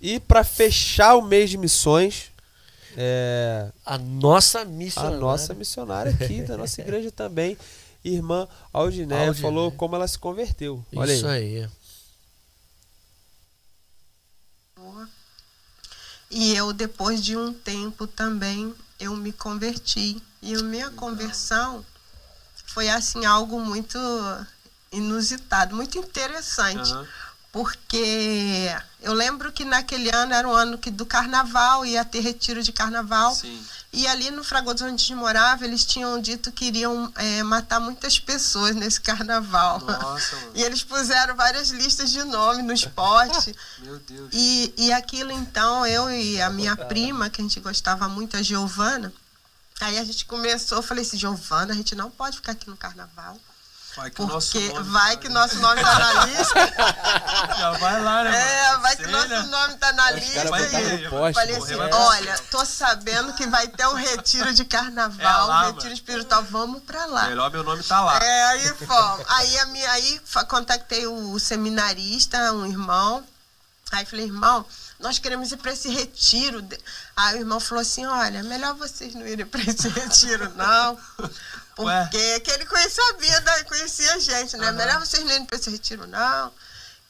[0.00, 2.30] E para fechar o mês de missões,
[2.96, 3.68] é...
[3.84, 5.16] a nossa missionária.
[5.16, 7.56] A nossa missionária aqui da nossa igreja também,
[8.04, 10.84] irmã Aldiné, falou como ela se converteu.
[10.94, 11.62] Olha Isso aí.
[11.62, 11.68] aí.
[16.30, 20.22] E eu, depois de um tempo também, eu me converti.
[20.42, 21.84] E a minha conversão
[22.66, 23.98] foi, assim, algo muito
[24.92, 26.92] inusitado, muito interessante.
[26.92, 27.06] Uhum.
[27.50, 28.70] Porque
[29.00, 32.72] eu lembro que naquele ano era um ano que do carnaval, ia ter retiro de
[32.72, 33.32] carnaval.
[33.34, 33.64] Sim.
[33.92, 37.80] E ali no Fragoso onde a gente morava, eles tinham dito que iriam é, matar
[37.80, 39.80] muitas pessoas nesse carnaval.
[39.80, 43.54] Nossa, e eles puseram várias listas de nome no esporte.
[43.78, 44.30] Meu Deus.
[44.32, 48.42] E, e aquilo então, eu e a minha prima, que a gente gostava muito, a
[48.42, 49.12] Giovana,
[49.80, 52.76] aí a gente começou, eu falei assim, Giovana, a gente não pode ficar aqui no
[52.76, 53.38] carnaval.
[53.98, 56.54] Vai que porque nosso nome vai tá que nosso nome tá na lista.
[57.58, 58.30] Já vai lá, né?
[58.30, 60.48] É, vai que nosso nome tá na lista.
[60.50, 65.46] Vai e poste, falei assim, olha, tô sabendo que vai ter um retiro de carnaval,
[65.46, 65.94] é lá, um retiro mano.
[65.94, 67.26] espiritual, vamos pra lá.
[67.26, 68.18] Melhor meu nome tá lá.
[68.22, 69.26] É, aí fomos.
[69.30, 73.24] Aí, a minha, aí contactei o seminarista, um irmão.
[73.90, 74.64] Aí falei, irmão,
[74.98, 76.66] nós queremos ir para esse retiro.
[77.16, 80.98] Aí o irmão falou assim: olha, melhor vocês não irem para esse retiro, não.
[81.76, 84.70] Porque que ele conhecia a vida, conhecia a gente, né?
[84.70, 84.76] Uhum.
[84.76, 86.52] Melhor vocês não irem para esse retiro, não.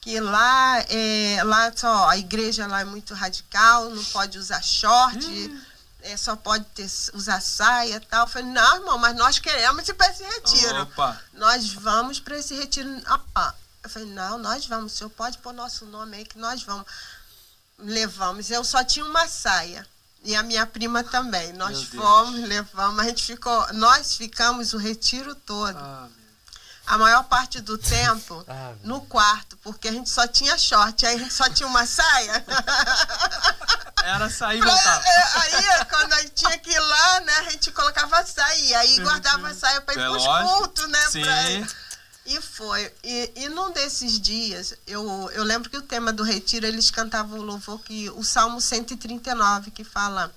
[0.01, 5.27] Que lá, é, lá só, a igreja lá é muito radical, não pode usar short.
[5.27, 5.61] Uhum.
[6.03, 8.27] É, só pode ter, usar saia e tal.
[8.27, 10.83] Eu falei, não, irmão, mas nós queremos ir para esse retiro.
[10.83, 11.21] Opa.
[11.33, 12.89] Nós vamos para esse retiro.
[13.11, 13.55] Opa.
[13.83, 16.87] Eu falei, não, nós vamos, o senhor pode pôr nosso nome aí que nós vamos.
[17.79, 18.51] Levamos.
[18.51, 19.87] Eu só tinha uma saia.
[20.25, 21.53] E a minha prima também.
[21.53, 23.73] Nós fomos, levamos, a gente ficou.
[23.75, 25.79] Nós ficamos o retiro todo.
[25.79, 26.09] Ah,
[26.87, 31.17] a maior parte do tempo ah, no quarto, porque a gente só tinha short, aí
[31.17, 32.45] a gente só tinha uma saia.
[34.03, 35.03] Era sair e voltar.
[35.05, 38.79] É, aí, quando a gente tinha que ir lá, né, a gente colocava a saia,
[38.79, 41.01] aí guardava a saia para ir é pros cultos, né?
[41.11, 41.23] Sim.
[41.23, 41.88] Pra...
[42.31, 42.93] E foi.
[43.03, 47.39] E, e num desses dias, eu, eu lembro que o tema do retiro, eles cantavam
[47.39, 50.31] o louvor, que, o Salmo 139, que fala: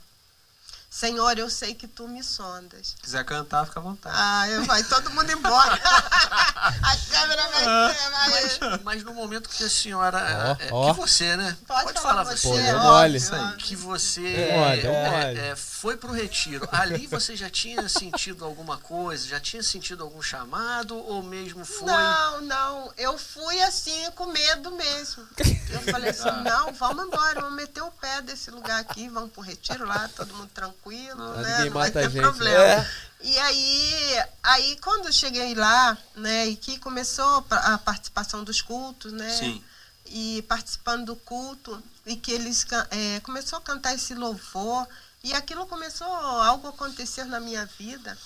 [0.94, 2.88] Senhor, eu sei que tu me sondas.
[2.90, 4.14] Se quiser cantar, fica à vontade.
[4.20, 5.74] Ah, vai todo mundo embora.
[5.82, 8.30] a câmera vai Ah, ser, vai.
[8.30, 10.18] Mas, mas no momento que a senhora.
[10.60, 10.94] Ó, é, ó.
[10.94, 11.58] que você, né?
[11.66, 12.46] Pode falar falar você.
[12.46, 13.18] você, Pô, mole.
[13.18, 13.56] isso aí.
[13.56, 16.68] Que você é, é, foi pro retiro.
[16.74, 19.26] Ali você já tinha sentido alguma coisa?
[19.26, 20.98] Já tinha sentido algum chamado?
[20.98, 21.88] Ou mesmo foi.
[21.88, 22.94] Não, não.
[22.98, 25.26] Eu fui assim, com medo mesmo.
[25.70, 26.34] Eu falei assim, Ah.
[26.44, 30.34] não, vamos embora, vamos meter o pé desse lugar aqui, vamos pro retiro lá, todo
[30.36, 31.50] mundo tranquilo, Ah, né?
[31.50, 32.64] ninguém Não vai ter gente, problema.
[32.64, 32.92] é.
[33.24, 39.12] E aí, aí quando eu cheguei lá, né, e que começou a participação dos cultos,
[39.14, 39.30] né?
[39.38, 39.64] Sim.
[40.08, 44.88] E participando do culto, e que eles é, começou a cantar esse louvor,
[45.24, 48.18] e aquilo começou algo acontecer na minha vida,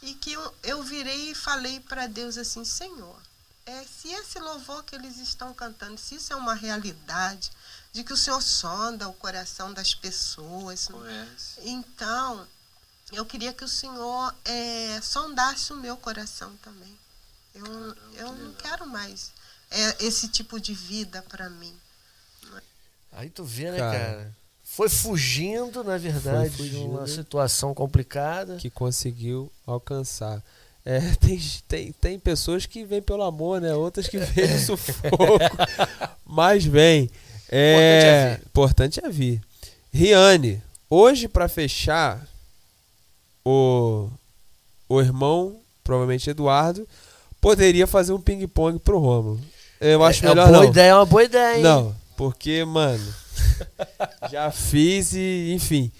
[0.00, 3.16] e que eu, eu virei e falei para Deus assim, Senhor,
[3.66, 7.50] é, se esse louvor que eles estão cantando, se isso é uma realidade,
[7.94, 10.88] de que o Senhor sonda o coração das pessoas,
[11.62, 12.46] então
[13.12, 16.98] eu queria que o Senhor é, sondasse o meu coração também.
[17.54, 17.64] Eu,
[18.16, 19.30] eu não quero mais
[19.70, 21.72] é, esse tipo de vida para mim.
[23.12, 23.98] Aí tu vê, né, Cara.
[23.98, 24.36] cara?
[24.64, 27.14] Foi fugindo, na verdade, Foi de uma fugindo.
[27.14, 28.56] situação complicada.
[28.56, 30.42] Que conseguiu alcançar.
[30.84, 33.72] É, tem, tem, tem pessoas que vêm pelo amor, né?
[33.72, 35.38] Outras que vêm no sufoco.
[36.26, 37.08] Mas vem.
[37.50, 39.40] É, importante é vir.
[39.92, 42.26] Riane, hoje para fechar,
[43.44, 44.08] o,
[44.88, 46.88] o irmão, provavelmente Eduardo,
[47.40, 49.40] poderia fazer um ping-pong pro Romulo.
[49.80, 50.70] Eu acho é uma melhor boa não.
[50.70, 51.62] ideia, é uma boa ideia, hein?
[51.62, 53.14] Não, porque, mano,
[54.30, 55.92] já fiz e, enfim.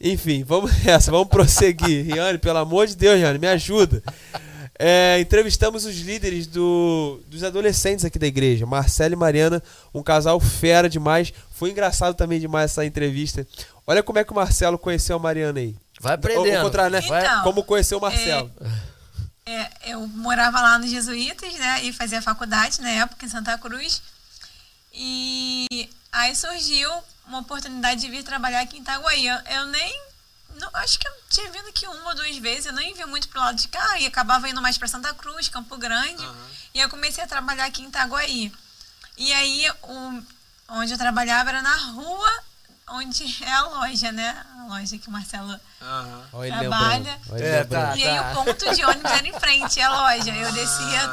[0.00, 2.06] Enfim, vamos nessa, vamos prosseguir.
[2.06, 4.02] Riane, pelo amor de Deus, Riane, me ajuda.
[4.82, 9.62] É, entrevistamos os líderes do, dos adolescentes aqui da igreja, Marcelo e Mariana,
[9.92, 11.34] um casal fera demais.
[11.50, 13.46] Foi engraçado também demais essa entrevista.
[13.86, 15.76] Olha como é que o Marcelo conheceu a Mariana aí.
[16.00, 16.62] Vai aprendendo.
[16.62, 17.02] contrário, né?
[17.06, 18.50] Então, como conheceu o Marcelo.
[19.44, 21.84] É, eu morava lá nos Jesuítas, né?
[21.84, 24.00] E fazia faculdade na época em Santa Cruz.
[24.94, 26.90] E aí surgiu
[27.26, 29.26] uma oportunidade de vir trabalhar aqui em Itaguaí.
[29.26, 30.09] Eu, eu nem.
[30.56, 33.28] Não, acho que eu tinha vindo aqui uma ou duas vezes, eu nem vi muito
[33.28, 36.24] pro lado de cá e acabava indo mais para Santa Cruz, Campo Grande.
[36.74, 38.52] E eu comecei a trabalhar aqui em Itaguaí.
[39.16, 40.22] E aí, o,
[40.70, 42.30] onde eu trabalhava era na rua
[42.90, 44.44] onde é a loja, né?
[44.58, 45.58] A loja que o Marcelo
[46.44, 47.20] ele trabalha.
[47.32, 47.96] ele É, tá.
[47.96, 50.30] E aí o ponto de ônibus era em frente à loja.
[50.30, 51.10] Eu descia.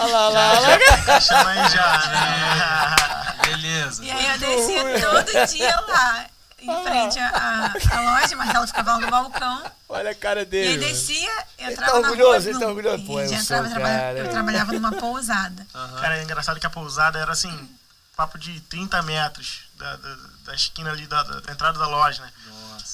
[0.00, 1.20] Olha lá, olha lá, olha lá.
[1.20, 3.46] Chama aí já, né?
[3.46, 4.04] Beleza.
[4.04, 6.26] E aí eu descia todo dia lá,
[6.64, 8.36] em frente à, à, loja.
[8.36, 9.72] Marcelo ficava no balcão.
[9.88, 10.68] Olha a cara E dele.
[10.68, 10.88] aí mano.
[10.92, 13.04] descia, Ele entrava tá na orgulhoso, rua, ele tá orgulhoso.
[13.06, 14.18] Pô, E eu já sou entrava, o trabalha- cara.
[14.18, 15.66] eu trabalhava numa pousada.
[15.72, 17.70] Cara, é engraçado que a pousada era assim,
[18.16, 20.16] papo de 30 metros da, da,
[20.46, 22.32] da esquina ali, da, da entrada da loja, né?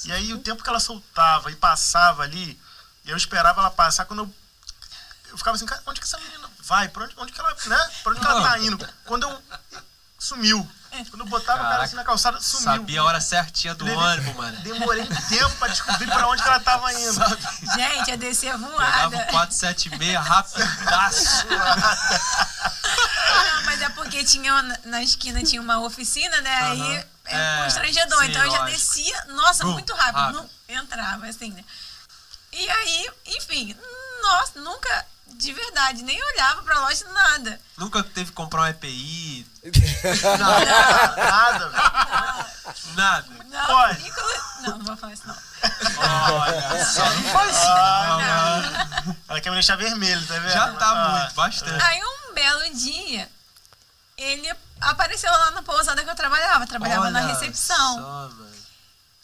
[0.05, 2.59] E aí o tempo que ela soltava e passava ali,
[3.05, 4.35] eu esperava ela passar quando eu.
[5.31, 6.87] Eu ficava assim, cara, onde que essa menina vai?
[6.89, 7.55] Pra onde, onde que ela.
[7.65, 7.89] né?
[8.03, 8.87] Pra onde que ela tá indo?
[9.05, 9.41] Quando eu.
[10.19, 10.69] Sumiu.
[11.09, 12.63] Quando eu botava o cara Caraca, assim na calçada, sumiu.
[12.65, 14.57] Sabia a hora certinha do Deve- ônibus, mano.
[14.59, 17.21] Demorei tempo pra descobrir pra onde que ela tava indo.
[17.75, 18.71] Gente, eu descia Pegava
[19.09, 19.17] voada.
[19.17, 21.47] o 476 rapidaço.
[23.45, 26.57] Não, mas é porque tinha na- na esquina tinha uma oficina, né?
[26.63, 28.19] Aí é, É, constrangedor.
[28.23, 30.15] sim, então eu já descia, nossa, Bum, muito rápido.
[30.17, 30.49] rápido.
[30.69, 31.63] Não entrava, assim, né?
[32.51, 33.75] E aí, enfim,
[34.21, 35.05] nossa, nunca,
[35.37, 37.59] de verdade, nem olhava pra loja, nada.
[37.77, 39.45] Nunca teve que comprar um EPI.
[40.39, 42.95] Nada, nada, velho.
[42.95, 43.27] Nada.
[43.49, 44.13] Não, Pode.
[44.61, 45.35] não, não vou falar isso não.
[46.39, 49.15] Olha só, não faz isso.
[49.29, 50.51] Ela quer me deixar vermelho, tá vendo?
[50.51, 51.09] Já tá Ah.
[51.19, 51.83] muito, bastante.
[51.83, 53.29] Aí um belo dia,
[54.17, 57.99] ele apareceu lá na pousada que eu trabalhava, trabalhava na Olha recepção.
[57.99, 58.31] só.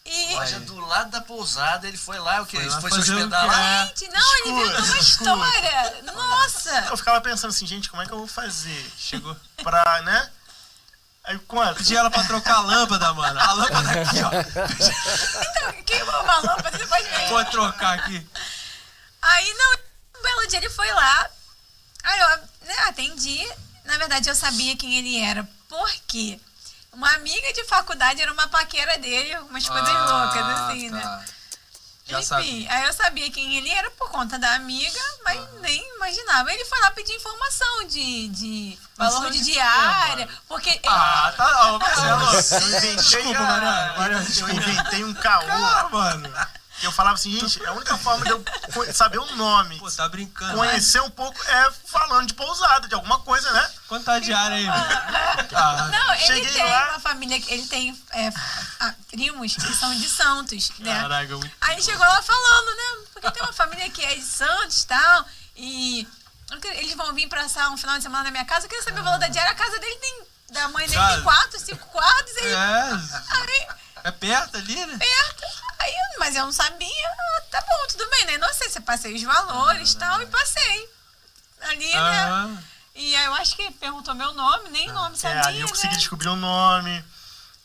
[0.09, 2.55] E Loja do lado da pousada, ele foi lá, o quê?
[2.55, 3.85] Foi Ele lá foi se hospedar lá?
[3.87, 6.01] Gente, não, ele inventou uma história.
[6.03, 6.85] Nossa!
[6.89, 8.93] Eu ficava pensando assim, gente, como é que eu vou fazer?
[8.97, 9.35] Chegou.
[9.61, 10.31] Pra, né?
[11.25, 11.75] Aí quanto?
[11.79, 13.37] Pedi ela pra trocar a lâmpada, mano.
[13.37, 14.31] A lâmpada aqui, ó.
[15.41, 17.29] Então, queimou uma lâmpada, você pode ver.
[17.29, 18.29] Pode trocar aqui.
[19.21, 19.73] Aí, não,
[20.19, 21.29] um belo dia ele foi lá.
[22.03, 22.27] Aí eu
[22.65, 23.45] né, atendi.
[23.83, 25.45] Na verdade, eu sabia quem ele era.
[25.67, 26.39] Por quê?
[26.97, 30.99] Uma amiga de faculdade era uma paquera dele, umas coisas Ah, loucas, assim, né?
[30.99, 31.25] tá.
[32.07, 32.71] Já Enfim, sabia.
[32.73, 36.51] aí eu sabia quem ele era por conta da amiga, mas nem imaginava.
[36.51, 40.37] Ele foi lá pedir informação de, de valor de de diária, mano?
[40.47, 40.79] porque...
[40.87, 41.73] Ah, tá.
[41.73, 41.77] Ó,
[42.23, 45.43] Marcelo, eu inventei, Desculpa, Mariana, Mariana, eu inventei um caô.
[45.51, 46.33] Ah, mano.
[46.83, 48.43] Eu falava assim, gente, a única forma de eu
[48.93, 50.53] saber o nome, Pô, tá brincando.
[50.55, 53.71] conhecer um pouco, é falando de pousada, de alguma coisa, né?
[53.87, 55.47] Quanto tá a diária aí, velho?
[55.55, 56.89] Ah, Não, ele cheguei tem lá.
[56.91, 58.31] uma família, ele tem é,
[59.09, 61.01] primos que são de Santos, né?
[61.01, 63.05] Caraca, muito Aí chegou lá falando, né?
[63.13, 65.25] Porque tem uma família que é de Santos e tal,
[65.55, 66.07] e
[66.75, 68.65] eles vão vir passar um final de semana na minha casa.
[68.65, 69.51] Eu queria saber o valor da diária.
[69.51, 70.23] A casa dele tem.
[70.49, 72.37] Da mãe dele tem quatro, cinco quartos.
[72.39, 72.91] Aí, É.
[73.31, 73.67] aí,
[74.03, 74.97] É perto ali, né?
[74.97, 75.43] perto.
[75.79, 77.09] Aí, mas eu não sabia.
[77.09, 78.37] Ah, Tá bom, tudo bem, né?
[78.37, 80.89] Não sei se eu passei os valores e tal, e passei.
[81.61, 81.97] Ali, né?
[82.25, 82.63] Aham.
[82.95, 85.93] E aí eu acho que perguntou meu nome, nem nome É, sabia, aí eu consegui
[85.93, 85.99] né?
[85.99, 87.03] descobrir o nome.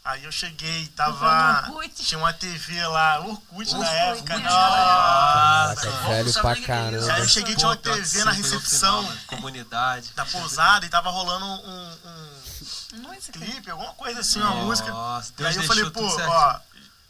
[0.04, 1.70] Aí eu cheguei, tava.
[1.94, 4.34] Tinha uma TV lá, Orkut na época.
[4.34, 4.42] Orkut.
[4.42, 7.12] Nossa, Caraca, velho pra caramba.
[7.14, 9.20] Aí eu cheguei, tinha uma TV na recepção final, né?
[9.28, 10.10] Comunidade.
[10.14, 12.31] da pousada e tava rolando um, um
[12.92, 13.38] Música.
[13.38, 14.90] clipe, alguma coisa assim, uma música.
[14.90, 16.60] Nossa, E Deus aí eu falei, pô, ó,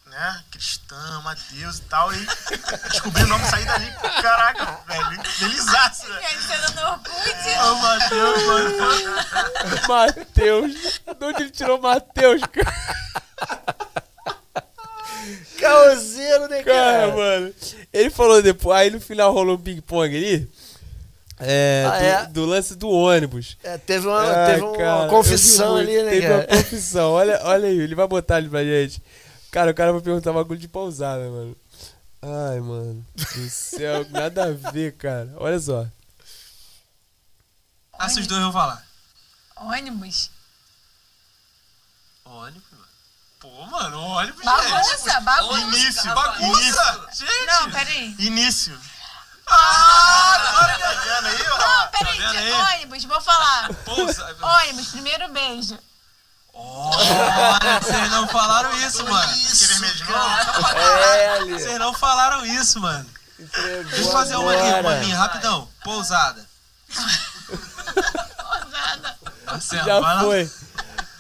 [0.07, 2.27] né, cristã, ama Deus e tal, e
[2.91, 3.91] descobri o nome, saí dali,
[4.23, 6.21] caraca, velho, felizaço, né?
[7.63, 9.89] Ô, Matheus, mano.
[9.89, 10.73] Matheus.
[11.19, 12.97] De onde ele tirou Matheus, cara?
[15.59, 16.73] Caoseiro, né, Cara,
[17.11, 17.17] cara?
[17.17, 17.55] mano.
[17.93, 20.51] Ele falou depois, aí no final rolou um ping-pong ali.
[21.45, 22.27] É, Ah, do, é?
[22.27, 23.57] do lance do ônibus.
[23.63, 26.35] É, teve uma, Ah, teve uma cara, confissão ali, né, Teve cara?
[26.37, 27.11] uma confissão.
[27.13, 29.03] Olha, olha aí, ele vai botar ali pra gente.
[29.51, 31.57] Cara, o cara vai perguntar um bagulho de pousada, mano.
[32.23, 33.05] Ai, mano.
[33.15, 35.29] Do céu, nada a ver, cara.
[35.37, 35.87] Olha só.
[37.99, 38.85] Ah, se os dois vão falar.
[39.57, 40.31] Ônibus.
[42.25, 42.83] Ônibus, mano.
[43.41, 45.61] Pô, mano, ônibus, Bagunça, bagunça.
[45.63, 47.07] Início, Bagunça!
[47.13, 47.47] Gente!
[47.47, 48.15] Não, peraí.
[48.21, 48.79] Início.
[49.53, 51.59] Ah, agora Tá vendo aí, ó?
[51.59, 52.37] Não, peraí.
[52.37, 52.53] aí?
[52.77, 53.69] ônibus, vou falar.
[53.85, 54.37] Pousa.
[54.43, 55.79] Ônibus, primeiro beijo.
[56.55, 59.33] Olha, vocês não falaram isso, mano.
[59.33, 60.69] Que vermelho de novo?
[60.77, 61.41] É.
[61.47, 63.09] Vocês não falaram isso, mano.
[63.39, 65.69] Deixa eu fazer uma aqui, uma minha, rapidão.
[65.83, 66.47] Pousada.
[68.53, 69.19] Ousada.
[69.47, 70.21] Marcelo, Já vai lá.
[70.23, 70.51] foi.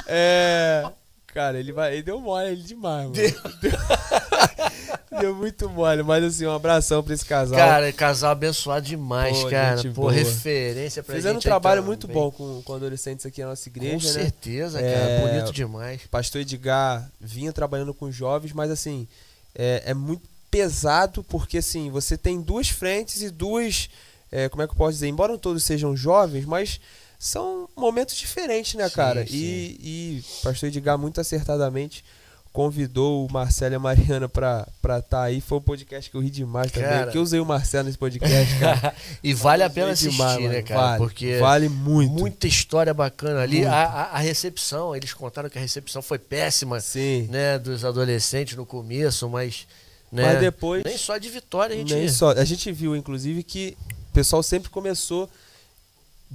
[0.06, 0.84] É.
[1.32, 1.94] Cara, ele vai.
[1.94, 3.12] Ele deu mole ele demais, mano.
[3.12, 3.32] Deu,
[5.20, 7.56] deu muito mole, mas assim, um abração pra esse casal.
[7.58, 9.82] Cara, casal abençoado demais, Pô, cara.
[9.82, 10.12] Pô, boa.
[10.12, 11.34] referência pra um gente.
[11.36, 14.24] aí trabalho muito bom com, com adolescentes aqui na nossa igreja, Com né?
[14.24, 14.90] certeza, cara.
[14.90, 16.02] É, Bonito demais.
[16.10, 19.08] Pastor Edgar vinha trabalhando com jovens, mas assim,
[19.54, 23.88] é, é muito pesado porque assim, você tem duas frentes e duas.
[24.30, 25.08] é, como é que eu posso dizer?
[25.08, 26.78] Embora não todos sejam jovens, mas
[27.24, 29.24] são momentos diferentes, né, Sim, cara?
[29.24, 29.32] sim.
[29.36, 29.78] E,
[30.18, 32.04] e Pastor Edgar, muito acertadamente,
[32.52, 35.40] convidou o Marcelo e a Mariana pra estar tá aí.
[35.40, 36.88] Foi um podcast que eu ri demais também.
[36.90, 37.04] Cara.
[37.04, 38.92] Porque eu usei o Marcelo nesse podcast, cara.
[39.22, 40.80] e vale a pena assistir, demais, né, cara?
[40.80, 42.12] Vale, Porque vale muito.
[42.12, 43.64] Muita história bacana ali.
[43.64, 47.28] A, a- a recepção, eles contaram que a recepção foi péssima, Sim.
[47.30, 49.64] né, dos adolescentes no começo, mas,
[50.10, 52.32] né, Mas depois- nem só de vitória a gente Nem só.
[52.32, 53.76] A gente viu, inclusive, que
[54.10, 55.30] o pessoal sempre começou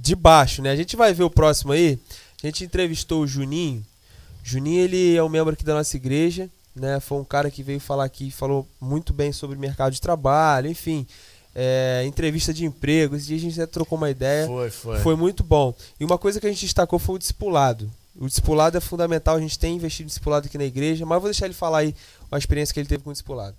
[0.00, 0.70] de baixo, né?
[0.70, 1.98] A gente vai ver o próximo aí.
[2.42, 3.84] A gente entrevistou o Juninho.
[4.44, 7.00] Juninho, ele é um membro aqui da nossa igreja, né?
[7.00, 10.70] Foi um cara que veio falar aqui, falou muito bem sobre o mercado de trabalho,
[10.70, 11.06] enfim.
[11.54, 13.16] é, entrevista de emprego.
[13.16, 14.46] Esse dia a gente até trocou uma ideia.
[14.46, 14.98] Foi, foi.
[15.00, 15.74] Foi muito bom.
[15.98, 17.90] E uma coisa que a gente destacou foi o discipulado.
[18.16, 21.30] O discipulado é fundamental, a gente tem investido em discipulado aqui na igreja, mas vou
[21.30, 21.94] deixar ele falar aí
[22.30, 23.56] uma experiência que ele teve com o discipulado.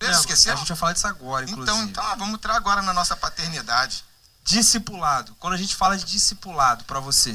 [0.00, 0.52] É, Esqueceu?
[0.54, 1.76] A gente vai falar disso agora, inclusive.
[1.78, 4.04] Então, então vamos entrar agora na nossa paternidade.
[4.44, 5.34] Discipulado.
[5.38, 7.30] Quando a gente fala de discipulado pra você,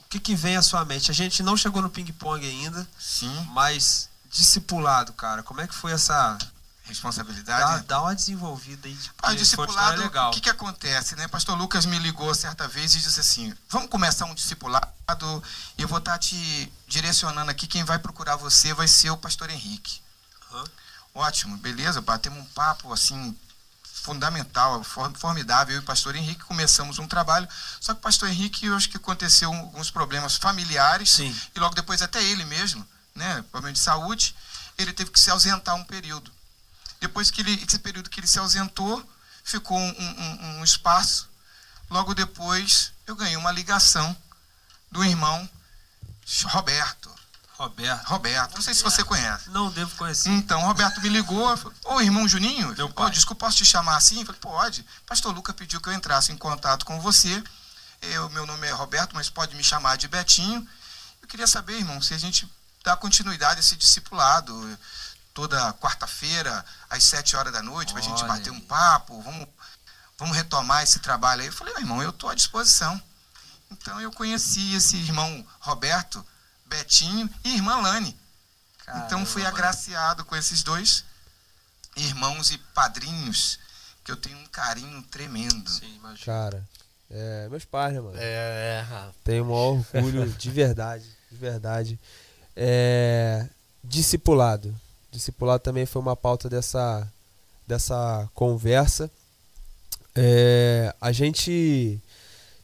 [0.00, 1.10] o que, que vem à sua mente?
[1.10, 2.86] A gente não chegou no ping-pong ainda.
[2.98, 3.32] Sim.
[3.50, 6.38] Mas discipulado, cara, como é que foi essa
[6.84, 7.60] Responsabilidade.
[7.60, 8.94] Dá, dá uma desenvolvida aí.
[8.94, 10.30] de- Ah, o porque foi uma história discipulado, legal.
[10.30, 11.28] o que, que acontece, né?
[11.28, 14.88] Pastor Lucas me ligou certa vez e disse assim: vamos começar um discipulado
[15.76, 17.66] e eu vou estar te direcionando aqui.
[17.66, 20.00] Quem vai procurar você vai ser o pastor Henrique.
[21.14, 22.00] Ótimo, beleza?
[22.00, 23.36] Batemos um papo assim
[24.02, 25.74] fundamental, for- formidável.
[25.74, 27.48] Eu e o pastor Henrique começamos um trabalho.
[27.80, 31.18] Só que o pastor Henrique, eu acho que aconteceu alguns problemas familiares
[31.54, 33.44] e logo depois até ele mesmo, né?
[33.50, 34.34] Problema de saúde,
[34.76, 36.30] ele teve que se ausentar um período.
[37.00, 39.08] Depois que ele, esse período que ele se ausentou,
[39.44, 41.28] ficou um, um- um espaço.
[41.90, 44.16] Logo depois, eu ganhei uma ligação
[44.90, 45.48] do irmão
[46.44, 47.10] Roberto.
[47.58, 48.06] Roberto.
[48.06, 48.54] Roberto.
[48.54, 49.50] Não sei se você conhece.
[49.50, 50.30] Não devo conhecer.
[50.30, 51.56] Então, Roberto me ligou.
[51.56, 54.20] falou, Ô, irmão Juninho, Ô, desculpa, posso te chamar assim?
[54.20, 54.86] Eu falei, pode.
[55.04, 57.42] Pastor Luca pediu que eu entrasse em contato com você.
[58.00, 60.66] Eu, meu nome é Roberto, mas pode me chamar de Betinho.
[61.20, 62.48] Eu queria saber, irmão, se a gente
[62.84, 64.78] dá continuidade a esse discipulado
[65.34, 69.48] toda quarta-feira, às sete horas da noite, para a gente bater um papo, vamos,
[70.16, 71.48] vamos retomar esse trabalho aí.
[71.48, 73.02] Eu falei, "Ô, irmão, eu estou à disposição.
[73.70, 76.24] Então eu conheci esse irmão Roberto,
[76.68, 78.16] Betinho e irmã Lane.
[79.04, 81.04] então fui agraciado com esses dois
[81.96, 83.58] irmãos e padrinhos
[84.04, 85.68] que eu tenho um carinho tremendo.
[85.68, 86.24] Sim, imagina.
[86.24, 86.68] Cara,
[87.10, 88.16] é, meus pais, né, mano?
[88.18, 89.10] É, é.
[89.24, 91.98] Tenho o maior orgulho de verdade, de verdade.
[92.56, 93.46] É,
[93.82, 94.74] discipulado.
[95.10, 97.06] Discipulado também foi uma pauta dessa,
[97.66, 99.10] dessa conversa.
[100.14, 102.00] É, a gente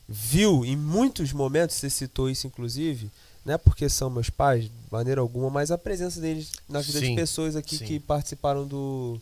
[0.09, 3.11] viu em muitos momentos, você citou isso inclusive,
[3.45, 6.99] não é porque são meus pais, de maneira alguma, mas a presença deles na vida
[6.99, 7.85] sim, de pessoas aqui sim.
[7.85, 9.21] que participaram do,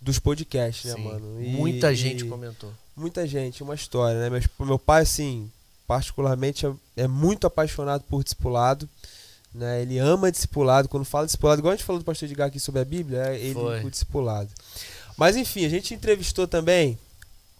[0.00, 1.42] dos podcasts, né, mano?
[1.42, 2.72] E, muita gente comentou.
[2.96, 4.30] Muita gente, uma história, né?
[4.30, 5.50] Meu, meu pai, assim,
[5.86, 8.88] particularmente, é, é muito apaixonado por discipulado.
[9.52, 9.82] Né?
[9.82, 10.88] Ele ama discipulado.
[10.88, 13.38] Quando fala discipulado, igual a gente falou do pastor Edgar aqui sobre a Bíblia, é
[13.38, 13.84] ele Foi.
[13.84, 14.50] o discipulado.
[15.16, 16.98] Mas enfim, a gente entrevistou também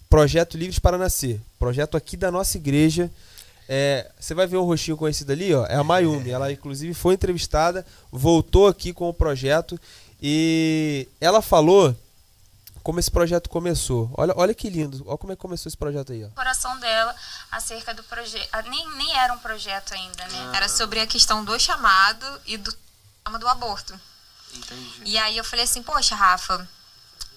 [0.09, 1.41] Projeto Livres para Nascer.
[1.59, 3.11] Projeto aqui da nossa igreja.
[3.69, 5.65] É, você vai ver um rostinho conhecido ali, ó.
[5.67, 6.31] É a Mayumi.
[6.31, 9.81] Ela, inclusive, foi entrevistada, voltou aqui com o projeto
[10.21, 11.97] e ela falou
[12.83, 14.11] como esse projeto começou.
[14.15, 15.03] Olha, olha que lindo.
[15.07, 16.23] Olha como é que começou esse projeto aí.
[16.23, 16.27] Ó.
[16.29, 17.17] O coração dela
[17.51, 18.47] acerca do projeto.
[18.53, 20.51] Ah, nem, nem era um projeto ainda, né?
[20.53, 20.57] Ah.
[20.57, 22.85] Era sobre a questão do chamado e do
[23.39, 23.99] do aborto.
[24.55, 25.03] Entendi.
[25.07, 26.69] E aí eu falei assim, poxa, Rafa,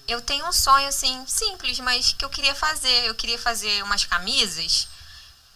[0.06, 3.06] eu tenho um sonho assim, simples, mas que eu queria fazer.
[3.06, 4.86] Eu queria fazer umas camisas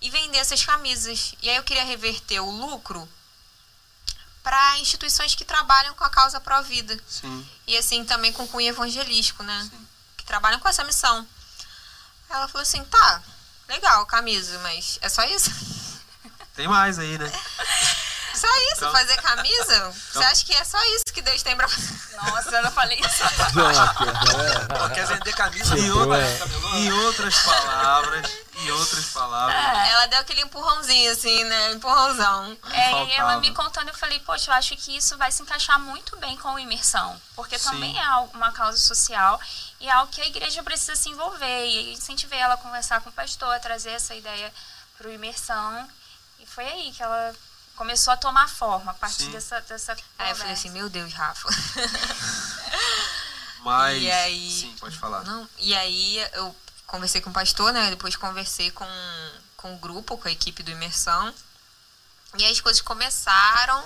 [0.03, 1.35] e vender essas camisas.
[1.41, 3.09] E aí eu queria reverter o lucro
[4.43, 6.99] para instituições que trabalham com a causa pró-vida.
[7.67, 9.69] E assim também com cunho evangelístico, né?
[9.71, 9.89] Sim.
[10.17, 11.27] Que trabalham com essa missão.
[12.29, 13.23] Ela falou assim: tá,
[13.69, 15.51] legal, camisa, mas é só isso?
[16.55, 17.33] Tem mais aí, né?
[18.35, 19.77] Só isso, então, fazer camisa?
[19.77, 22.17] Então, Você acha que é só isso que Deus tem pra fazer?
[22.17, 23.23] Nossa, eu não falei isso.
[24.69, 25.79] Pô, quer vender camisa?
[25.79, 26.19] Em, outra,
[26.75, 28.31] em outras palavras,
[28.63, 29.55] em outras palavras.
[29.55, 31.73] É, ela deu aquele empurrãozinho, assim, né?
[31.73, 32.57] Empurrãozão.
[32.71, 35.79] É, e ela me contando, eu falei, poxa, eu acho que isso vai se encaixar
[35.79, 37.21] muito bem com a imersão.
[37.35, 37.71] Porque Sim.
[37.71, 39.41] também é uma causa social
[39.81, 41.67] e é algo que a igreja precisa se envolver.
[41.67, 44.53] E incentivei ela a conversar com o pastor, a trazer essa ideia
[44.97, 45.89] para o imersão.
[46.39, 47.35] E foi aí que ela
[47.77, 49.31] começou a tomar forma a partir Sim.
[49.31, 51.49] dessa, dessa Aí eu falei assim, meu Deus, Rafa.
[53.65, 55.23] Mas, e aí, sim, pode falar.
[55.23, 56.55] Não, e aí eu
[56.93, 57.89] conversei com o pastor, né?
[57.89, 58.87] Depois conversei com,
[59.57, 61.35] com o grupo, com a equipe do Imersão.
[62.37, 63.83] E as coisas começaram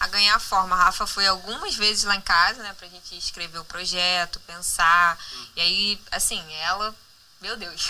[0.00, 0.74] a ganhar forma.
[0.74, 2.74] A Rafa foi algumas vezes lá em casa, né?
[2.74, 5.16] Pra gente escrever o projeto, pensar.
[5.54, 6.92] E aí, assim, ela
[7.40, 7.88] meu Deus,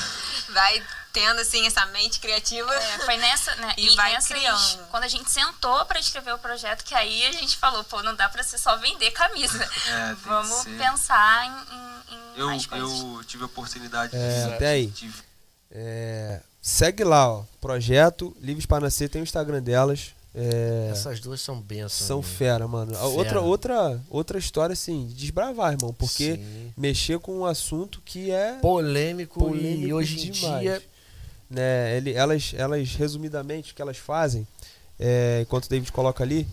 [0.50, 2.70] vai tendo assim essa mente criativa.
[2.74, 3.72] É, foi nessa, né?
[3.78, 4.86] E, e vai nessas, criando.
[4.90, 8.14] Quando a gente sentou para escrever o projeto, que aí a gente falou, pô, não
[8.14, 9.54] dá para ser só vender camisa.
[9.86, 13.00] É, Vamos pensar em, em, em eu, mais coisas.
[13.00, 14.92] Eu tive a oportunidade é, de até aí.
[15.70, 20.14] É, segue lá, ó, projeto Livres para Nascer, tem o Instagram delas.
[20.34, 21.92] É, Essas duas são bênçãos.
[21.92, 22.92] São fera, mano.
[22.92, 23.04] Fera.
[23.06, 25.92] Outra, outra, outra história, assim, desbravar, irmão.
[25.92, 26.72] Porque Sim.
[26.76, 28.54] mexer com um assunto que é.
[28.54, 30.56] Polêmico, polêmico e hoje demais.
[30.56, 30.82] em dia.
[31.50, 34.46] Né, ele, elas, elas, resumidamente, o que elas fazem,
[34.98, 36.46] é, enquanto o David coloca ali,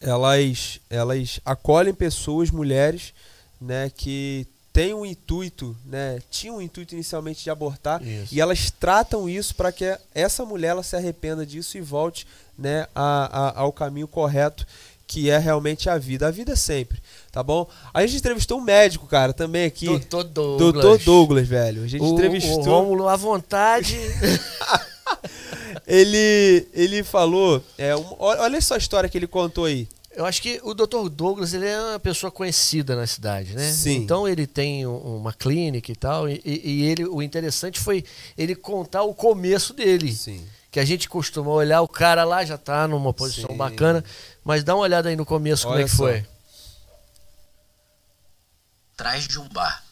[0.00, 3.12] elas, elas acolhem pessoas, mulheres,
[3.60, 6.20] né, que tem um intuito, né?
[6.30, 8.32] Tinha um intuito inicialmente de abortar isso.
[8.32, 12.86] e elas tratam isso para que essa mulher ela se arrependa disso e volte, né,
[12.94, 14.66] a, a, ao caminho correto
[15.10, 16.28] que é realmente a vida.
[16.28, 17.68] A vida é sempre, tá bom?
[17.92, 19.86] A gente entrevistou um médico, cara, também aqui.
[19.86, 20.72] Doutor Douglas.
[20.72, 21.82] Doutor Douglas, velho.
[21.82, 22.60] A gente o, entrevistou.
[22.60, 23.98] O Rômulo à vontade.
[25.84, 27.60] ele, ele falou.
[27.76, 29.88] É, um, olha só a história que ele contou aí.
[30.14, 31.08] Eu acho que o Dr.
[31.10, 33.68] Douglas ele é uma pessoa conhecida na cidade, né?
[33.72, 33.96] Sim.
[33.96, 36.28] Então ele tem uma clínica e tal.
[36.28, 38.04] E, e ele, o interessante foi
[38.38, 40.12] ele contar o começo dele.
[40.12, 40.40] Sim.
[40.70, 43.56] Que a gente costuma olhar, o cara lá já está numa posição Sim.
[43.56, 44.04] bacana.
[44.44, 46.28] Mas dá uma olhada aí no começo, Olha como é que foi.
[48.94, 49.82] Atrás de um bar.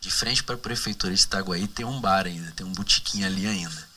[0.00, 3.46] De frente para a prefeitura de Itaguaí tem um bar ainda, tem um botiquim ali
[3.46, 3.88] ainda.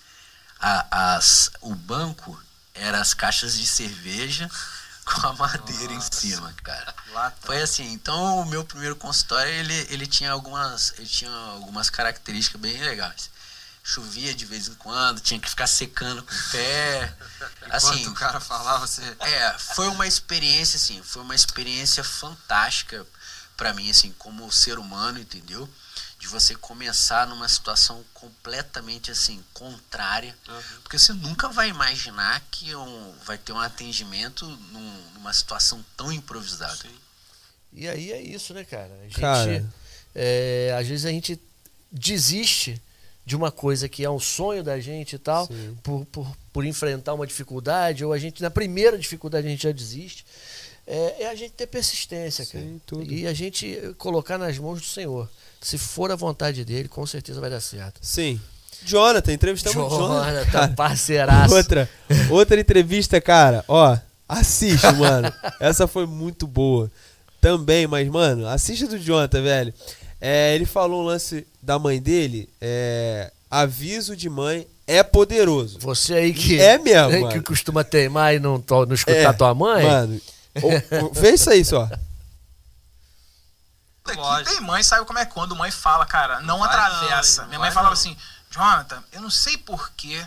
[0.60, 2.40] A, as, o banco
[2.76, 4.50] era as caixas de cerveja
[5.06, 6.10] com a madeira Nossa.
[6.10, 6.94] em cima, cara.
[7.42, 12.60] Foi assim, então o meu primeiro consultório, ele, ele tinha algumas ele tinha algumas características
[12.60, 13.30] bem legais.
[13.88, 17.16] Chovia de vez em quando, tinha que ficar secando com o pé.
[17.70, 23.06] assim, o cara falava, você É, foi uma experiência assim, foi uma experiência fantástica
[23.56, 25.70] para mim assim, como ser humano, entendeu?
[26.26, 30.82] de você começar numa situação completamente assim contrária, uhum.
[30.82, 36.12] porque você nunca vai imaginar que um, vai ter um atendimento num, numa situação tão
[36.12, 36.76] improvisada.
[36.76, 36.96] Sim.
[37.74, 38.92] E aí é isso, né, cara?
[39.00, 39.74] A gente, cara.
[40.16, 41.40] É, às vezes a gente
[41.92, 42.82] desiste
[43.26, 45.50] de uma coisa que é um sonho da gente e tal,
[45.82, 49.72] por, por, por enfrentar uma dificuldade, ou a gente, na primeira dificuldade, a gente já
[49.72, 50.26] desiste.
[50.86, 52.64] é, é a gente ter persistência, cara.
[52.64, 52.80] Sim.
[53.10, 55.30] E a gente colocar nas mãos do Senhor.
[55.60, 58.00] Se for a vontade dele, com certeza vai dar certo.
[58.02, 58.40] Sim.
[58.84, 60.46] Jonathan, entrevistamos o Jonathan.
[60.52, 61.56] Jonathan, parceiraço.
[61.56, 61.90] Outra,
[62.30, 63.98] outra entrevista, cara, ó,
[64.30, 65.34] assiste, mano.
[65.60, 66.92] Essa foi muito boa.
[67.42, 69.74] Também, mas, mano, assista do Jonathan, velho.
[70.28, 75.78] É, ele falou um lance da mãe dele, é, aviso de mãe é poderoso.
[75.78, 79.86] Você aí que é mesmo, que costuma teimar e não, não escutar é, tua mãe?
[79.86, 80.20] Mano,
[81.14, 81.88] vê isso aí só.
[84.04, 87.44] tem mãe, sabe como é quando mãe fala, cara, não vai atravessa.
[87.44, 88.02] Não, Minha mãe falava não.
[88.02, 88.18] assim,
[88.50, 90.26] Jonathan, eu não sei porquê.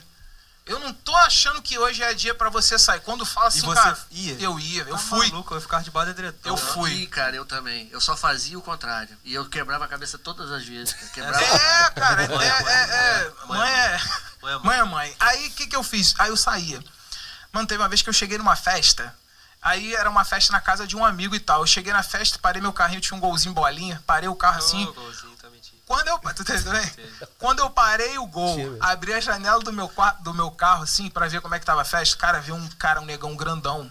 [0.68, 3.00] Eu não tô achando que hoje é dia para você sair.
[3.00, 4.36] Quando fala assim, e você cara, ia?
[4.38, 5.28] eu ia, eu tá fui.
[5.30, 6.54] Maluco, eu ia ficar debaixo da diretora.
[6.54, 7.06] Eu fui.
[7.06, 7.88] Cara, eu também.
[7.90, 9.16] Eu só fazia o contrário.
[9.24, 10.92] E eu quebrava a cabeça todas as vezes.
[11.12, 11.42] Quebrava...
[11.42, 14.00] É, cara, é, é, é, mãe é.
[14.62, 15.16] Mãe é mãe.
[15.18, 16.14] Aí o que, que eu fiz?
[16.18, 16.82] Aí eu saía.
[17.50, 19.14] Mano, teve uma vez que eu cheguei numa festa.
[19.60, 21.62] Aí era uma festa na casa de um amigo e tal.
[21.62, 24.84] Eu cheguei na festa, parei meu carrinho, tinha um golzinho bolinha, parei o carro assim.
[24.84, 25.48] Oh, golzinho, tá
[25.88, 26.44] quando eu, tu
[27.38, 29.90] Quando eu parei o gol, abri a janela do meu,
[30.20, 32.68] do meu carro assim para ver como é que tava a festa, cara, viu um
[32.72, 33.90] cara, um negão grandão.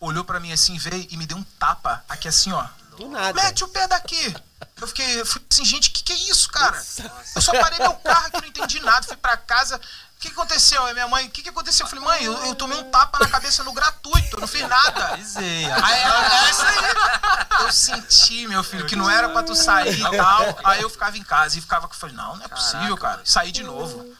[0.00, 2.66] Olhou para mim assim, veio e me deu um tapa aqui assim, ó.
[2.96, 3.42] Do nada.
[3.42, 4.34] Mete o pé daqui.
[4.80, 6.76] Eu fiquei, eu fui assim, gente, que que é isso, cara?
[6.76, 7.12] Nossa.
[7.34, 9.78] Eu só parei meu carro aqui, não entendi nada, fui para casa.
[10.18, 10.84] O que, aconteceu?
[10.84, 11.86] Aí minha mãe, o que, que aconteceu?
[11.86, 14.68] Eu falei, mãe, eu, eu, tomei um tapa na cabeça no gratuito, eu não fiz
[14.68, 15.10] nada.
[15.14, 15.64] Avisei.
[15.70, 17.64] Aí é isso aí.
[17.64, 20.58] Eu senti, meu filho, que não era pra tu sair e tal.
[20.64, 23.20] Aí eu ficava em casa e ficava, eu falei, não, não é possível, cara.
[23.24, 24.12] Saí de novo.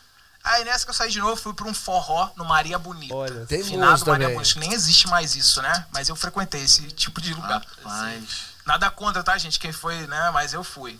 [0.44, 3.12] Aí nessa que eu saí de novo, fui pra um forró no Maria Bonita.
[3.12, 4.60] Olha, tem Finado Maria Bonita.
[4.60, 5.84] Nem existe mais isso, né?
[5.92, 7.60] Mas eu frequentei esse tipo de lugar.
[7.82, 8.46] Mas...
[8.64, 9.58] Nada contra, tá, gente?
[9.58, 10.30] Quem foi, né?
[10.30, 10.98] Mas eu fui.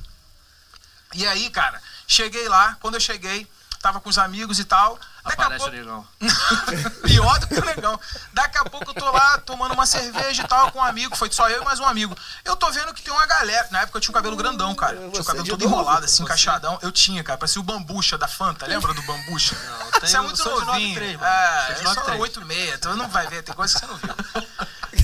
[1.15, 2.77] E aí, cara, cheguei lá.
[2.81, 3.49] Quando eu cheguei,
[3.81, 4.99] tava com os amigos e tal.
[5.25, 5.77] Daqui Aparece a pouco...
[5.77, 6.09] o negão.
[7.05, 8.01] Pior do que o negão.
[8.33, 11.17] Daqui a pouco eu tô lá tomando uma cerveja e tal com um amigo.
[11.17, 12.17] Foi só eu e mais um amigo.
[12.45, 13.69] Eu tô vendo que tem uma galera.
[13.71, 14.97] Na época eu tinha um cabelo grandão, cara.
[14.97, 16.79] Tinha o cabelo todo enrolado, assim, encaixadão.
[16.83, 17.39] Eu tinha, cara.
[17.39, 18.67] Parecia o bambucha da Fanta.
[18.67, 19.55] Lembra do bambucha?
[19.55, 20.95] Não, Você é muito novinho.
[21.01, 22.75] 93, é, eu sou 86.
[22.75, 23.43] Então não vai ver.
[23.43, 24.15] Tem coisa que você não viu.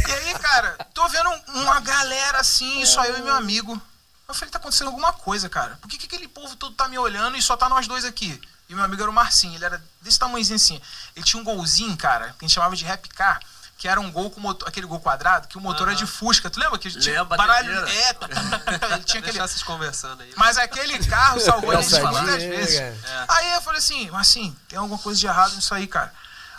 [0.07, 3.81] E aí, cara, tô vendo uma galera assim, só eu e meu amigo.
[4.27, 5.79] Eu falei, tá acontecendo alguma coisa, cara.
[5.81, 8.41] Por que, que aquele povo todo tá me olhando e só tá nós dois aqui?
[8.69, 10.81] E meu amigo era o Marcinho, ele era desse tamanhozinho assim.
[11.15, 13.41] Ele tinha um golzinho, cara, que a gente chamava de rap car,
[13.77, 15.93] que era um gol com motor, aquele gol quadrado, que o motor uhum.
[15.93, 16.49] era de Fusca.
[16.49, 17.87] Tu lembra que tinha baralho?
[17.87, 18.29] É, tá,
[18.95, 19.39] ele tinha aquele.
[19.39, 20.33] vocês conversando aí.
[20.37, 22.77] Mas aquele carro salvou a gente várias vezes.
[22.77, 22.97] É.
[23.29, 26.13] Aí eu falei assim, assim, tem alguma coisa de errado nisso aí, cara.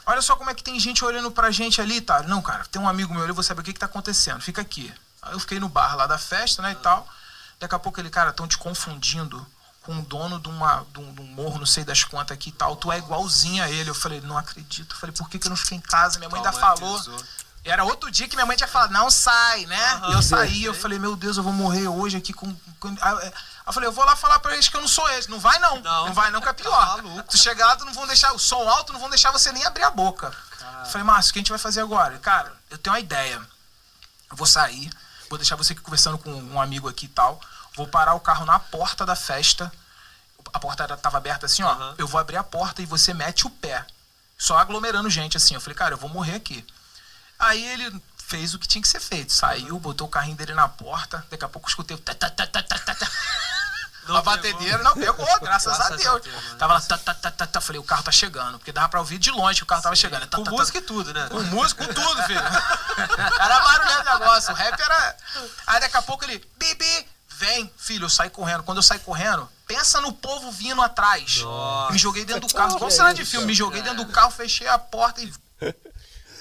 [0.06, 2.22] Olha só como é que tem gente olhando pra gente ali, tá?
[2.24, 4.40] Não, cara, tem um amigo meu ali, eu vou saber o que que tá acontecendo.
[4.42, 4.94] Fica aqui.
[5.24, 7.08] Aí eu fiquei no bar lá da festa, né, e tal.
[7.60, 9.46] Daqui a pouco ele, cara, estão te confundindo
[9.86, 12.50] com o dono de, uma, de, um, de um morro, não sei das quantas aqui
[12.50, 12.76] e tal.
[12.76, 13.90] Tu é igualzinho a ele.
[13.90, 14.96] Eu falei, não acredito.
[14.96, 16.18] Eu falei, por que, que eu não fiquei em casa?
[16.18, 17.00] Minha mãe ainda falou.
[17.64, 19.96] Era outro dia que minha mãe tinha falado, não sai, né?
[19.96, 22.56] Uhum, eu saí, eu falei, meu Deus, eu vou morrer hoje aqui com.
[22.80, 22.90] com...
[22.90, 23.34] É,
[23.66, 25.28] eu falei, eu vou lá falar pra eles que eu não sou eles.
[25.28, 25.82] Não vai não.
[25.82, 27.02] Não, não vai não, que é tá pior.
[27.02, 28.34] Tá tu chegar lá, tu não vão deixar.
[28.34, 30.32] O som alto, não vão deixar você nem abrir a boca.
[30.82, 32.18] Eu falei, Márcio, o que a gente vai fazer agora?
[32.20, 33.42] Cara, eu tenho uma ideia.
[34.30, 34.92] Eu vou sair,
[35.28, 37.42] vou deixar você aqui conversando com um amigo aqui e tal.
[37.76, 39.72] Vou parar o carro na porta da festa
[40.56, 41.74] a porta estava aberta assim, ó.
[41.74, 41.96] Uhum.
[41.98, 43.86] Eu vou abrir a porta e você mete o pé.
[44.38, 45.54] Só aglomerando gente assim.
[45.54, 46.66] Eu falei, cara, eu vou morrer aqui.
[47.38, 49.34] Aí ele fez o que tinha que ser feito.
[49.34, 51.26] Saiu, botou o carrinho dele na porta.
[51.30, 51.98] Daqui a pouco escutei.
[51.98, 53.12] Tá, tá, tá, tá, tá, tá.
[54.08, 56.16] Não a batedeira não pegou, graças, graças a Deus.
[56.16, 56.56] A Deus né?
[56.60, 57.60] Tava lá, tá, tá, tá, tá, tá.
[57.60, 58.60] Falei, o carro tá chegando.
[58.60, 59.84] Porque dava pra ouvir de longe que o carro Sim.
[59.84, 60.28] tava chegando.
[60.28, 61.28] Tá, com tá, música tá, e tudo, né?
[61.30, 62.40] Com música, com tudo, filho.
[63.40, 64.54] era barulhento o negócio.
[64.54, 65.18] O rap era.
[65.68, 68.64] Aí daqui a pouco ele, bibi, vem, filho, eu saí correndo.
[68.64, 71.42] Quando eu saí correndo, pensa no povo vindo atrás.
[71.42, 71.94] Nossa.
[71.94, 72.76] Me joguei dentro do carro.
[72.76, 75.32] Igual cena de filme, me joguei dentro do carro, fechei a porta e.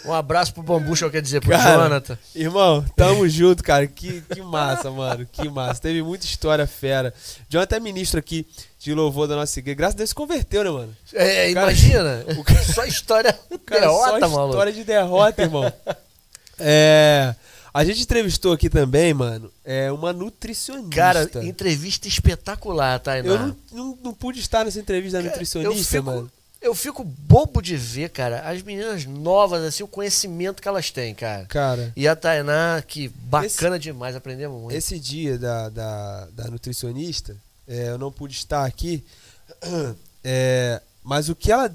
[0.04, 2.18] Um abraço pro Bambucha, quer dizer, pro cara, Jonathan.
[2.34, 3.86] Irmão, tamo junto, cara.
[3.86, 5.26] Que, que massa, mano.
[5.32, 5.80] Que massa.
[5.80, 7.14] Teve muita história fera.
[7.48, 8.46] Jonathan é ministro aqui
[8.78, 9.76] de louvor da nossa igreja.
[9.76, 10.96] Graças a Deus se converteu, né, mano?
[11.14, 12.24] É, cara, imagina.
[12.36, 14.50] O cara, só história de derrota, mano.
[14.50, 15.72] História de derrota, irmão.
[16.56, 17.34] É.
[17.74, 20.94] A gente entrevistou aqui também, mano, é uma nutricionista.
[20.94, 26.02] Cara, entrevista espetacular, tá, Eu não, não, não, pude estar nessa entrevista da nutricionista, eu
[26.02, 26.30] fico, mano.
[26.62, 31.16] Eu fico bobo de ver, cara, as meninas novas, assim, o conhecimento que elas têm,
[31.16, 31.46] cara.
[31.46, 31.92] Cara.
[31.96, 34.76] E a Tainá, que bacana esse, demais, aprendemos muito.
[34.76, 37.36] Esse dia da, da, da nutricionista,
[37.66, 39.04] é, eu não pude estar aqui,
[40.22, 41.74] é, mas o que ela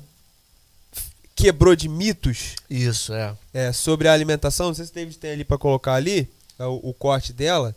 [1.39, 2.55] quebrou de mitos.
[2.69, 3.35] Isso, é.
[3.53, 4.67] é sobre a alimentação.
[4.67, 6.29] Não sei se David tem ali para colocar ali
[6.59, 7.75] é o, o corte dela.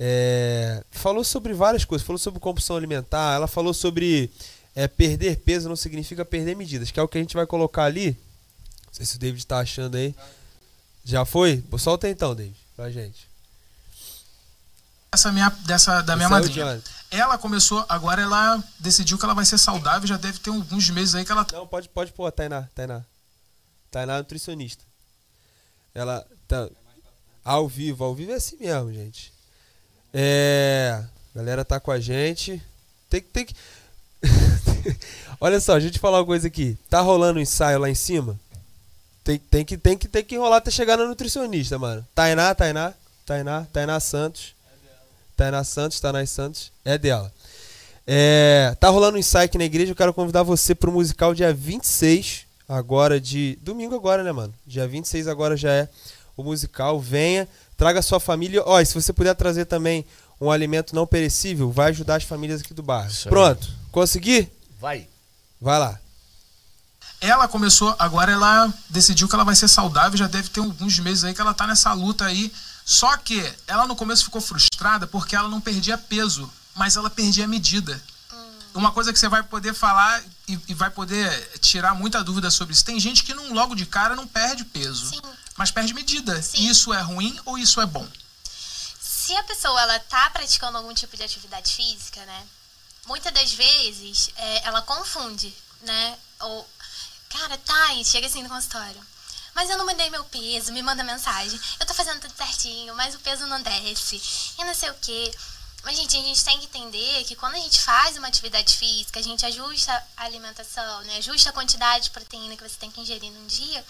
[0.00, 2.06] É, falou sobre várias coisas.
[2.06, 3.34] Falou sobre compulsão alimentar.
[3.34, 4.30] Ela falou sobre
[4.74, 7.84] é, perder peso não significa perder medidas, que é o que a gente vai colocar
[7.84, 8.16] ali.
[8.86, 10.14] Não sei se o David está achando aí.
[11.04, 11.62] Já foi?
[11.78, 13.33] Solta então, David, pra gente.
[15.14, 16.82] Essa minha, dessa, da minha madrinha.
[17.10, 21.14] Ela começou, agora ela decidiu que ela vai ser saudável, já deve ter alguns meses
[21.14, 21.46] aí que ela.
[21.52, 23.02] Não, pode, pode pôr, Tainá, Tainá.
[23.90, 24.84] Tainá é nutricionista.
[25.94, 26.68] Ela tá
[27.44, 29.32] ao vivo, ao vivo é assim mesmo, gente.
[30.12, 31.04] É,
[31.34, 32.60] a galera tá com a gente.
[33.08, 33.54] Tem que tem que
[35.40, 36.76] Olha só, a gente falar uma coisa aqui.
[36.88, 38.38] Tá rolando um ensaio lá em cima?
[39.22, 42.06] Tem, tem, que, tem, que, tem que rolar até chegar na nutricionista, mano.
[42.14, 42.92] Tainá, Tainá,
[43.24, 44.54] Tainá, Tainá Santos.
[45.36, 46.72] Tainá Santos, Tainá Santos.
[46.84, 47.32] É dela.
[48.06, 49.92] É, tá rolando um ensaio aqui na igreja.
[49.92, 53.58] Eu quero convidar você pro musical dia 26, agora de.
[53.62, 54.54] Domingo agora, né, mano?
[54.66, 55.88] Dia 26 agora já é
[56.36, 57.00] o musical.
[57.00, 58.62] Venha, traga sua família.
[58.64, 60.04] Ó, e se você puder trazer também
[60.40, 63.10] um alimento não perecível, vai ajudar as famílias aqui do bairro.
[63.28, 63.68] Pronto.
[63.90, 64.48] Consegui?
[64.80, 65.08] Vai.
[65.60, 65.98] Vai lá.
[67.20, 71.24] Ela começou, agora ela decidiu que ela vai ser saudável, já deve ter alguns meses
[71.24, 72.52] aí que ela tá nessa luta aí.
[72.84, 77.48] Só que ela no começo ficou frustrada porque ela não perdia peso, mas ela perdia
[77.48, 78.02] medida.
[78.32, 78.58] Hum.
[78.74, 82.74] Uma coisa que você vai poder falar e, e, vai poder tirar muita dúvida sobre
[82.74, 82.84] isso.
[82.84, 85.20] Tem gente que não, logo de cara não perde peso, Sim.
[85.56, 86.40] mas perde medida.
[86.42, 86.68] Sim.
[86.68, 88.06] Isso é ruim ou isso é bom?
[89.00, 92.46] Se a pessoa ela tá praticando algum tipo de atividade física, né?
[93.06, 96.18] muitas das vezes é, ela confunde, né?
[96.40, 96.68] Ou,
[97.28, 99.00] cara, tá, e chega assim no consultório.
[99.54, 101.60] Mas eu não mandei meu peso, me manda mensagem.
[101.78, 104.20] Eu tô fazendo tudo certinho, mas o peso não desce.
[104.58, 105.32] E não sei o quê.
[105.84, 109.20] Mas, gente, a gente tem que entender que quando a gente faz uma atividade física,
[109.20, 111.18] a gente ajusta a alimentação, né?
[111.18, 113.84] Ajusta a quantidade de proteína que você tem que ingerir num dia,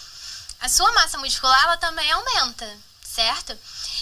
[0.60, 2.68] a sua massa muscular, ela também aumenta,
[3.04, 3.56] certo?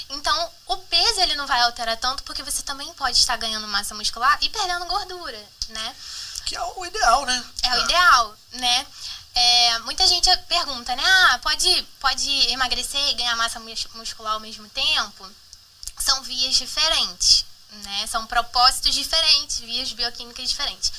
[0.09, 3.95] Então, o peso ele não vai alterar tanto porque você também pode estar ganhando massa
[3.95, 5.97] muscular e perdendo gordura, né?
[6.47, 7.45] Que é o ideal, né?
[7.63, 8.87] É o ideal, né?
[9.35, 11.03] É, muita gente pergunta, né?
[11.05, 13.61] Ah, pode, pode emagrecer e ganhar massa
[13.95, 15.31] muscular ao mesmo tempo?
[15.99, 18.07] São vias diferentes, né?
[18.07, 20.93] São propósitos diferentes, vias bioquímicas diferentes.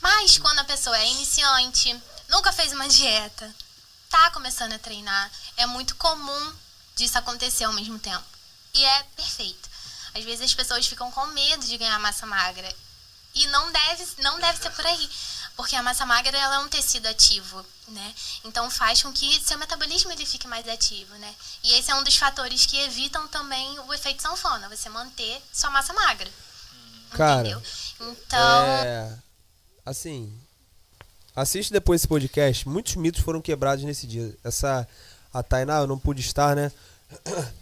[0.00, 1.98] Mas quando a pessoa é iniciante,
[2.28, 3.54] nunca fez uma dieta,
[4.10, 6.54] tá começando a treinar, é muito comum
[6.96, 8.24] disso acontecer ao mesmo tempo.
[8.74, 9.70] E é perfeito.
[10.14, 12.74] Às vezes as pessoas ficam com medo de ganhar massa magra.
[13.34, 15.10] E não deve, não deve ser por aí.
[15.60, 18.14] Porque a massa magra ela é um tecido ativo, né?
[18.46, 21.34] Então faz com que seu metabolismo ele fique mais ativo, né?
[21.62, 25.68] E esse é um dos fatores que evitam também o efeito sanfona, você manter sua
[25.68, 26.30] massa magra.
[27.10, 27.62] Cara, entendeu?
[28.00, 29.18] Então, é,
[29.84, 30.32] assim,
[31.36, 32.66] assiste depois esse podcast.
[32.66, 34.34] Muitos mitos foram quebrados nesse dia.
[34.42, 34.88] Essa
[35.30, 36.72] a Tainá, eu não pude estar, né?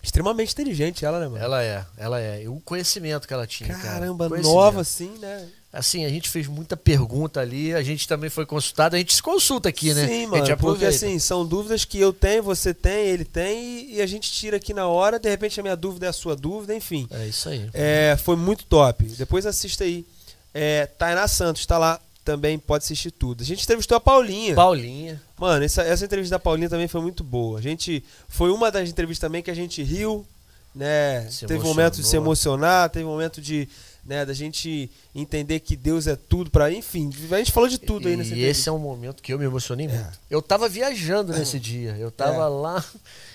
[0.00, 1.42] Extremamente inteligente ela, né, mano?
[1.42, 2.44] Ela é, ela é.
[2.44, 4.42] E o conhecimento que ela tinha, Caramba, cara.
[4.42, 5.50] nova assim, né?
[5.72, 9.22] Assim, a gente fez muita pergunta ali, a gente também foi consultado, a gente se
[9.22, 10.06] consulta aqui, né?
[10.06, 14.06] Sim, mano, porque assim, são dúvidas que eu tenho, você tem, ele tem, e a
[14.06, 17.08] gente tira aqui na hora, de repente a minha dúvida é a sua dúvida, enfim.
[17.10, 17.70] É isso aí.
[17.72, 19.04] É, foi muito top.
[19.04, 20.04] Depois assista aí.
[20.52, 23.42] É, Tainá Santos, tá lá também pode assistir tudo.
[23.42, 24.54] A gente entrevistou a Paulinha.
[24.54, 25.20] Paulinha.
[25.38, 27.58] Mano, essa, essa entrevista da Paulinha também foi muito boa.
[27.58, 28.04] A gente.
[28.28, 30.26] Foi uma das entrevistas também que a gente riu,
[30.74, 31.28] né?
[31.30, 31.74] Se teve emocionou.
[31.74, 33.68] momento de se emocionar, teve momento de.
[34.04, 38.08] Né, da gente entender que Deus é tudo para enfim, a gente falou de tudo
[38.08, 40.00] e, aí nessa E esse é um momento que eu me emocionei muito.
[40.00, 40.12] É.
[40.28, 42.48] Eu tava viajando nesse dia, eu tava é.
[42.48, 42.84] lá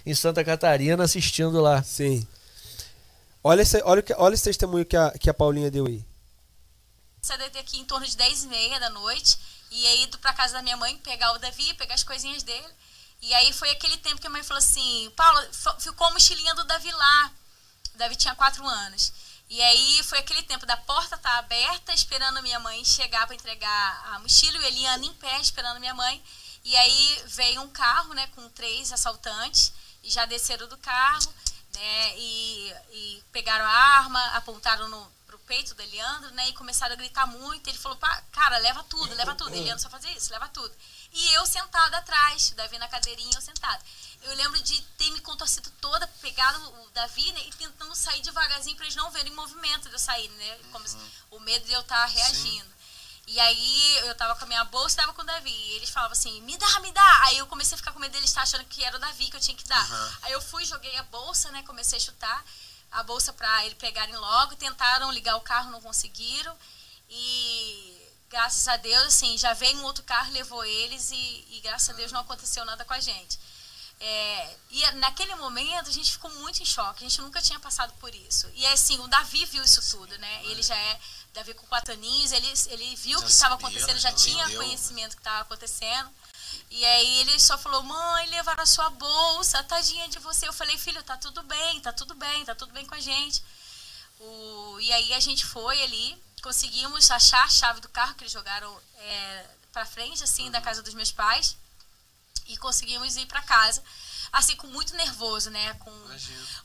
[0.06, 1.82] em Santa Catarina assistindo lá.
[1.84, 2.28] Sim.
[3.42, 6.04] Olha esse, olha, olha esse testemunho que a, que a Paulinha deu aí
[7.28, 9.38] saí daqui em torno de 10 e meia da noite
[9.70, 12.68] e aí ido pra casa da minha mãe pegar o Davi, pegar as coisinhas dele.
[13.22, 15.42] E aí foi aquele tempo que a mãe falou assim, Paulo,
[15.80, 17.32] ficou a mochilinha do Davi lá.
[17.94, 19.12] O Davi tinha quatro anos.
[19.50, 24.14] E aí foi aquele tempo da porta tá aberta, esperando minha mãe chegar para entregar
[24.14, 26.22] a mochila, e Eliana em pé esperando minha mãe.
[26.64, 29.72] E aí veio um carro, né, com três assaltantes,
[30.04, 31.34] e já desceram do carro,
[31.74, 35.18] né, e, e pegaram a arma, apontaram no,
[35.48, 36.50] peito do Eliandro, né?
[36.50, 37.68] E começaram a gritar muito.
[37.68, 37.98] Ele falou,
[38.32, 39.56] cara, leva tudo, leva tudo.
[39.56, 40.76] Eliandro só fazia isso, leva tudo.
[41.18, 43.84] E eu sentada atrás, o Davi na cadeirinha, eu sentada.
[44.22, 48.76] Eu lembro de ter me contorcido toda, pegado o Davi né, e tentando sair devagarzinho
[48.76, 50.60] para eles não verem o movimento de eu sair, né?
[50.72, 51.12] Como uhum.
[51.32, 52.66] o medo de eu estar tá reagindo.
[52.66, 52.78] Sim.
[53.28, 55.50] E aí eu tava com a minha bolsa e tava com o Davi.
[55.50, 57.22] E eles falavam assim, me dá, me dá.
[57.26, 59.38] Aí eu comecei a ficar com medo deles estar achando que era o Davi que
[59.38, 59.90] eu tinha que dar.
[59.90, 60.18] Uhum.
[60.22, 61.64] Aí eu fui, joguei a bolsa, né?
[61.64, 62.46] Comecei a chutar
[62.92, 64.56] a bolsa para ele pegarem logo.
[64.56, 66.56] Tentaram ligar o carro, não conseguiram.
[67.10, 67.97] E
[68.30, 71.94] graças a Deus, assim, já veio um outro carro, levou eles e, e graças a
[71.94, 73.40] Deus não aconteceu nada com a gente.
[74.00, 77.92] É, e naquele momento a gente ficou muito em choque, a gente nunca tinha passado
[78.00, 78.50] por isso.
[78.54, 80.46] E assim, o Davi viu isso tudo, né?
[80.46, 81.00] Ele já é,
[81.34, 85.22] Davi com quatro aninhos, ele, ele viu o que estava acontecendo, já tinha conhecimento que
[85.22, 86.12] estava acontecendo.
[86.70, 90.48] E aí ele só falou, mãe, levaram a sua bolsa, tadinha de você.
[90.48, 93.44] Eu falei, filho, tá tudo bem, tá tudo bem, tá tudo bem com a gente.
[94.20, 98.32] O, e aí a gente foi ali, conseguimos achar a chave do carro que eles
[98.32, 101.58] jogaram é, para frente, assim, da casa dos meus pais.
[102.48, 103.84] E conseguimos ir para casa
[104.32, 105.74] assim, com muito nervoso, né?
[105.76, 105.92] Com,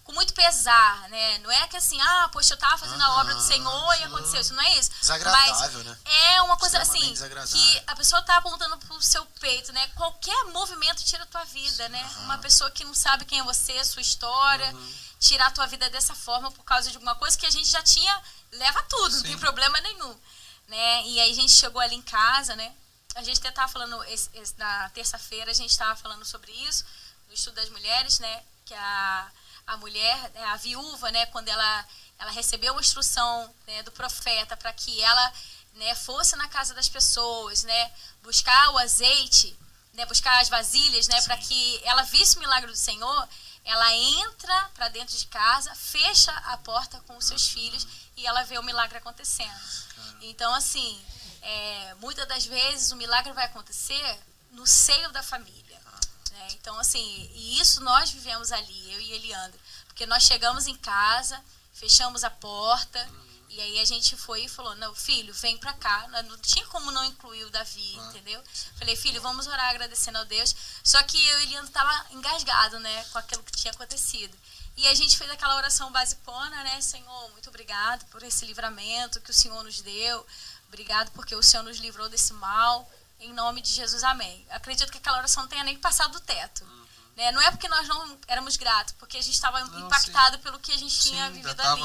[0.05, 1.39] com muito pesar, né?
[1.39, 4.40] Não é que assim, ah, poxa, eu tava fazendo a obra do Senhor e aconteceu
[4.40, 4.90] isso, não é isso.
[5.01, 5.98] Desagradável, Mas né?
[6.05, 7.14] É uma coisa assim,
[7.51, 9.86] que a pessoa tá apontando pro seu peito, né?
[9.89, 12.02] Qualquer movimento tira a tua vida, né?
[12.18, 14.94] Uma pessoa que não sabe quem é você, sua história, uhum.
[15.18, 17.82] tirar a tua vida dessa forma por causa de alguma coisa que a gente já
[17.82, 18.22] tinha,
[18.52, 19.16] leva tudo, Sim.
[19.16, 20.16] não tem problema nenhum.
[20.68, 21.06] Né?
[21.06, 22.74] E aí a gente chegou ali em casa, né?
[23.14, 26.84] A gente até tava falando, esse, esse, na terça-feira a gente tava falando sobre isso
[27.32, 29.32] no estudo das mulheres, né, que a,
[29.66, 31.88] a mulher, né, a viúva, né, quando ela,
[32.18, 35.32] ela recebeu a instrução né, do profeta para que ela
[35.76, 37.90] né, fosse na casa das pessoas, né,
[38.22, 39.59] buscar o azeite,
[39.94, 43.28] né, buscar as vasilhas, né, para que ela visse o milagre do Senhor,
[43.64, 48.42] ela entra para dentro de casa, fecha a porta com os seus filhos e ela
[48.42, 49.60] vê o milagre acontecendo.
[50.20, 51.02] Então, assim,
[51.40, 54.18] é, muitas das vezes o milagre vai acontecer
[54.50, 55.61] no seio da família.
[56.43, 56.48] Né?
[56.52, 59.59] Então, assim, e isso nós vivemos ali, eu e Eliandro.
[59.86, 61.40] Porque nós chegamos em casa,
[61.73, 63.09] fechamos a porta,
[63.48, 66.09] e aí a gente foi e falou, não, filho, vem pra cá.
[66.24, 68.09] Não tinha como não incluir o Davi, ah.
[68.09, 68.43] entendeu?
[68.78, 70.55] Falei, filho, vamos orar agradecendo a Deus.
[70.82, 74.36] Só que eu e Eliandro tava engasgado, né, com aquilo que tinha acontecido.
[74.74, 76.81] E a gente fez aquela oração basicona, né?
[76.81, 80.27] Senhor, muito obrigado por esse livramento que o Senhor nos deu.
[80.69, 82.90] Obrigado porque o Senhor nos livrou desse mal.
[83.22, 84.46] Em nome de Jesus, amém.
[84.50, 86.64] Acredito que aquela oração não tenha nem passado do teto.
[86.64, 86.86] Uhum.
[87.16, 87.32] Né?
[87.32, 90.42] Não é porque nós não éramos gratos, porque a gente estava impactado sim.
[90.42, 91.82] pelo que a gente tinha sim, vivido ali.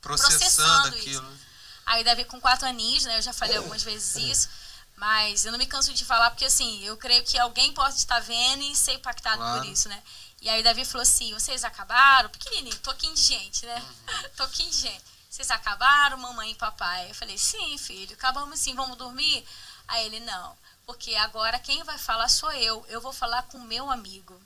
[0.00, 1.32] Processando, processando aquilo.
[1.32, 1.46] Isso.
[1.86, 3.18] Aí Davi com quatro aninhos, né?
[3.18, 4.48] Eu já falei algumas vezes isso.
[4.96, 8.18] Mas eu não me canso de falar, porque assim, eu creio que alguém pode estar
[8.20, 9.60] vendo e ser impactado claro.
[9.60, 10.02] por isso, né?
[10.40, 12.30] E aí Davi falou assim, vocês acabaram?
[12.30, 13.78] Pequenininho, toquinho de gente, né?
[13.78, 14.28] Uhum.
[14.36, 15.04] toquinho de gente.
[15.28, 17.10] Vocês acabaram, mamãe e papai?
[17.10, 19.46] Eu falei, sim, filho, acabamos sim, vamos dormir?
[19.88, 23.64] Aí ele, não, porque agora quem vai falar sou eu, eu vou falar com o
[23.64, 24.40] meu amigo.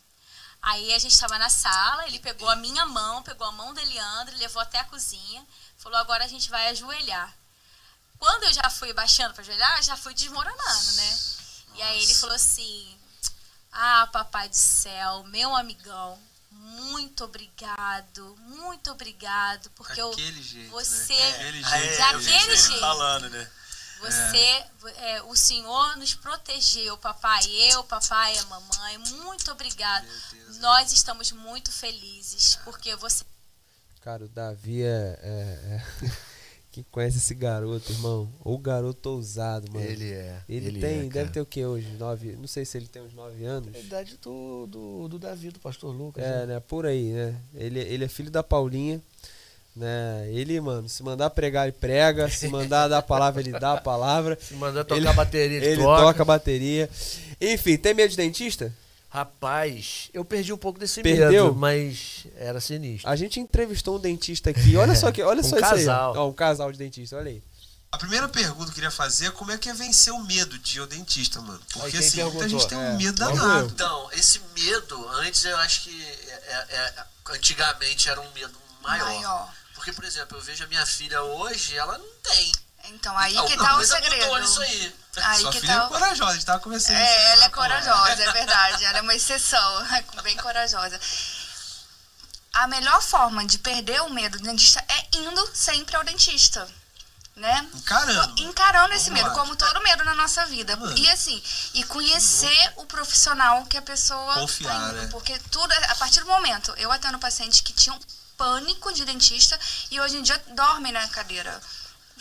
[0.62, 3.80] Aí a gente estava na sala, ele pegou a minha mão, pegou a mão do
[3.80, 5.46] Eliandro, levou até a cozinha,
[5.78, 7.34] falou, agora a gente vai ajoelhar.
[8.18, 11.18] Quando eu já fui baixando para ajoelhar, já fui desmoronando, né?
[11.76, 12.98] E aí ele falou assim,
[13.72, 21.14] ah, papai do céu, meu amigão, muito obrigado, muito obrigado, porque Aquele eu, jeito, você,
[21.14, 21.30] né?
[21.30, 23.50] Aquele jeito, daquele jeito, falando, né?
[24.01, 25.16] Você, é.
[25.16, 28.98] É, o Senhor nos protegeu, papai, eu, papai, a mamãe.
[29.22, 30.06] Muito obrigado.
[30.60, 33.24] Nós estamos muito felizes porque você.
[34.01, 36.10] Cara, o Davi é, é, é...
[36.72, 38.32] Quem conhece esse garoto, irmão?
[38.44, 39.85] Ou garoto ousado, mano.
[39.85, 40.40] Ele é.
[40.48, 41.90] Ele, ele tem, é, deve ter o que hoje?
[41.98, 42.36] Nove.
[42.36, 43.74] Não sei se ele tem uns nove anos.
[43.74, 46.22] A idade do, do, do Davi, do pastor Lucas.
[46.22, 46.55] É, né?
[46.55, 46.60] né?
[46.60, 47.43] Por aí, né?
[47.55, 49.02] Ele, ele é filho da Paulinha.
[49.74, 50.28] Né?
[50.32, 52.28] Ele, mano, se mandar pregar, ele prega.
[52.28, 54.36] Se mandar dar a palavra, ele dá a palavra.
[54.40, 56.02] Se mandar tocar ele, bateria, ele, ele toca.
[56.02, 56.90] toca a bateria.
[57.40, 58.72] Enfim, tem medo de dentista?
[59.09, 61.47] Rapaz, eu perdi um pouco desse Perdeu?
[61.47, 63.09] medo, mas era sinistro.
[63.10, 64.76] A gente entrevistou um dentista aqui.
[64.76, 65.78] Olha só que, olha um só casal.
[65.78, 66.16] isso aí.
[66.16, 67.42] Ó, um casal de dentista, olha aí.
[67.92, 70.56] A primeira pergunta que eu queria fazer é como é que é vencer o medo
[70.60, 71.59] de ir ao dentista, mano?
[71.72, 73.60] Porque assim, muita gente tem um É, medo vamos danado.
[73.64, 73.66] eu.
[73.66, 79.06] Então, esse medo, antes eu acho que é- é- antigamente era um medo maior.
[79.06, 79.52] Maior.
[79.81, 82.52] Porque, por exemplo, eu vejo a minha filha hoje, ela não tem.
[82.85, 84.39] Então, aí que Alguma tá o segredo.
[84.39, 84.94] nisso aí.
[85.16, 87.02] Aí Sua que filha tá é corajosa, a gente tava conversando isso.
[87.02, 88.85] É, ela é corajosa, é verdade.
[88.85, 89.86] Ela é uma exceção,
[90.23, 91.01] bem corajosa.
[92.52, 96.69] A melhor forma de perder o medo do dentista é indo sempre ao dentista.
[97.36, 97.66] Né?
[97.73, 98.43] Encarando.
[98.43, 99.40] Encarando esse Vamos medo, lá.
[99.40, 100.78] como todo medo na nossa vida.
[100.94, 101.43] E assim,
[101.73, 104.93] e conhecer o profissional que a pessoa Confiar, tá indo.
[105.01, 105.09] né?
[105.11, 107.98] Porque tudo, a partir do momento, eu atendo pacientes que tinham
[108.40, 109.58] pânico de dentista
[109.90, 111.60] e hoje em dia dormem na cadeira.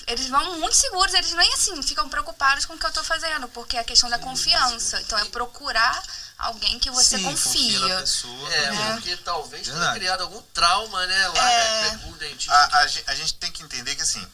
[0.05, 3.47] Eles vão muito seguros, eles nem assim ficam preocupados com o que eu tô fazendo,
[3.49, 4.99] porque é a questão da confiança.
[5.01, 6.03] Então é procurar
[6.37, 7.79] alguém que você Sim, confia.
[7.79, 8.53] confia na pessoa.
[8.53, 8.93] É, né?
[8.95, 9.99] porque talvez tenha Verdade.
[9.99, 11.27] criado algum trauma, né?
[11.29, 11.81] Lá, É.
[11.91, 12.01] né?
[12.09, 12.53] O dentista.
[12.53, 14.25] A, a a gente tem que entender que assim,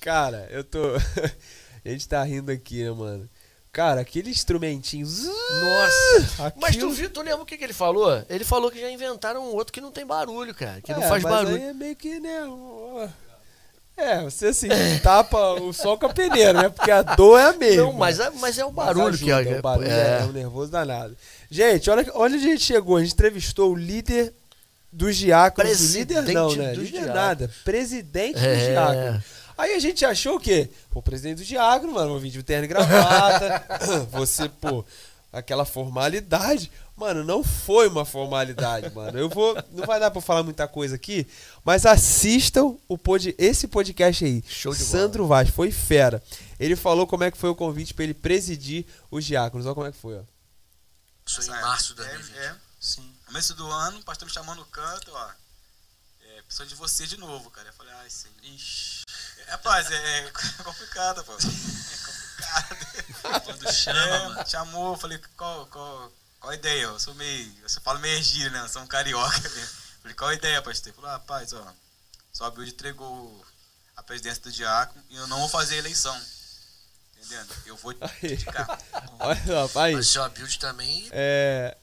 [0.00, 0.80] Cara, eu tô.
[1.84, 3.28] a gente tá rindo aqui, né, mano?
[3.76, 5.06] Cara, aquele instrumentinho.
[5.06, 6.54] Nossa!
[6.56, 8.24] Mas tu Aquilo- viu, tu lembra o que, que ele falou?
[8.30, 10.80] Ele falou que já inventaram um outro que não tem barulho, cara.
[10.80, 11.62] Que não É, faz mas barulho.
[11.62, 12.40] É meio que, né?
[13.98, 14.68] É, você assim,
[15.02, 16.68] tapa o sol com a peneira, né?
[16.70, 17.82] Porque a dor é a mesma.
[17.82, 20.20] Não, mas é- mas é o barulho ajuda, que- o barulho é.
[20.20, 21.14] é, um nervoso danado.
[21.50, 22.96] Gente, olha, olha onde a gente chegou.
[22.96, 24.32] A gente entrevistou o líder
[24.92, 25.94] dos diáconos.
[25.94, 26.68] O líder não, Presidente né?
[26.74, 27.14] dos Líder diáconos.
[27.14, 27.50] nada.
[27.64, 28.70] Presidente dos É.
[28.70, 29.24] diáconos.
[29.56, 30.68] Aí a gente achou o quê?
[30.94, 33.64] O presidente do Diácono, mano, um vídeo terno e gravata.
[34.10, 34.84] você, pô,
[35.32, 36.70] aquela formalidade.
[36.96, 39.18] Mano, não foi uma formalidade, mano.
[39.18, 39.54] Eu vou.
[39.72, 41.26] Não vai dar pra falar muita coisa aqui,
[41.62, 44.42] mas assistam o pod, esse podcast aí.
[44.48, 45.42] Show de Sandro bola.
[45.44, 46.22] Vaz, foi fera.
[46.58, 49.66] Ele falou como é que foi o convite pra ele presidir os diáconos.
[49.66, 50.22] Olha como é que foi, ó.
[51.26, 52.36] Isso aí, Essa- março de é, 2020.
[52.38, 53.12] É, sim.
[53.26, 55.30] Começo do ano, o pastor me chamou no canto, ó.
[56.22, 57.68] É, precisa de você de novo, cara.
[57.68, 58.28] Eu falei, ai, sim.
[58.54, 58.95] Ixi.
[59.46, 60.30] É, Rapaz, é, é
[60.62, 61.32] complicado, pô.
[61.32, 63.44] É complicado.
[63.44, 64.48] Quando chama, É, mano.
[64.48, 66.82] Chamou, eu falei, qual, qual, qual a ideia?
[66.84, 67.52] Eu sou meio.
[67.62, 68.60] Você fala meio gíria, né?
[68.60, 69.76] Eu sou um carioca mesmo.
[70.02, 70.88] Falei, qual a ideia, pastor?
[70.88, 71.72] Ele falou, rapaz, ó.
[72.32, 73.44] Só a Bilde entregou
[73.96, 76.16] a presidência do diácono e eu não vou fazer eleição.
[77.16, 77.54] Entendendo?
[77.64, 78.78] Eu vou dedicar.
[79.18, 79.96] Olha, rapaz.
[79.96, 81.08] Mas seu build também.
[81.10, 81.76] É.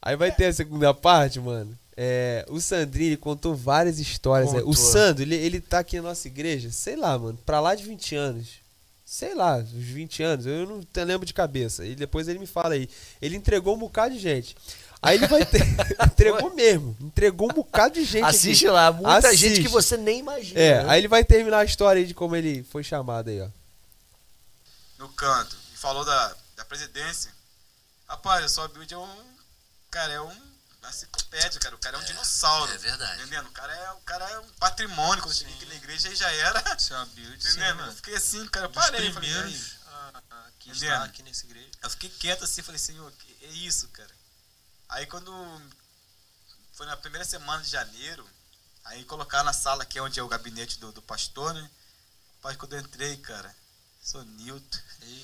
[0.00, 1.78] Aí vai ter a segunda parte, mano.
[1.96, 4.54] É, o Sandrinho ele contou várias histórias.
[4.54, 4.58] é.
[4.58, 4.74] O Contou.
[4.74, 8.14] Sandro, ele, ele tá aqui na nossa igreja, sei lá, mano, pra lá de 20
[8.16, 8.62] anos.
[9.04, 11.84] Sei lá, uns 20 anos, eu não lembro de cabeça.
[11.84, 12.88] E depois ele me fala aí.
[13.20, 14.56] Ele entregou um bocado de gente.
[15.02, 15.60] Aí ele vai ter.
[16.02, 16.96] entregou mesmo.
[16.98, 18.24] Entregou um bocado de gente.
[18.24, 18.72] Assiste aqui.
[18.72, 19.48] lá, muita Assiste.
[19.48, 20.58] gente que você nem imagina.
[20.58, 20.90] É, né?
[20.90, 23.48] aí ele vai terminar a história aí de como ele foi chamado aí, ó.
[24.98, 27.30] no canto e falou da, da presidência.
[28.08, 29.16] Rapaz, o só build é um.
[29.90, 30.51] Cara, é um.
[30.82, 31.74] Uma enciclopédia, cara.
[31.76, 32.72] O cara é um dinossauro.
[32.72, 33.20] é verdade.
[33.22, 33.46] Entendendo?
[33.48, 35.22] O cara é, o cara é um patrimônio.
[35.22, 36.78] Quando eu cheguei aqui na igreja, aí já era.
[36.78, 37.82] Seu build, Entendendo?
[37.82, 38.66] sim, eu fiquei assim, cara.
[38.66, 39.12] Eu Dos parei.
[39.12, 40.92] falei, primeiros "E aí?" a- a que Entendendo?
[40.92, 41.70] está aqui nessa igreja.
[41.82, 44.10] Eu fiquei quieto assim, falei, senhor, que- é isso, cara.
[44.88, 45.32] Aí quando
[46.74, 48.28] foi na primeira semana de janeiro,
[48.84, 51.70] aí colocaram na sala aqui onde é o gabinete do, do pastor, né?
[52.36, 53.54] Rapaz, quando eu entrei, cara,
[54.02, 54.78] sou Nilton,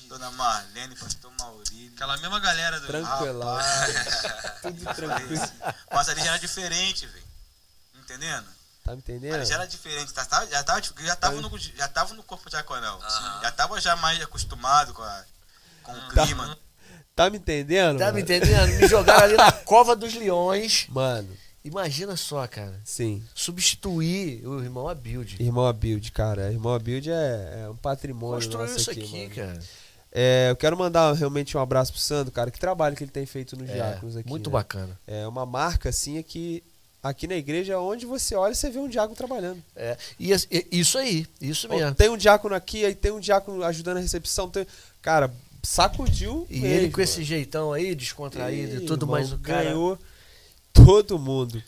[0.07, 1.91] Dona Marlene, pastor Maurílio.
[1.95, 2.87] Aquela mesma galera do.
[2.87, 3.55] Tranquilão.
[3.55, 4.21] Rapaz,
[4.61, 5.41] Tudo tranquilo.
[5.93, 7.23] Mas ali já era diferente, velho.
[7.95, 8.47] Entendendo?
[8.83, 9.35] Tá me entendendo?
[9.35, 12.49] Ali já era diferente, tá- tá- já tava, já tava, no, já tava no corpo
[12.49, 12.99] diaconal.
[13.41, 15.23] Já tava já mais acostumado com, a,
[15.83, 16.57] com o Tá- clima.
[17.15, 17.99] Tá me entendendo?
[17.99, 18.15] Tá mano?
[18.15, 18.79] me entendendo?
[18.79, 20.87] Me jogaram ali na cova dos leões.
[20.87, 21.37] Mano.
[21.69, 22.79] Imagina só, cara.
[22.83, 23.23] Sim.
[23.35, 25.37] Substituir o irmão Abilde.
[25.39, 26.51] Irmão Abilde, cara.
[26.51, 29.59] Irmão Abilde é, é um patrimônio Construiu nosso isso aqui, aqui, cara.
[30.11, 32.49] É, eu quero mandar realmente um abraço pro Sandro, cara.
[32.49, 34.27] Que trabalho que ele tem feito nos É, diáconos aqui.
[34.27, 34.53] muito né?
[34.53, 34.99] bacana.
[35.05, 36.63] É uma marca, assim, é que
[37.01, 39.63] aqui na igreja, onde você olha, você vê um diácono trabalhando.
[39.75, 41.93] É, e, e- isso aí, isso mesmo.
[41.93, 44.49] Tem um diácono aqui, aí tem um diácono ajudando a recepção.
[44.49, 44.65] tem-
[45.01, 45.31] Cara,
[45.61, 46.47] sacudiu.
[46.49, 49.65] E mesmo, ele com esse jeitão aí, descontraído e Ih, tudo irmão, mais, o cara.
[49.65, 49.97] ganhou
[50.89, 51.61] todo mundo.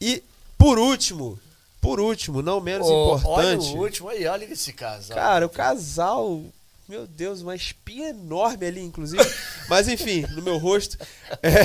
[0.00, 0.22] E
[0.56, 1.36] por último,
[1.80, 3.66] por último, não menos Ô, importante.
[3.70, 5.16] Olha o último aí, olha esse casal.
[5.16, 6.44] Cara, o casal,
[6.88, 9.22] meu Deus, uma espinha enorme ali, inclusive.
[9.68, 10.96] Mas enfim, no meu rosto.
[11.42, 11.60] É,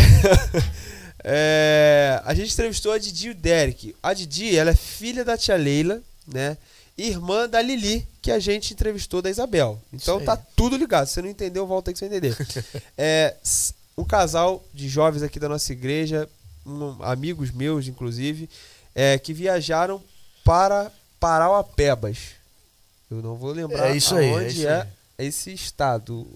[1.23, 3.95] é, a gente entrevistou a Didi e o Derek.
[4.01, 6.57] A Didi, ela é filha da tia Leila, né?
[6.97, 9.79] Irmã da Lili, que a gente entrevistou da Isabel.
[9.91, 11.07] Então tá tudo ligado.
[11.07, 12.35] Se você não entendeu, volta aí que você vai entender.
[12.97, 13.35] é,
[13.97, 16.29] um casal de jovens aqui da nossa igreja,
[16.65, 18.49] um- amigos meus, inclusive,
[18.95, 20.01] é, que viajaram
[20.43, 22.17] para Parauapebas.
[23.09, 25.27] Eu não vou lembrar É isso aí, é isso é, aí.
[25.27, 26.27] esse estado.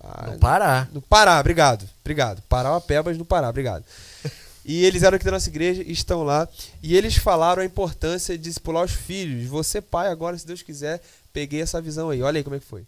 [0.00, 0.88] Ah, No Pará.
[0.92, 1.88] No Pará, obrigado.
[2.00, 2.42] Obrigado.
[2.42, 3.84] Parauapebas no Pará, obrigado.
[4.68, 6.48] E eles eram aqui da nossa igreja e estão lá.
[6.82, 9.46] E eles falaram a importância de discipular os filhos.
[9.46, 11.00] Você, pai, agora, se Deus quiser,
[11.32, 12.20] peguei essa visão aí.
[12.20, 12.84] Olha aí como é que foi.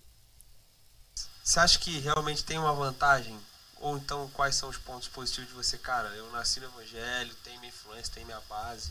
[1.44, 3.32] Você acha que realmente tem uma vantagem?
[3.80, 5.78] Ou então quais são os pontos positivos de você?
[5.78, 8.90] Cara, eu nasci no evangelho, tenho minha influência, tenho minha base.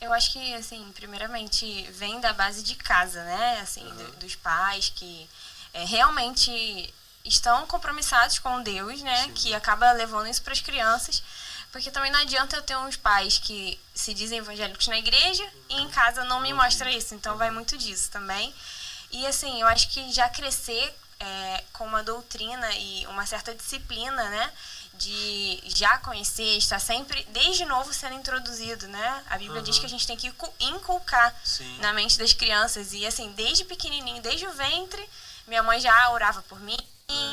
[0.00, 3.60] Eu acho que, assim, primeiramente vem da base de casa, né?
[3.60, 5.28] Assim, do- dos pais que
[5.72, 6.92] é, realmente
[7.24, 9.28] estão compromissados com Deus, né?
[9.34, 11.22] Que acaba levando isso para as crianças.
[11.72, 15.80] Porque também não adianta eu ter uns pais que se dizem evangélicos na igreja e
[15.80, 17.14] em casa não me mostra isso.
[17.14, 18.54] Então vai muito disso também.
[19.10, 20.94] E assim, eu acho que já crescer
[21.24, 24.52] é, com uma doutrina e uma certa disciplina, né?
[24.94, 29.24] De já conhecer, estar sempre, desde novo, sendo introduzido, né?
[29.28, 31.78] A Bíblia diz que a gente tem que incu- inculcar Sim.
[31.78, 32.92] na mente das crianças.
[32.92, 35.08] E assim, desde pequenininho, desde o ventre,
[35.48, 36.78] minha mãe já orava por mim,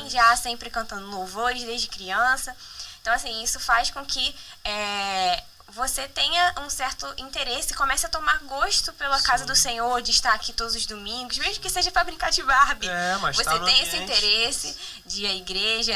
[0.08, 2.56] já sempre cantando louvores desde criança.
[3.00, 5.42] Então, assim, isso faz com que é,
[5.72, 10.34] você tenha um certo interesse, comece a tomar gosto pela casa do Senhor, de estar
[10.34, 12.88] aqui todos os domingos, mesmo que seja para brincar de Barbie.
[12.88, 14.76] É, mas você tá tem esse interesse
[15.06, 15.94] de ir à igreja,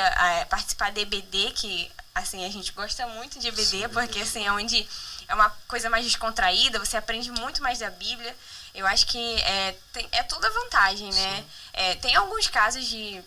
[0.48, 4.88] participar de EBD, que assim, a gente gosta muito de EBD, porque assim, é onde
[5.28, 8.34] é uma coisa mais descontraída, você aprende muito mais da Bíblia.
[8.74, 11.44] Eu acho que é, tem, é toda vantagem, né?
[11.72, 13.22] É, tem alguns casos de,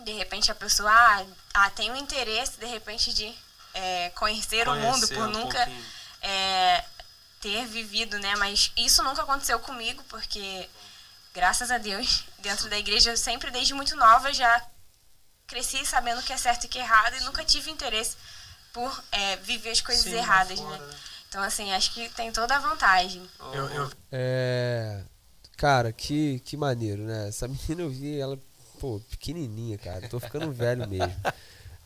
[0.00, 3.34] de repente, a pessoa ah, ah, tem um interesse, de repente, de
[3.74, 5.70] é, conhecer, o mundo por um nunca
[6.22, 6.84] é,
[7.40, 8.34] ter vivido, né?
[8.36, 10.68] Mas isso nunca aconteceu comigo, porque
[11.34, 14.64] graças a Deus, dentro da igreja, eu sempre, desde muito nova, já
[15.46, 18.16] cresci sabendo o que é certo e o que é errado e nunca tive interesse
[18.72, 20.80] por é, viver as coisas Sim, erradas, né?
[21.28, 23.28] Então, assim, acho que tem toda a vantagem.
[23.52, 23.90] Eu, eu...
[24.12, 25.02] É...
[25.56, 27.28] Cara, que, que maneiro, né?
[27.28, 28.38] Essa menina eu vi ela,
[28.80, 30.08] pô, pequenininha, cara.
[30.08, 31.14] Tô ficando velho mesmo.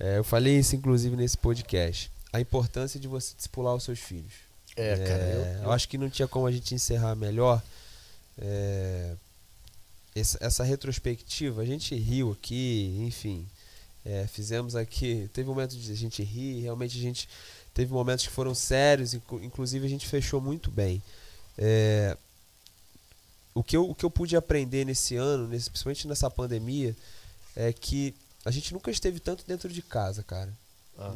[0.01, 2.11] É, eu falei isso, inclusive, nesse podcast.
[2.33, 4.33] A importância de você discipular os seus filhos.
[4.77, 5.23] É, cara.
[5.23, 5.63] Eu, eu...
[5.65, 7.63] eu acho que não tinha como a gente encerrar melhor.
[8.41, 9.17] É,
[10.15, 13.47] essa, essa, retrospectiva, a gente riu aqui, enfim.
[14.05, 15.29] É, fizemos aqui.
[15.33, 17.29] Teve momentos de a gente rir, realmente a gente.
[17.75, 21.03] Teve momentos que foram sérios, inclusive a gente fechou muito bem.
[21.57, 22.17] É,
[23.55, 26.97] o, que eu, o que eu pude aprender nesse ano, nesse, principalmente nessa pandemia,
[27.55, 28.15] é que
[28.49, 30.51] a gente nunca esteve tanto dentro de casa, cara.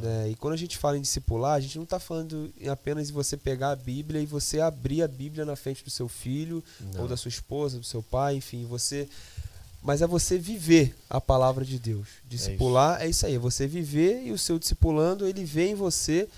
[0.01, 0.31] Né?
[0.31, 3.39] E quando a gente fala em discipular, a gente não está falando apenas de você
[3.39, 7.03] pegar a Bíblia e você abrir a Bíblia na frente do seu filho, não.
[7.03, 9.09] ou da sua esposa, do seu pai, enfim, você.
[9.83, 12.07] Mas é você viver a palavra de Deus.
[12.29, 15.69] Discipular é isso, é isso aí, é você viver e o seu discipulando, ele vê
[15.69, 16.29] em você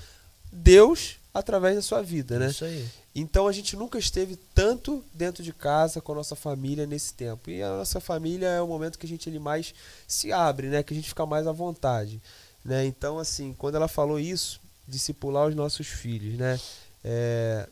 [0.53, 2.49] Deus através da sua vida, né?
[2.49, 2.89] Isso aí.
[3.15, 7.49] Então a gente nunca esteve tanto dentro de casa com a nossa família nesse tempo.
[7.49, 9.73] E a nossa família é o momento que a gente ele mais
[10.07, 10.83] se abre, né?
[10.83, 12.21] Que a gente fica mais à vontade.
[12.65, 12.85] Né?
[12.87, 16.59] Então, assim, quando ela falou isso, discipular os nossos filhos, né?
[17.05, 17.69] É,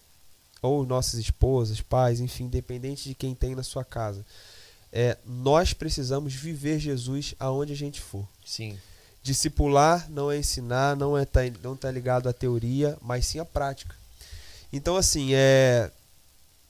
[0.61, 4.25] ou nossas esposas, pais, enfim, independente de quem tem na sua casa.
[4.93, 8.29] É, nós precisamos viver Jesus aonde a gente for.
[8.45, 8.79] Sim.
[9.23, 13.45] Discipular não é ensinar, não é tá, não tá ligado à teoria, mas sim à
[13.45, 14.02] prática.
[14.73, 15.91] Então, assim, é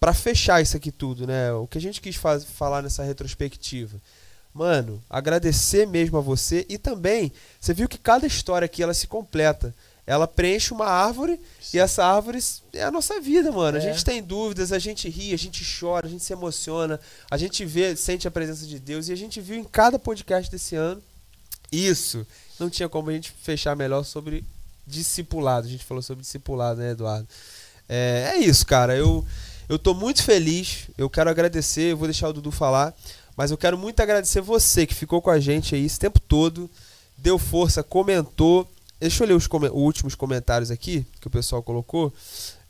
[0.00, 1.52] para fechar isso aqui tudo, né?
[1.52, 4.00] O que a gente quis faz, falar nessa retrospectiva
[4.54, 9.06] mano, agradecer mesmo a você e também, você viu que cada história aqui ela se
[9.06, 9.74] completa.
[10.04, 11.76] Ela preenche uma árvore Sim.
[11.76, 12.40] e essa árvore
[12.72, 13.78] é a nossa vida, mano.
[13.78, 13.80] É.
[13.80, 16.98] A gente tem dúvidas, a gente ri, a gente chora, a gente se emociona,
[17.30, 20.50] a gente vê, sente a presença de Deus e a gente viu em cada podcast
[20.50, 21.00] desse ano
[21.70, 22.26] isso.
[22.58, 24.44] Não tinha como a gente fechar melhor sobre
[24.84, 25.68] discipulado.
[25.68, 27.28] A gente falou sobre discipulado, né, Eduardo?
[27.88, 28.96] É, é isso, cara.
[28.96, 29.24] Eu,
[29.68, 30.88] eu tô muito feliz.
[30.96, 31.92] Eu quero agradecer.
[31.92, 32.94] Eu vou deixar o Dudu falar.
[33.36, 36.70] Mas eu quero muito agradecer você que ficou com a gente aí esse tempo todo,
[37.16, 38.68] deu força, comentou.
[39.00, 42.12] Deixa eu ler os com últimos comentários aqui que o pessoal colocou.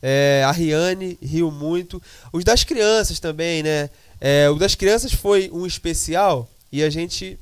[0.01, 2.01] É, a Riane riu muito.
[2.33, 3.91] Os das crianças também, né?
[4.21, 7.39] É, o das crianças foi um especial e a gente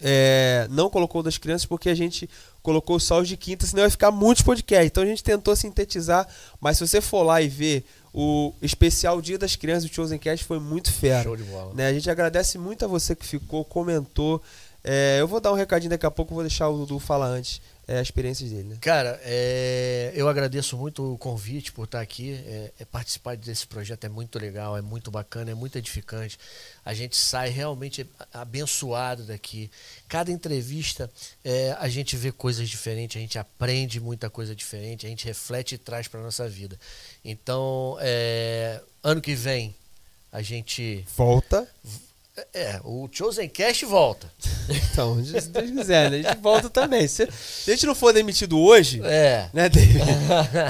[0.00, 2.28] é, não colocou das crianças porque a gente
[2.62, 4.86] colocou só os de quinta, senão vai ficar muitos podcasts.
[4.86, 6.26] Então a gente tentou sintetizar,
[6.60, 10.44] mas se você for lá e ver o especial Dia das Crianças do Chosen Cast
[10.44, 11.22] foi muito fera.
[11.22, 11.72] Show de bola.
[11.74, 11.86] Né?
[11.86, 14.42] A gente agradece muito a você que ficou, comentou.
[14.82, 17.60] É, eu vou dar um recadinho daqui a pouco, vou deixar o Dudu falar antes
[17.90, 18.68] é, as experiências dele.
[18.68, 18.78] Né?
[18.80, 22.34] Cara, é, eu agradeço muito o convite por estar aqui.
[22.46, 26.38] É, é, participar desse projeto é muito legal, é muito bacana, é muito edificante.
[26.84, 29.68] A gente sai realmente abençoado daqui.
[30.06, 31.10] Cada entrevista
[31.44, 35.74] é, a gente vê coisas diferentes, a gente aprende muita coisa diferente, a gente reflete
[35.74, 36.78] e traz para nossa vida.
[37.24, 39.74] Então, é, ano que vem
[40.30, 41.68] a gente volta
[42.54, 44.30] é, o Chosen Cast volta.
[44.92, 46.18] Então, se Deus quiser, né?
[46.18, 47.06] A gente volta também.
[47.08, 49.48] Se, se a gente não for demitido hoje, é.
[49.52, 50.00] né, David?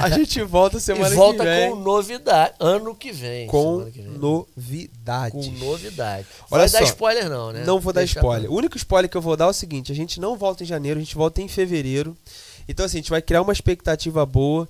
[0.01, 1.69] A gente volta semana e volta que vem.
[1.69, 2.53] com novidade.
[2.59, 3.47] Ano que vem.
[3.47, 4.11] Com que vem.
[4.17, 5.31] novidade.
[5.33, 6.25] Com novidade.
[6.49, 7.63] Olha Vai só, dar spoiler, não, né?
[7.63, 8.47] Não vou dar Deixa spoiler.
[8.47, 8.51] Pra...
[8.51, 10.67] O único spoiler que eu vou dar é o seguinte: a gente não volta em
[10.67, 12.17] janeiro, a gente volta em fevereiro.
[12.67, 14.67] Então, assim, a gente vai criar uma expectativa boa.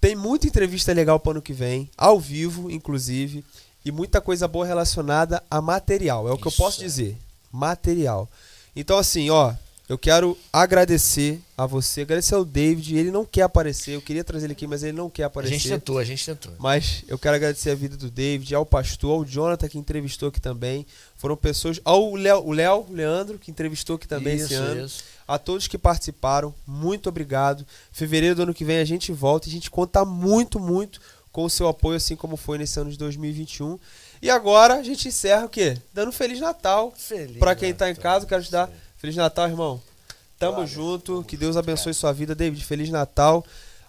[0.00, 3.44] Tem muita entrevista legal para ano que vem, ao vivo, inclusive
[3.84, 6.28] e muita coisa boa relacionada a material.
[6.28, 7.16] É o que eu posso dizer.
[7.50, 8.28] Material.
[8.74, 9.54] Então, assim, ó,
[9.88, 12.96] eu quero agradecer a você, agradecer ao David.
[12.96, 15.54] Ele não quer aparecer, eu queria trazer ele aqui, mas ele não quer aparecer.
[15.54, 16.52] A gente tentou, a gente tentou.
[16.58, 20.40] Mas eu quero agradecer a vida do David, ao pastor, ao Jonathan que entrevistou aqui
[20.40, 20.86] também.
[21.16, 21.78] Foram pessoas.
[21.84, 24.86] Ao Léo, o Léo, Leandro, que entrevistou aqui também isso, esse ano.
[24.86, 25.04] Isso.
[25.28, 27.66] A todos que participaram, muito obrigado.
[27.90, 31.00] Fevereiro do ano que vem a gente volta e a gente conta muito, muito
[31.32, 33.78] com o seu apoio, assim como foi nesse ano de 2021.
[34.20, 35.76] E agora a gente encerra o quê?
[35.92, 36.92] Dando Feliz Natal.
[36.96, 39.82] Feliz para quem está em casa, quero te dar Feliz Natal, irmão.
[40.38, 42.64] Tamo junto, que Deus abençoe sua vida, David.
[42.64, 43.44] Feliz Natal.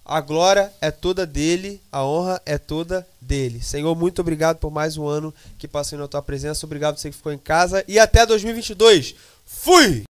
[0.06, 3.62] A glória é toda dele, a honra é toda dele.
[3.62, 6.66] Senhor, muito obrigado por mais um ano que passei na tua presença.
[6.66, 9.16] Obrigado você que ficou em casa e até 2022.
[9.46, 10.04] Fui!